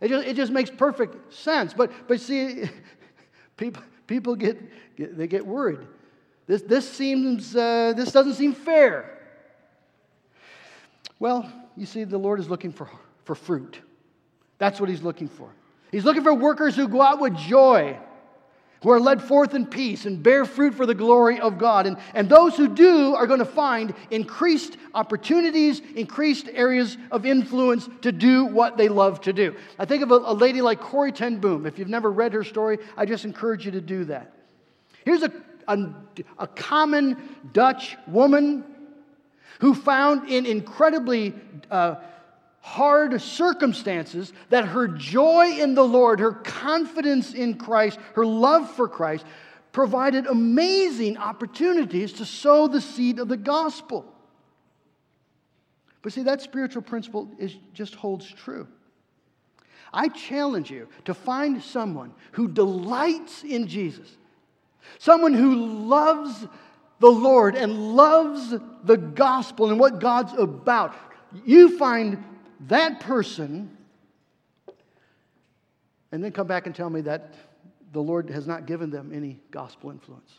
It 0.00 0.08
just, 0.08 0.26
it 0.26 0.36
just 0.36 0.52
makes 0.52 0.70
perfect 0.70 1.32
sense. 1.32 1.74
But, 1.74 1.92
but 2.08 2.20
see, 2.20 2.64
people, 3.56 3.82
people 4.06 4.34
get, 4.34 4.58
get, 4.96 5.16
they 5.16 5.26
get 5.26 5.46
worried. 5.46 5.80
This, 6.46 6.62
this, 6.62 6.90
seems, 6.90 7.54
uh, 7.54 7.92
this 7.96 8.12
doesn't 8.12 8.34
seem 8.34 8.54
fair. 8.54 9.18
Well, 11.18 11.50
you 11.76 11.86
see, 11.86 12.04
the 12.04 12.18
Lord 12.18 12.40
is 12.40 12.48
looking 12.48 12.72
for, 12.72 12.88
for 13.24 13.34
fruit. 13.34 13.78
That's 14.58 14.80
what 14.80 14.88
He's 14.88 15.02
looking 15.02 15.28
for. 15.28 15.50
He's 15.92 16.04
looking 16.04 16.22
for 16.22 16.34
workers 16.34 16.74
who 16.76 16.88
go 16.88 17.02
out 17.02 17.20
with 17.20 17.36
joy 17.36 17.98
who 18.82 18.90
are 18.90 19.00
led 19.00 19.22
forth 19.22 19.54
in 19.54 19.66
peace 19.66 20.06
and 20.06 20.22
bear 20.22 20.44
fruit 20.44 20.74
for 20.74 20.86
the 20.86 20.94
glory 20.94 21.38
of 21.38 21.58
God. 21.58 21.86
And, 21.86 21.98
and 22.14 22.28
those 22.28 22.56
who 22.56 22.66
do 22.66 23.14
are 23.14 23.26
going 23.26 23.40
to 23.40 23.44
find 23.44 23.92
increased 24.10 24.76
opportunities, 24.94 25.82
increased 25.94 26.48
areas 26.52 26.96
of 27.10 27.26
influence 27.26 27.88
to 28.00 28.10
do 28.10 28.46
what 28.46 28.78
they 28.78 28.88
love 28.88 29.20
to 29.22 29.32
do. 29.32 29.54
I 29.78 29.84
think 29.84 30.02
of 30.02 30.10
a, 30.10 30.14
a 30.14 30.32
lady 30.32 30.62
like 30.62 30.80
Corrie 30.80 31.12
ten 31.12 31.40
Boom. 31.40 31.66
If 31.66 31.78
you've 31.78 31.88
never 31.88 32.10
read 32.10 32.32
her 32.32 32.44
story, 32.44 32.78
I 32.96 33.04
just 33.04 33.24
encourage 33.24 33.66
you 33.66 33.72
to 33.72 33.82
do 33.82 34.04
that. 34.06 34.32
Here's 35.04 35.22
a, 35.22 35.32
a, 35.68 35.94
a 36.38 36.46
common 36.46 37.16
Dutch 37.52 37.96
woman 38.06 38.64
who 39.60 39.74
found 39.74 40.30
in 40.30 40.46
incredibly 40.46 41.34
uh, 41.70 41.96
hard 42.60 43.20
circumstances 43.20 44.32
that 44.50 44.66
her 44.66 44.86
joy 44.86 45.58
in 45.58 45.74
the 45.74 45.84
Lord, 45.84 46.20
her 46.20 46.32
confidence 46.32 47.34
in 47.34 47.54
Christ, 47.54 47.98
her 48.14 48.26
love 48.26 48.70
for 48.70 48.88
Christ 48.88 49.24
provided 49.72 50.26
amazing 50.26 51.16
opportunities 51.16 52.12
to 52.14 52.24
sow 52.24 52.68
the 52.68 52.80
seed 52.80 53.18
of 53.18 53.28
the 53.28 53.36
gospel. 53.36 54.04
But 56.02 56.12
see, 56.12 56.22
that 56.22 56.42
spiritual 56.42 56.82
principle 56.82 57.30
is, 57.38 57.56
just 57.74 57.94
holds 57.94 58.30
true. 58.30 58.66
I 59.92 60.08
challenge 60.08 60.70
you 60.70 60.88
to 61.04 61.14
find 61.14 61.62
someone 61.62 62.12
who 62.32 62.48
delights 62.48 63.42
in 63.42 63.66
Jesus, 63.66 64.08
someone 64.98 65.34
who 65.34 65.54
loves 65.86 66.46
the 67.00 67.10
Lord 67.10 67.56
and 67.56 67.96
loves 67.96 68.54
the 68.84 68.96
gospel 68.96 69.70
and 69.70 69.80
what 69.80 70.00
God's 70.00 70.32
about. 70.34 70.94
You 71.44 71.78
find 71.78 72.22
that 72.68 73.00
person 73.00 73.76
and 76.12 76.22
then 76.22 76.32
come 76.32 76.46
back 76.46 76.66
and 76.66 76.74
tell 76.74 76.90
me 76.90 77.00
that 77.02 77.34
the 77.92 78.00
Lord 78.00 78.30
has 78.30 78.46
not 78.46 78.66
given 78.66 78.90
them 78.90 79.12
any 79.14 79.40
gospel 79.50 79.90
influence. 79.90 80.32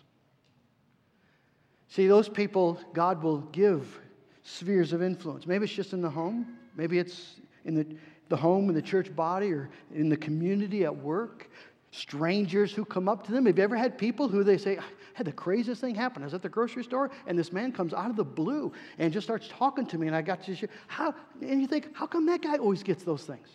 See, 1.90 2.08
those 2.08 2.30
people, 2.30 2.80
God 2.94 3.22
will 3.22 3.40
give 3.40 4.00
spheres 4.44 4.94
of 4.94 5.02
influence. 5.02 5.46
Maybe 5.46 5.66
it's 5.66 5.74
just 5.74 5.94
in 5.94 6.02
the 6.02 6.10
home, 6.10 6.58
maybe 6.76 7.00
it's 7.00 7.36
in 7.66 7.76
the, 7.76 7.86
the 8.30 8.38
home, 8.38 8.70
in 8.70 8.76
the 8.76 8.82
church 8.82 9.14
body, 9.16 9.52
or 9.52 9.70
in 9.94 10.10
the 10.10 10.18
community 10.18 10.86
at 10.86 10.96
work. 10.96 11.50
Strangers 11.92 12.72
who 12.74 12.86
come 12.86 13.10
up 13.10 13.26
to 13.26 13.34
them. 13.34 13.46
Have 13.46 13.58
you 13.58 13.64
ever 13.64 13.76
had 13.76 13.98
people 13.98 14.30
who 14.30 14.44
they 14.46 14.58
say, 14.58 14.80
had 15.14 15.26
the 15.26 15.32
craziest 15.32 15.82
thing 15.82 15.94
happen. 15.94 16.24
I 16.24 16.26
was 16.26 16.34
at 16.34 16.42
the 16.42 16.50
grocery 16.50 16.86
store, 16.86 17.12
and 17.28 17.38
this 17.38 17.52
man 17.52 17.74
comes 17.74 17.94
out 17.94 18.10
of 18.10 18.16
the 18.16 18.24
blue 18.24 18.72
and 18.98 19.12
just 19.12 19.28
starts 19.28 19.50
talking 19.50 19.86
to 19.88 19.98
me, 19.98 20.08
and 20.08 20.16
I 20.16 20.22
got 20.22 20.44
to. 20.44 20.56
How, 20.88 21.14
and 21.42 21.62
you 21.62 21.68
think, 21.68 21.90
how 21.94 22.08
come 22.08 22.26
that 22.28 22.42
guy 22.42 22.58
always 22.58 22.82
gets 22.82 23.04
those 23.04 23.24
things? 23.24 23.48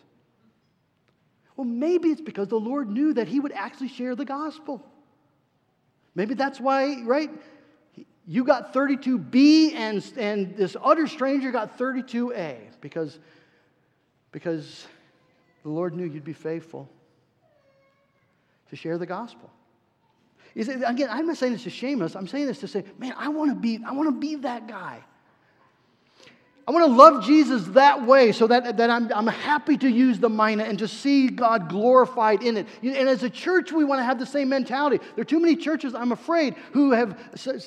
Well, 1.57 1.67
maybe 1.67 2.11
it's 2.11 2.21
because 2.21 2.49
the 2.49 2.61
Lord 2.61 2.91
knew 2.91 3.15
that 3.15 3.27
he 3.27 3.41
would 3.41 3.53
actually 3.53 3.89
share 3.89 4.15
the 4.15 4.27
gospel. 4.27 4.85
Maybe 6.15 6.35
that's 6.35 6.61
why, 6.61 7.03
right? 7.05 7.31
You 8.27 8.45
got 8.45 8.75
32B 8.75 9.73
and, 9.75 10.05
and 10.19 10.57
this 10.57 10.77
utter 10.83 11.07
stranger 11.07 11.51
got 11.51 11.79
32A 11.79 12.57
because, 12.83 13.19
because 14.33 14.87
the 15.63 15.71
Lord 15.71 15.95
knew 15.95 16.05
you'd 16.05 16.25
be 16.25 16.35
faithful 16.35 16.91
to 18.71 18.77
share 18.77 18.99
the 18.99 19.07
gospel. 19.07 19.51
Is 20.55 20.69
again, 20.69 21.09
I'm 21.11 21.27
not 21.27 21.37
saying 21.37 21.53
this 21.53 21.65
to 21.65 21.71
shame 21.71 22.01
us. 22.01 22.17
I'm 22.17 22.27
saying 22.27 22.47
this 22.47 22.61
to 22.61 22.69
say, 22.69 22.85
man, 22.99 23.15
I 23.19 23.29
want 23.29 23.51
to 23.51 23.55
be, 23.55 23.79
I 23.87 23.93
want 23.93 24.09
to 24.09 24.19
be 24.19 24.37
that 24.37 24.67
guy. 24.67 25.05
I 26.69 26.73
want 26.73 26.85
to 26.87 26.93
love 26.93 27.25
Jesus 27.25 27.65
that 27.75 28.05
way 28.05 28.33
so 28.33 28.49
that, 28.49 28.77
that 28.79 28.91
I'm, 28.91 29.13
I'm 29.13 29.29
happy 29.29 29.77
to 29.77 29.89
use 29.89 30.19
the 30.19 30.29
mina 30.29 30.65
and 30.65 30.79
to 30.81 30.89
see 30.89 31.29
God 31.29 31.69
glorified 31.69 32.43
in 32.43 32.57
it. 32.57 32.67
And 32.83 33.09
as 33.09 33.23
a 33.23 33.31
church, 33.31 33.71
we 33.71 33.85
want 33.85 34.01
to 34.01 34.05
have 34.05 34.19
the 34.19 34.27
same 34.27 34.49
mentality. 34.49 34.99
There 35.15 35.23
are 35.23 35.27
too 35.27 35.39
many 35.39 35.55
churches, 35.55 35.95
I'm 35.95 36.11
afraid, 36.11 36.57
who 36.73 36.91
have 36.91 37.17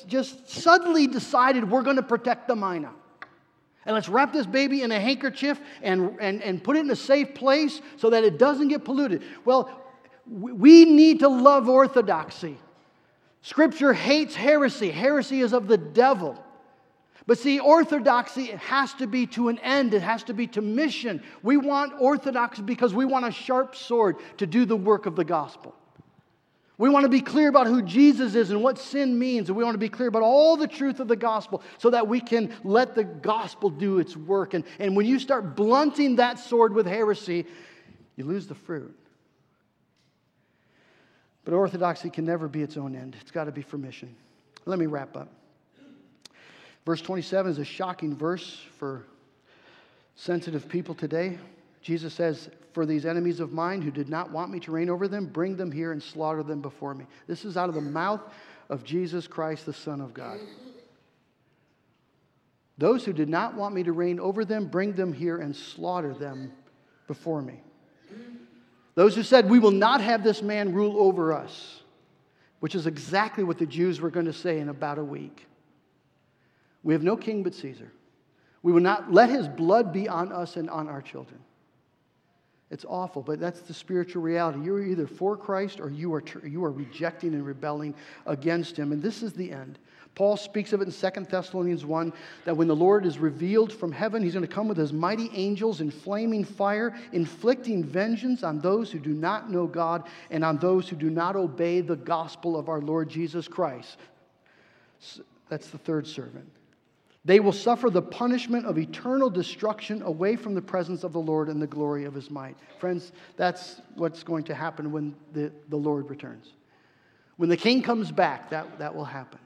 just 0.06 0.50
suddenly 0.50 1.06
decided 1.06 1.70
we're 1.70 1.82
going 1.82 1.96
to 1.96 2.02
protect 2.02 2.46
the 2.46 2.56
mina. 2.56 2.90
And 3.86 3.94
let's 3.94 4.10
wrap 4.10 4.34
this 4.34 4.44
baby 4.44 4.82
in 4.82 4.92
a 4.92 5.00
handkerchief 5.00 5.58
and, 5.80 6.18
and, 6.20 6.42
and 6.42 6.62
put 6.62 6.76
it 6.76 6.80
in 6.80 6.90
a 6.90 6.96
safe 6.96 7.34
place 7.34 7.80
so 7.96 8.10
that 8.10 8.24
it 8.24 8.38
doesn't 8.38 8.68
get 8.68 8.84
polluted. 8.84 9.22
Well, 9.46 9.79
we 10.30 10.84
need 10.84 11.20
to 11.20 11.28
love 11.28 11.68
orthodoxy. 11.68 12.56
Scripture 13.42 13.92
hates 13.92 14.34
heresy. 14.34 14.90
Heresy 14.90 15.40
is 15.40 15.52
of 15.52 15.66
the 15.66 15.78
devil. 15.78 16.42
But 17.26 17.38
see, 17.38 17.58
orthodoxy 17.58 18.46
has 18.46 18.94
to 18.94 19.06
be 19.06 19.26
to 19.28 19.48
an 19.48 19.58
end, 19.58 19.94
it 19.94 20.02
has 20.02 20.24
to 20.24 20.34
be 20.34 20.46
to 20.48 20.62
mission. 20.62 21.22
We 21.42 21.56
want 21.56 21.92
orthodoxy 22.00 22.62
because 22.62 22.94
we 22.94 23.04
want 23.04 23.26
a 23.26 23.30
sharp 23.30 23.76
sword 23.76 24.16
to 24.38 24.46
do 24.46 24.64
the 24.64 24.76
work 24.76 25.06
of 25.06 25.16
the 25.16 25.24
gospel. 25.24 25.74
We 26.78 26.88
want 26.88 27.04
to 27.04 27.10
be 27.10 27.20
clear 27.20 27.48
about 27.48 27.66
who 27.66 27.82
Jesus 27.82 28.34
is 28.34 28.50
and 28.50 28.62
what 28.62 28.78
sin 28.78 29.18
means, 29.18 29.48
and 29.48 29.56
we 29.56 29.62
want 29.62 29.74
to 29.74 29.78
be 29.78 29.90
clear 29.90 30.08
about 30.08 30.22
all 30.22 30.56
the 30.56 30.66
truth 30.66 30.98
of 30.98 31.08
the 31.08 31.16
gospel 31.16 31.62
so 31.76 31.90
that 31.90 32.08
we 32.08 32.20
can 32.20 32.54
let 32.64 32.94
the 32.94 33.04
gospel 33.04 33.68
do 33.68 33.98
its 33.98 34.16
work. 34.16 34.54
And, 34.54 34.64
and 34.78 34.96
when 34.96 35.04
you 35.04 35.18
start 35.18 35.54
blunting 35.54 36.16
that 36.16 36.38
sword 36.38 36.72
with 36.72 36.86
heresy, 36.86 37.44
you 38.16 38.24
lose 38.24 38.46
the 38.46 38.54
fruit. 38.54 38.96
But 41.44 41.54
orthodoxy 41.54 42.10
can 42.10 42.24
never 42.24 42.48
be 42.48 42.62
its 42.62 42.76
own 42.76 42.94
end, 42.94 43.16
it's 43.20 43.30
got 43.30 43.44
to 43.44 43.52
be 43.52 43.62
for 43.62 43.78
mission. 43.78 44.14
Let 44.66 44.78
me 44.78 44.86
wrap 44.86 45.16
up. 45.16 45.32
Verse 46.86 47.02
27 47.02 47.52
is 47.52 47.58
a 47.58 47.64
shocking 47.64 48.14
verse 48.16 48.60
for 48.78 49.04
sensitive 50.16 50.68
people 50.68 50.94
today. 50.94 51.38
Jesus 51.82 52.14
says, 52.14 52.50
For 52.72 52.84
these 52.84 53.06
enemies 53.06 53.40
of 53.40 53.52
mine 53.52 53.82
who 53.82 53.90
did 53.90 54.08
not 54.08 54.30
want 54.30 54.50
me 54.50 54.60
to 54.60 54.72
reign 54.72 54.90
over 54.90 55.08
them, 55.08 55.26
bring 55.26 55.56
them 55.56 55.72
here 55.72 55.92
and 55.92 56.02
slaughter 56.02 56.42
them 56.42 56.60
before 56.60 56.94
me. 56.94 57.06
This 57.26 57.44
is 57.44 57.56
out 57.56 57.68
of 57.68 57.74
the 57.74 57.80
mouth 57.80 58.20
of 58.68 58.84
Jesus 58.84 59.26
Christ, 59.26 59.66
the 59.66 59.72
Son 59.72 60.00
of 60.00 60.14
God. 60.14 60.38
Those 62.78 63.04
who 63.04 63.12
did 63.12 63.28
not 63.28 63.54
want 63.54 63.74
me 63.74 63.82
to 63.82 63.92
reign 63.92 64.18
over 64.18 64.44
them, 64.44 64.66
bring 64.66 64.92
them 64.94 65.12
here 65.12 65.36
and 65.36 65.54
slaughter 65.54 66.14
them 66.14 66.52
before 67.06 67.42
me. 67.42 67.60
Those 69.00 69.16
who 69.16 69.22
said, 69.22 69.48
We 69.48 69.60
will 69.60 69.70
not 69.70 70.02
have 70.02 70.22
this 70.22 70.42
man 70.42 70.74
rule 70.74 71.00
over 71.00 71.32
us, 71.32 71.80
which 72.58 72.74
is 72.74 72.86
exactly 72.86 73.42
what 73.42 73.56
the 73.56 73.64
Jews 73.64 73.98
were 73.98 74.10
going 74.10 74.26
to 74.26 74.32
say 74.34 74.60
in 74.60 74.68
about 74.68 74.98
a 74.98 75.02
week. 75.02 75.46
We 76.82 76.92
have 76.92 77.02
no 77.02 77.16
king 77.16 77.42
but 77.42 77.54
Caesar. 77.54 77.90
We 78.62 78.72
will 78.72 78.82
not 78.82 79.10
let 79.10 79.30
his 79.30 79.48
blood 79.48 79.90
be 79.90 80.06
on 80.06 80.32
us 80.32 80.56
and 80.56 80.68
on 80.68 80.86
our 80.86 81.00
children. 81.00 81.40
It's 82.70 82.84
awful, 82.86 83.22
but 83.22 83.40
that's 83.40 83.60
the 83.60 83.72
spiritual 83.72 84.20
reality. 84.20 84.60
You're 84.62 84.84
either 84.84 85.06
for 85.06 85.34
Christ 85.34 85.80
or 85.80 85.88
you 85.88 86.12
are, 86.12 86.22
you 86.44 86.62
are 86.62 86.70
rejecting 86.70 87.32
and 87.32 87.46
rebelling 87.46 87.94
against 88.26 88.76
him. 88.76 88.92
And 88.92 89.02
this 89.02 89.22
is 89.22 89.32
the 89.32 89.50
end. 89.50 89.78
Paul 90.14 90.36
speaks 90.36 90.72
of 90.72 90.80
it 90.80 90.88
in 90.88 90.92
2 90.92 91.20
Thessalonians 91.30 91.84
1 91.84 92.12
that 92.44 92.56
when 92.56 92.68
the 92.68 92.76
Lord 92.76 93.06
is 93.06 93.18
revealed 93.18 93.72
from 93.72 93.92
heaven, 93.92 94.22
he's 94.22 94.34
going 94.34 94.46
to 94.46 94.52
come 94.52 94.68
with 94.68 94.76
his 94.76 94.92
mighty 94.92 95.30
angels 95.32 95.80
in 95.80 95.90
flaming 95.90 96.44
fire, 96.44 96.94
inflicting 97.12 97.84
vengeance 97.84 98.42
on 98.42 98.60
those 98.60 98.90
who 98.90 98.98
do 98.98 99.14
not 99.14 99.50
know 99.50 99.66
God 99.66 100.06
and 100.30 100.44
on 100.44 100.58
those 100.58 100.88
who 100.88 100.96
do 100.96 101.10
not 101.10 101.36
obey 101.36 101.80
the 101.80 101.96
gospel 101.96 102.58
of 102.58 102.68
our 102.68 102.80
Lord 102.80 103.08
Jesus 103.08 103.48
Christ. 103.48 103.98
That's 105.48 105.68
the 105.68 105.78
third 105.78 106.06
servant. 106.06 106.50
They 107.24 107.38
will 107.38 107.52
suffer 107.52 107.90
the 107.90 108.02
punishment 108.02 108.64
of 108.64 108.78
eternal 108.78 109.28
destruction 109.28 110.02
away 110.02 110.36
from 110.36 110.54
the 110.54 110.62
presence 110.62 111.04
of 111.04 111.12
the 111.12 111.20
Lord 111.20 111.48
and 111.48 111.60
the 111.60 111.66
glory 111.66 112.04
of 112.04 112.14
his 112.14 112.30
might. 112.30 112.56
Friends, 112.78 113.12
that's 113.36 113.82
what's 113.94 114.22
going 114.22 114.44
to 114.44 114.54
happen 114.54 114.90
when 114.90 115.14
the, 115.32 115.52
the 115.68 115.76
Lord 115.76 116.08
returns. 116.08 116.54
When 117.36 117.50
the 117.50 117.58
king 117.58 117.82
comes 117.82 118.10
back, 118.10 118.50
that, 118.50 118.78
that 118.78 118.94
will 118.94 119.04
happen. 119.04 119.38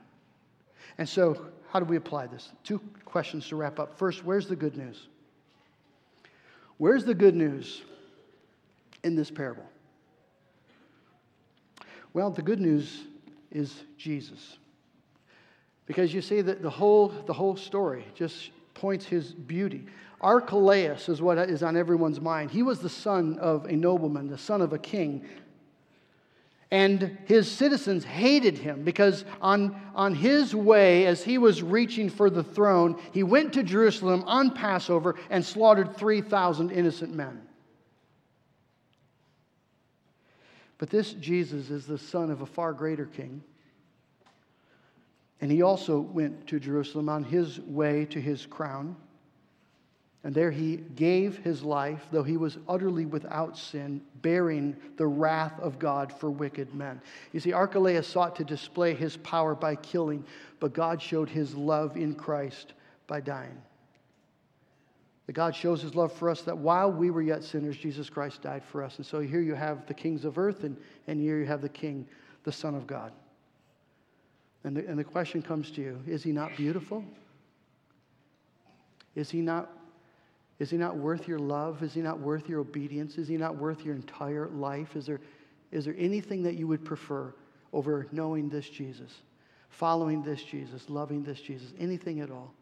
And 0.99 1.09
so, 1.09 1.47
how 1.71 1.81
do 1.81 1.85
we 1.85 1.97
apply 1.97 2.27
this? 2.27 2.53
Two 2.63 2.81
questions 3.05 3.49
to 3.49 3.57
wrap 3.57 3.81
up. 3.81 3.99
First, 3.99 4.25
where's 4.25 4.47
the 4.47 4.57
good 4.57 4.77
news? 4.77 5.09
Where's 6.79 7.05
the 7.05 7.15
good 7.15 7.35
news 7.35 7.83
in 9.03 9.15
this 9.15 9.31
parable? 9.31 9.65
Well, 12.13 12.31
the 12.31 12.43
good 12.43 12.61
news 12.61 13.03
is 13.51 13.83
Jesus. 13.97 14.59
Because 15.87 16.15
you 16.15 16.23
see 16.23 16.41
that 16.41 16.63
the 16.63 16.71
whole, 16.71 17.09
the 17.09 17.33
whole 17.33 17.57
story 17.57 18.07
just 18.15 18.51
points 18.75 19.05
his 19.05 19.33
beauty. 19.33 19.87
Archelaus 20.21 21.09
is 21.09 21.21
what 21.21 21.39
is 21.39 21.63
on 21.63 21.77
everyone's 21.77 22.21
mind. 22.21 22.51
He 22.51 22.63
was 22.63 22.79
the 22.79 22.89
son 22.89 23.39
of 23.39 23.67
a 23.67 23.73
nobleman, 23.73 24.29
the 24.29 24.39
son 24.39 24.63
of 24.63 24.73
a 24.73 24.79
king. 24.79 25.27
And 26.71 27.19
his 27.27 27.51
citizens 27.51 28.05
hated 28.05 28.59
him 28.59 28.83
because 28.83 29.25
on, 29.41 29.81
on 29.95 30.15
his 30.15 30.55
way, 30.55 31.07
as 31.07 31.23
he 31.23 31.39
was 31.39 31.63
reaching 31.63 32.11
for 32.11 32.31
the 32.31 32.43
throne, 32.43 33.01
he 33.13 33.23
went 33.23 33.53
to 33.53 33.63
Jerusalem 33.63 34.25
on 34.27 34.51
Passover 34.51 35.15
and 35.31 35.45
slaughtered 35.45 35.97
3,000 35.97 36.71
innocent 36.71 37.15
men. 37.15 37.43
But 40.79 40.91
this 40.91 41.13
Jesus 41.15 41.71
is 41.71 41.87
the 41.87 41.99
son 41.99 42.31
of 42.31 42.41
a 42.41 42.47
far 42.47 42.73
greater 42.73 43.07
king 43.07 43.43
and 45.45 45.53
he 45.53 45.61
also 45.61 46.01
went 46.01 46.47
to 46.47 46.59
Jerusalem 46.59 47.11
on 47.11 47.23
his 47.23 47.61
way 47.61 48.07
to 48.07 48.19
his 48.19 48.47
crown. 48.47 48.97
And 50.25 50.35
there 50.35 50.51
he 50.51 50.79
gave 50.97 51.37
his 51.37 51.63
life, 51.63 52.07
though 52.11 52.23
he 52.23 52.39
was 52.39 52.57
utterly 52.67 53.05
without 53.05 53.59
sin, 53.59 54.01
bearing 54.23 54.75
the 54.97 55.07
wrath 55.07 55.61
of 55.61 55.79
God 55.79 56.11
for 56.11 56.31
wicked 56.31 56.75
men. 56.75 57.01
You 57.33 57.41
see, 57.41 57.53
Archelaus 57.53 58.07
sought 58.09 58.35
to 58.37 58.45
display 58.45 58.95
his 58.95 59.19
power 59.19 59.55
by 59.55 59.77
killing, 59.77 60.25
but 60.61 60.73
God 60.73 61.03
showed 61.03 61.29
his 61.29 61.55
love 61.55 61.99
in 61.99 62.15
Christ 62.15 62.73
by 63.07 63.21
dying. 63.21 63.61
That 65.27 65.35
God 65.35 65.55
shows 65.55 65.83
his 65.83 65.95
love 65.95 66.13
for 66.13 66.31
us 66.31 66.41
that 66.43 66.57
while 66.57 66.91
we 66.91 67.11
were 67.11 67.23
yet 67.23 67.45
sinners, 67.45 67.77
Jesus 67.77 68.09
Christ 68.09 68.41
died 68.41 68.65
for 68.65 68.83
us. 68.83 68.97
And 68.97 69.07
so 69.07 69.21
here 69.21 69.41
you 69.41 69.55
have 69.55 69.87
the 69.87 69.95
kings 69.95 70.25
of 70.25 70.39
earth, 70.39 70.65
and, 70.65 70.77
and 71.07 71.21
here 71.21 71.39
you 71.39 71.47
have 71.47 71.61
the 71.61 71.69
king, 71.69 72.07
the 72.45 72.53
Son 72.53 72.75
of 72.75 72.87
God. 72.87 73.13
And 74.65 74.75
the, 74.75 74.87
and 74.87 74.99
the 74.99 75.05
question 75.05 75.43
comes 75.43 75.71
to 75.73 75.83
you 75.83 76.01
is 76.07 76.23
he 76.23 76.33
not 76.33 76.57
beautiful? 76.57 77.05
Is 79.15 79.31
he 79.31 79.43
not, 79.43 79.71
is 80.59 80.71
he 80.71 80.77
not 80.77 80.97
worth 80.97 81.27
your 81.27 81.39
love? 81.39 81.83
Is 81.83 81.95
he 81.95 82.01
not 82.01 82.21
worth 82.21 82.49
your 82.49 82.61
obedience? 82.61 83.19
Is 83.19 83.29
he 83.29 83.37
not 83.37 83.57
worth 83.57 83.85
your 83.85 83.95
entire 83.95 84.49
life? 84.49 84.95
Is 84.95 85.07
there, 85.07 85.21
is 85.73 85.85
there 85.85 85.97
anything 85.99 86.43
that 86.45 86.55
you 86.55 86.67
would 86.69 86.85
prefer 86.85 87.35
over 87.73 88.07
knowing 88.13 88.49
this 88.49 88.69
Jesus, 88.69 89.13
following 89.71 90.23
this 90.23 90.43
Jesus, 90.43 90.89
loving 90.89 91.25
this 91.25 91.41
Jesus, 91.41 91.73
anything 91.79 92.21
at 92.21 92.31
all? 92.31 92.55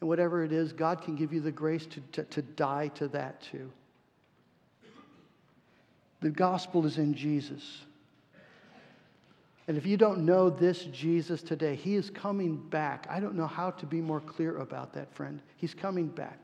And 0.00 0.08
whatever 0.08 0.44
it 0.44 0.52
is, 0.52 0.72
God 0.72 1.02
can 1.02 1.14
give 1.16 1.32
you 1.32 1.40
the 1.40 1.52
grace 1.52 1.86
to, 1.86 2.00
to, 2.12 2.24
to 2.24 2.42
die 2.42 2.88
to 2.88 3.08
that 3.08 3.40
too. 3.40 3.70
The 6.20 6.30
gospel 6.30 6.84
is 6.86 6.98
in 6.98 7.14
Jesus. 7.14 7.82
And 9.68 9.76
if 9.76 9.86
you 9.86 9.96
don't 9.96 10.26
know 10.26 10.50
this 10.50 10.84
Jesus 10.86 11.42
today, 11.42 11.76
he 11.76 11.94
is 11.94 12.10
coming 12.10 12.56
back. 12.56 13.06
I 13.08 13.20
don't 13.20 13.36
know 13.36 13.46
how 13.46 13.70
to 13.70 13.86
be 13.86 14.00
more 14.00 14.20
clear 14.20 14.58
about 14.58 14.92
that, 14.94 15.12
friend. 15.14 15.40
He's 15.56 15.72
coming 15.72 16.08
back. 16.08 16.38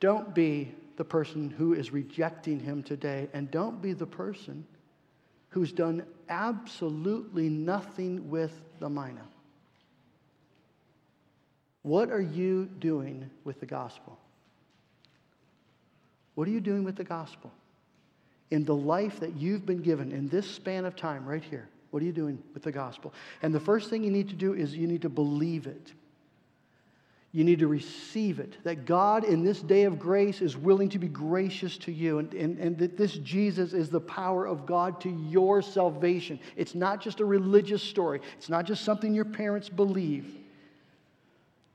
Don't 0.00 0.34
be 0.34 0.74
the 0.96 1.04
person 1.04 1.50
who 1.50 1.74
is 1.74 1.92
rejecting 1.92 2.60
him 2.60 2.82
today, 2.82 3.28
and 3.32 3.50
don't 3.50 3.80
be 3.82 3.92
the 3.92 4.06
person 4.06 4.66
who's 5.50 5.72
done 5.72 6.04
absolutely 6.28 7.48
nothing 7.48 8.30
with 8.30 8.52
the 8.80 8.88
mina. 8.88 9.26
What 11.82 12.10
are 12.10 12.20
you 12.20 12.66
doing 12.78 13.30
with 13.44 13.60
the 13.60 13.66
gospel? 13.66 14.18
What 16.34 16.48
are 16.48 16.50
you 16.50 16.60
doing 16.60 16.84
with 16.84 16.96
the 16.96 17.04
gospel? 17.04 17.52
in 18.50 18.64
the 18.64 18.74
life 18.74 19.20
that 19.20 19.36
you've 19.36 19.66
been 19.66 19.82
given 19.82 20.12
in 20.12 20.28
this 20.28 20.48
span 20.48 20.84
of 20.84 20.96
time 20.96 21.26
right 21.26 21.42
here. 21.42 21.68
What 21.90 22.02
are 22.02 22.06
you 22.06 22.12
doing 22.12 22.42
with 22.54 22.62
the 22.62 22.72
gospel? 22.72 23.12
And 23.42 23.54
the 23.54 23.60
first 23.60 23.90
thing 23.90 24.04
you 24.04 24.10
need 24.10 24.28
to 24.28 24.34
do 24.34 24.54
is 24.54 24.76
you 24.76 24.86
need 24.86 25.02
to 25.02 25.08
believe 25.08 25.66
it. 25.66 25.92
You 27.36 27.44
need 27.44 27.58
to 27.58 27.68
receive 27.68 28.40
it. 28.40 28.56
That 28.64 28.86
God 28.86 29.22
in 29.22 29.44
this 29.44 29.60
day 29.60 29.84
of 29.84 29.98
grace 29.98 30.40
is 30.40 30.56
willing 30.56 30.88
to 30.88 30.98
be 30.98 31.06
gracious 31.06 31.76
to 31.76 31.92
you, 31.92 32.18
and, 32.18 32.32
and, 32.32 32.56
and 32.58 32.78
that 32.78 32.96
this 32.96 33.12
Jesus 33.18 33.74
is 33.74 33.90
the 33.90 34.00
power 34.00 34.46
of 34.46 34.64
God 34.64 35.02
to 35.02 35.10
your 35.10 35.60
salvation. 35.60 36.40
It's 36.56 36.74
not 36.74 37.02
just 37.02 37.20
a 37.20 37.26
religious 37.26 37.82
story, 37.82 38.22
it's 38.38 38.48
not 38.48 38.64
just 38.64 38.86
something 38.86 39.12
your 39.12 39.26
parents 39.26 39.68
believe. 39.68 40.34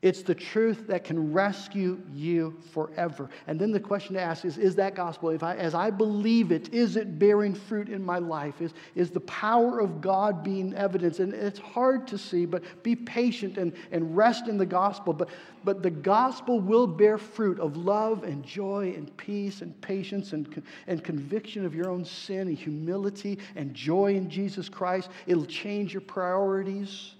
It's 0.02 0.24
the 0.24 0.34
truth 0.34 0.88
that 0.88 1.04
can 1.04 1.32
rescue 1.32 2.02
you 2.12 2.58
forever. 2.72 3.30
And 3.46 3.60
then 3.60 3.72
the 3.72 3.80
question 3.80 4.16
to 4.16 4.22
ask 4.22 4.46
is 4.46 4.58
Is 4.58 4.74
that 4.76 4.96
gospel, 4.96 5.30
if 5.30 5.44
I, 5.44 5.56
as 5.56 5.76
I 5.76 5.92
believe 5.92 6.52
it, 6.52 6.74
is 6.74 6.96
it 6.96 7.20
bearing 7.20 7.54
fruit 7.54 7.88
in 7.88 8.04
my 8.04 8.18
life? 8.18 8.62
Is, 8.62 8.74
is 8.96 9.12
the 9.12 9.20
power 9.20 9.80
of 9.80 10.02
God 10.02 10.44
being 10.44 10.74
evidence? 10.74 11.20
And 11.20 11.36
it's 11.36 11.60
hard 11.60 12.08
to 12.08 12.18
see, 12.18 12.48
but 12.48 12.64
be 12.82 12.96
patient 12.96 13.60
and, 13.60 13.74
and 13.92 14.18
rest 14.18 14.48
in 14.48 14.58
the 14.58 14.66
gospel. 14.66 15.14
But, 15.14 15.30
but 15.64 15.84
the 15.84 15.92
gospel 15.92 16.60
will 16.60 16.88
bear 16.88 17.20
fruit 17.20 17.60
of 17.60 17.78
love 17.78 18.24
and 18.24 18.44
joy 18.44 18.94
and 18.98 19.16
peace 19.18 19.62
and 19.62 19.80
patience 19.82 20.34
and, 20.34 20.64
and 20.88 21.04
conviction 21.04 21.64
of 21.64 21.76
your 21.76 21.92
own 21.92 22.06
sin 22.06 22.48
and 22.48 22.58
humility 22.58 23.38
and 23.56 23.72
joy 23.76 24.16
in 24.16 24.32
Jesus 24.32 24.68
Christ. 24.68 25.10
It'll 25.28 25.46
change 25.46 25.94
your 25.94 26.02
priorities. 26.02 27.14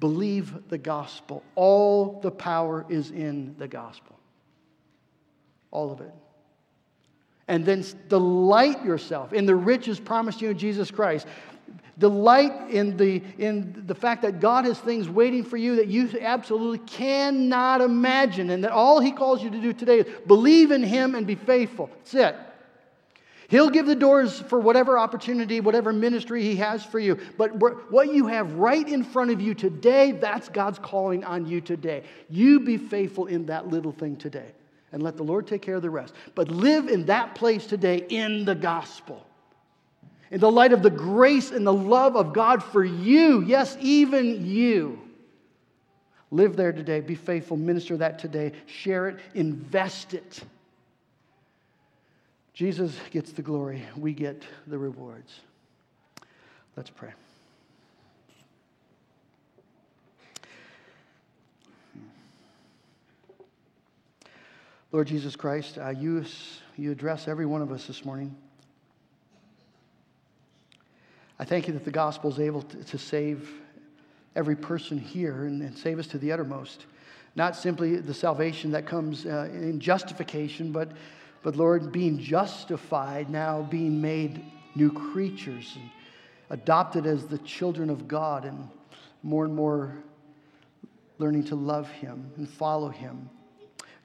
Believe 0.00 0.68
the 0.68 0.78
gospel. 0.78 1.42
All 1.54 2.20
the 2.20 2.30
power 2.30 2.86
is 2.88 3.10
in 3.10 3.54
the 3.58 3.68
gospel. 3.68 4.18
All 5.70 5.92
of 5.92 6.00
it. 6.00 6.12
And 7.46 7.66
then 7.66 7.84
delight 8.08 8.84
yourself 8.84 9.32
in 9.32 9.44
the 9.44 9.54
riches 9.54 10.00
promised 10.00 10.40
you 10.40 10.50
in 10.50 10.58
Jesus 10.58 10.90
Christ. 10.90 11.26
Delight 11.98 12.70
in 12.70 12.96
the, 12.96 13.22
in 13.36 13.84
the 13.86 13.94
fact 13.94 14.22
that 14.22 14.40
God 14.40 14.64
has 14.64 14.78
things 14.78 15.06
waiting 15.08 15.44
for 15.44 15.58
you 15.58 15.76
that 15.76 15.88
you 15.88 16.08
absolutely 16.20 16.78
cannot 16.78 17.82
imagine, 17.82 18.48
and 18.50 18.64
that 18.64 18.72
all 18.72 19.00
He 19.00 19.12
calls 19.12 19.42
you 19.42 19.50
to 19.50 19.60
do 19.60 19.74
today 19.74 19.98
is 19.98 20.06
believe 20.26 20.70
in 20.70 20.82
Him 20.82 21.14
and 21.14 21.26
be 21.26 21.34
faithful. 21.34 21.90
That's 21.98 22.14
it. 22.14 22.36
He'll 23.50 23.68
give 23.68 23.86
the 23.86 23.96
doors 23.96 24.38
for 24.42 24.60
whatever 24.60 24.96
opportunity, 24.96 25.60
whatever 25.60 25.92
ministry 25.92 26.44
He 26.44 26.54
has 26.56 26.84
for 26.84 27.00
you. 27.00 27.18
But 27.36 27.58
what 27.90 28.14
you 28.14 28.28
have 28.28 28.52
right 28.52 28.88
in 28.88 29.02
front 29.02 29.32
of 29.32 29.40
you 29.40 29.54
today, 29.54 30.12
that's 30.12 30.48
God's 30.48 30.78
calling 30.78 31.24
on 31.24 31.46
you 31.46 31.60
today. 31.60 32.04
You 32.28 32.60
be 32.60 32.76
faithful 32.76 33.26
in 33.26 33.46
that 33.46 33.66
little 33.66 33.90
thing 33.90 34.16
today 34.16 34.52
and 34.92 35.02
let 35.02 35.16
the 35.16 35.24
Lord 35.24 35.48
take 35.48 35.62
care 35.62 35.74
of 35.74 35.82
the 35.82 35.90
rest. 35.90 36.14
But 36.36 36.48
live 36.48 36.86
in 36.86 37.06
that 37.06 37.34
place 37.34 37.66
today 37.66 38.06
in 38.08 38.44
the 38.44 38.54
gospel. 38.54 39.26
In 40.30 40.38
the 40.38 40.50
light 40.50 40.72
of 40.72 40.84
the 40.84 40.90
grace 40.90 41.50
and 41.50 41.66
the 41.66 41.72
love 41.72 42.14
of 42.14 42.32
God 42.32 42.62
for 42.62 42.84
you, 42.84 43.40
yes, 43.40 43.76
even 43.80 44.46
you. 44.46 45.00
Live 46.30 46.54
there 46.54 46.72
today. 46.72 47.00
Be 47.00 47.16
faithful. 47.16 47.56
Minister 47.56 47.96
that 47.96 48.20
today. 48.20 48.52
Share 48.66 49.08
it. 49.08 49.18
Invest 49.34 50.14
it. 50.14 50.40
Jesus 52.60 52.94
gets 53.10 53.32
the 53.32 53.40
glory, 53.40 53.82
we 53.96 54.12
get 54.12 54.42
the 54.66 54.76
rewards. 54.76 55.40
Let's 56.76 56.90
pray. 56.90 57.08
Lord 64.92 65.06
Jesus 65.06 65.36
Christ, 65.36 65.78
uh, 65.78 65.88
you, 65.88 66.22
you 66.76 66.92
address 66.92 67.28
every 67.28 67.46
one 67.46 67.62
of 67.62 67.72
us 67.72 67.86
this 67.86 68.04
morning. 68.04 68.36
I 71.38 71.46
thank 71.46 71.66
you 71.66 71.72
that 71.72 71.86
the 71.86 71.90
gospel 71.90 72.30
is 72.30 72.38
able 72.38 72.60
to, 72.60 72.84
to 72.84 72.98
save 72.98 73.50
every 74.36 74.54
person 74.54 74.98
here 74.98 75.44
and, 75.44 75.62
and, 75.62 75.78
save 75.78 75.98
us 75.98 76.08
to 76.08 76.18
the 76.18 76.30
uttermost. 76.30 76.84
Not 77.36 77.56
simply 77.56 77.96
the 77.96 78.12
salvation 78.12 78.70
that 78.72 78.84
comes 78.84 79.24
uh, 79.24 79.48
in 79.50 79.80
justification, 79.80 80.72
but 80.72 80.92
but 81.42 81.56
Lord, 81.56 81.90
being 81.92 82.18
justified, 82.18 83.30
now 83.30 83.62
being 83.62 84.00
made 84.00 84.44
new 84.74 84.92
creatures 84.92 85.76
and 85.76 85.90
adopted 86.50 87.06
as 87.06 87.26
the 87.26 87.38
children 87.38 87.90
of 87.90 88.06
God, 88.08 88.44
and 88.44 88.68
more 89.22 89.44
and 89.44 89.54
more 89.54 89.96
learning 91.18 91.44
to 91.44 91.54
love 91.54 91.88
Him 91.90 92.30
and 92.36 92.48
follow 92.48 92.88
Him. 92.88 93.28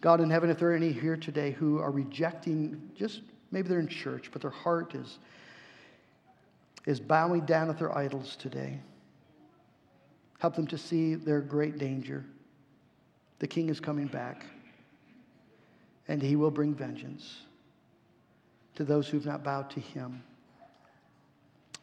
God 0.01 0.21
in 0.21 0.29
heaven, 0.29 0.49
if 0.49 0.59
there 0.59 0.71
are 0.71 0.75
any 0.75 0.91
here 0.91 1.17
today 1.17 1.51
who 1.51 1.79
are 1.79 1.91
rejecting, 1.91 2.91
just 2.95 3.21
maybe 3.51 3.67
they're 3.67 3.79
in 3.79 3.87
church, 3.87 4.29
but 4.31 4.41
their 4.41 4.51
heart 4.51 4.95
is 4.95 5.17
is 6.85 6.99
bowing 6.99 7.45
down 7.45 7.69
at 7.69 7.79
their 7.79 7.97
idols 7.97 8.35
today. 8.35 8.79
Help 10.37 10.55
them 10.55 10.67
to 10.67 10.77
see 10.77 11.15
their 11.15 11.41
great 11.41 11.77
danger. 11.79 12.23
The 13.39 13.47
king 13.47 13.69
is 13.69 13.79
coming 13.79 14.07
back, 14.07 14.45
and 16.07 16.21
he 16.21 16.35
will 16.35 16.51
bring 16.51 16.73
vengeance 16.73 17.41
to 18.75 18.83
those 18.83 19.07
who've 19.07 19.25
not 19.25 19.43
bowed 19.43 19.69
to 19.71 19.79
him. 19.79 20.21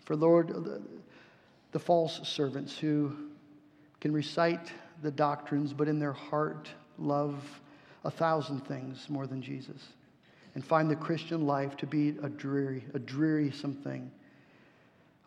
For 0.04 0.16
Lord, 0.16 0.48
the, 0.48 0.82
the 1.72 1.78
false 1.78 2.20
servants 2.28 2.76
who 2.76 3.14
can 4.00 4.12
recite 4.12 4.72
the 5.02 5.10
doctrines, 5.10 5.72
but 5.72 5.88
in 5.88 5.98
their 5.98 6.12
heart 6.12 6.68
love 6.98 7.60
a 8.04 8.10
thousand 8.10 8.66
things 8.66 9.08
more 9.08 9.26
than 9.26 9.40
Jesus, 9.40 9.80
and 10.54 10.64
find 10.64 10.90
the 10.90 10.96
Christian 10.96 11.46
life 11.46 11.76
to 11.78 11.86
be 11.86 12.10
a 12.22 12.28
dreary, 12.28 12.84
a 12.94 12.98
drearisome 12.98 13.74
thing 13.74 14.10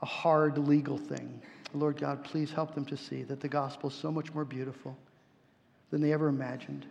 a 0.01 0.05
hard 0.05 0.57
legal 0.57 0.97
thing. 0.97 1.41
Lord 1.73 1.97
God, 1.97 2.23
please 2.23 2.51
help 2.51 2.73
them 2.73 2.85
to 2.85 2.95
see 2.95 3.23
that 3.23 3.39
the 3.39 3.47
gospel 3.47 3.89
is 3.89 3.95
so 3.95 4.11
much 4.11 4.33
more 4.33 4.45
beautiful 4.45 4.95
than 5.89 6.01
they 6.01 6.13
ever 6.13 6.27
imagined. 6.27 6.85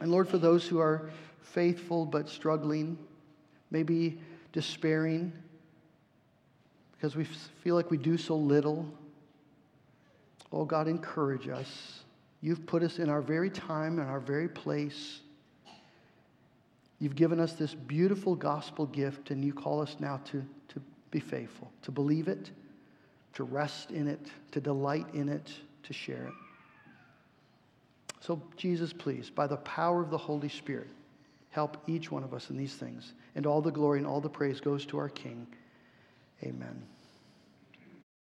And 0.00 0.10
Lord, 0.10 0.28
for 0.28 0.38
those 0.38 0.66
who 0.66 0.78
are 0.78 1.10
faithful 1.42 2.06
but 2.06 2.28
struggling, 2.28 2.98
maybe 3.70 4.20
despairing 4.52 5.32
because 7.00 7.16
we 7.16 7.24
feel 7.24 7.74
like 7.74 7.90
we 7.90 7.96
do 7.96 8.18
so 8.18 8.36
little, 8.36 8.86
oh 10.52 10.66
God, 10.66 10.86
encourage 10.86 11.48
us. 11.48 12.02
You've 12.42 12.66
put 12.66 12.82
us 12.82 12.98
in 12.98 13.08
our 13.08 13.22
very 13.22 13.48
time 13.48 13.98
and 13.98 14.08
our 14.08 14.20
very 14.20 14.48
place. 14.48 15.20
You've 16.98 17.16
given 17.16 17.40
us 17.40 17.54
this 17.54 17.74
beautiful 17.74 18.34
gospel 18.34 18.84
gift, 18.84 19.30
and 19.30 19.42
you 19.42 19.54
call 19.54 19.80
us 19.80 19.96
now 19.98 20.20
to, 20.26 20.44
to 20.68 20.82
be 21.10 21.20
faithful, 21.20 21.72
to 21.82 21.90
believe 21.90 22.28
it, 22.28 22.50
to 23.32 23.44
rest 23.44 23.92
in 23.92 24.06
it, 24.06 24.26
to 24.52 24.60
delight 24.60 25.06
in 25.14 25.30
it, 25.30 25.50
to 25.84 25.94
share 25.94 26.26
it. 26.26 26.34
So, 28.20 28.42
Jesus, 28.56 28.92
please, 28.92 29.30
by 29.30 29.46
the 29.46 29.56
power 29.58 30.02
of 30.02 30.10
the 30.10 30.18
Holy 30.18 30.48
Spirit, 30.48 30.88
help 31.50 31.76
each 31.86 32.12
one 32.12 32.22
of 32.22 32.34
us 32.34 32.50
in 32.50 32.56
these 32.56 32.74
things. 32.74 33.14
And 33.34 33.46
all 33.46 33.62
the 33.62 33.70
glory 33.70 33.98
and 33.98 34.06
all 34.06 34.20
the 34.20 34.28
praise 34.28 34.60
goes 34.60 34.84
to 34.86 34.98
our 34.98 35.08
King. 35.08 35.46
Amen. 36.42 36.82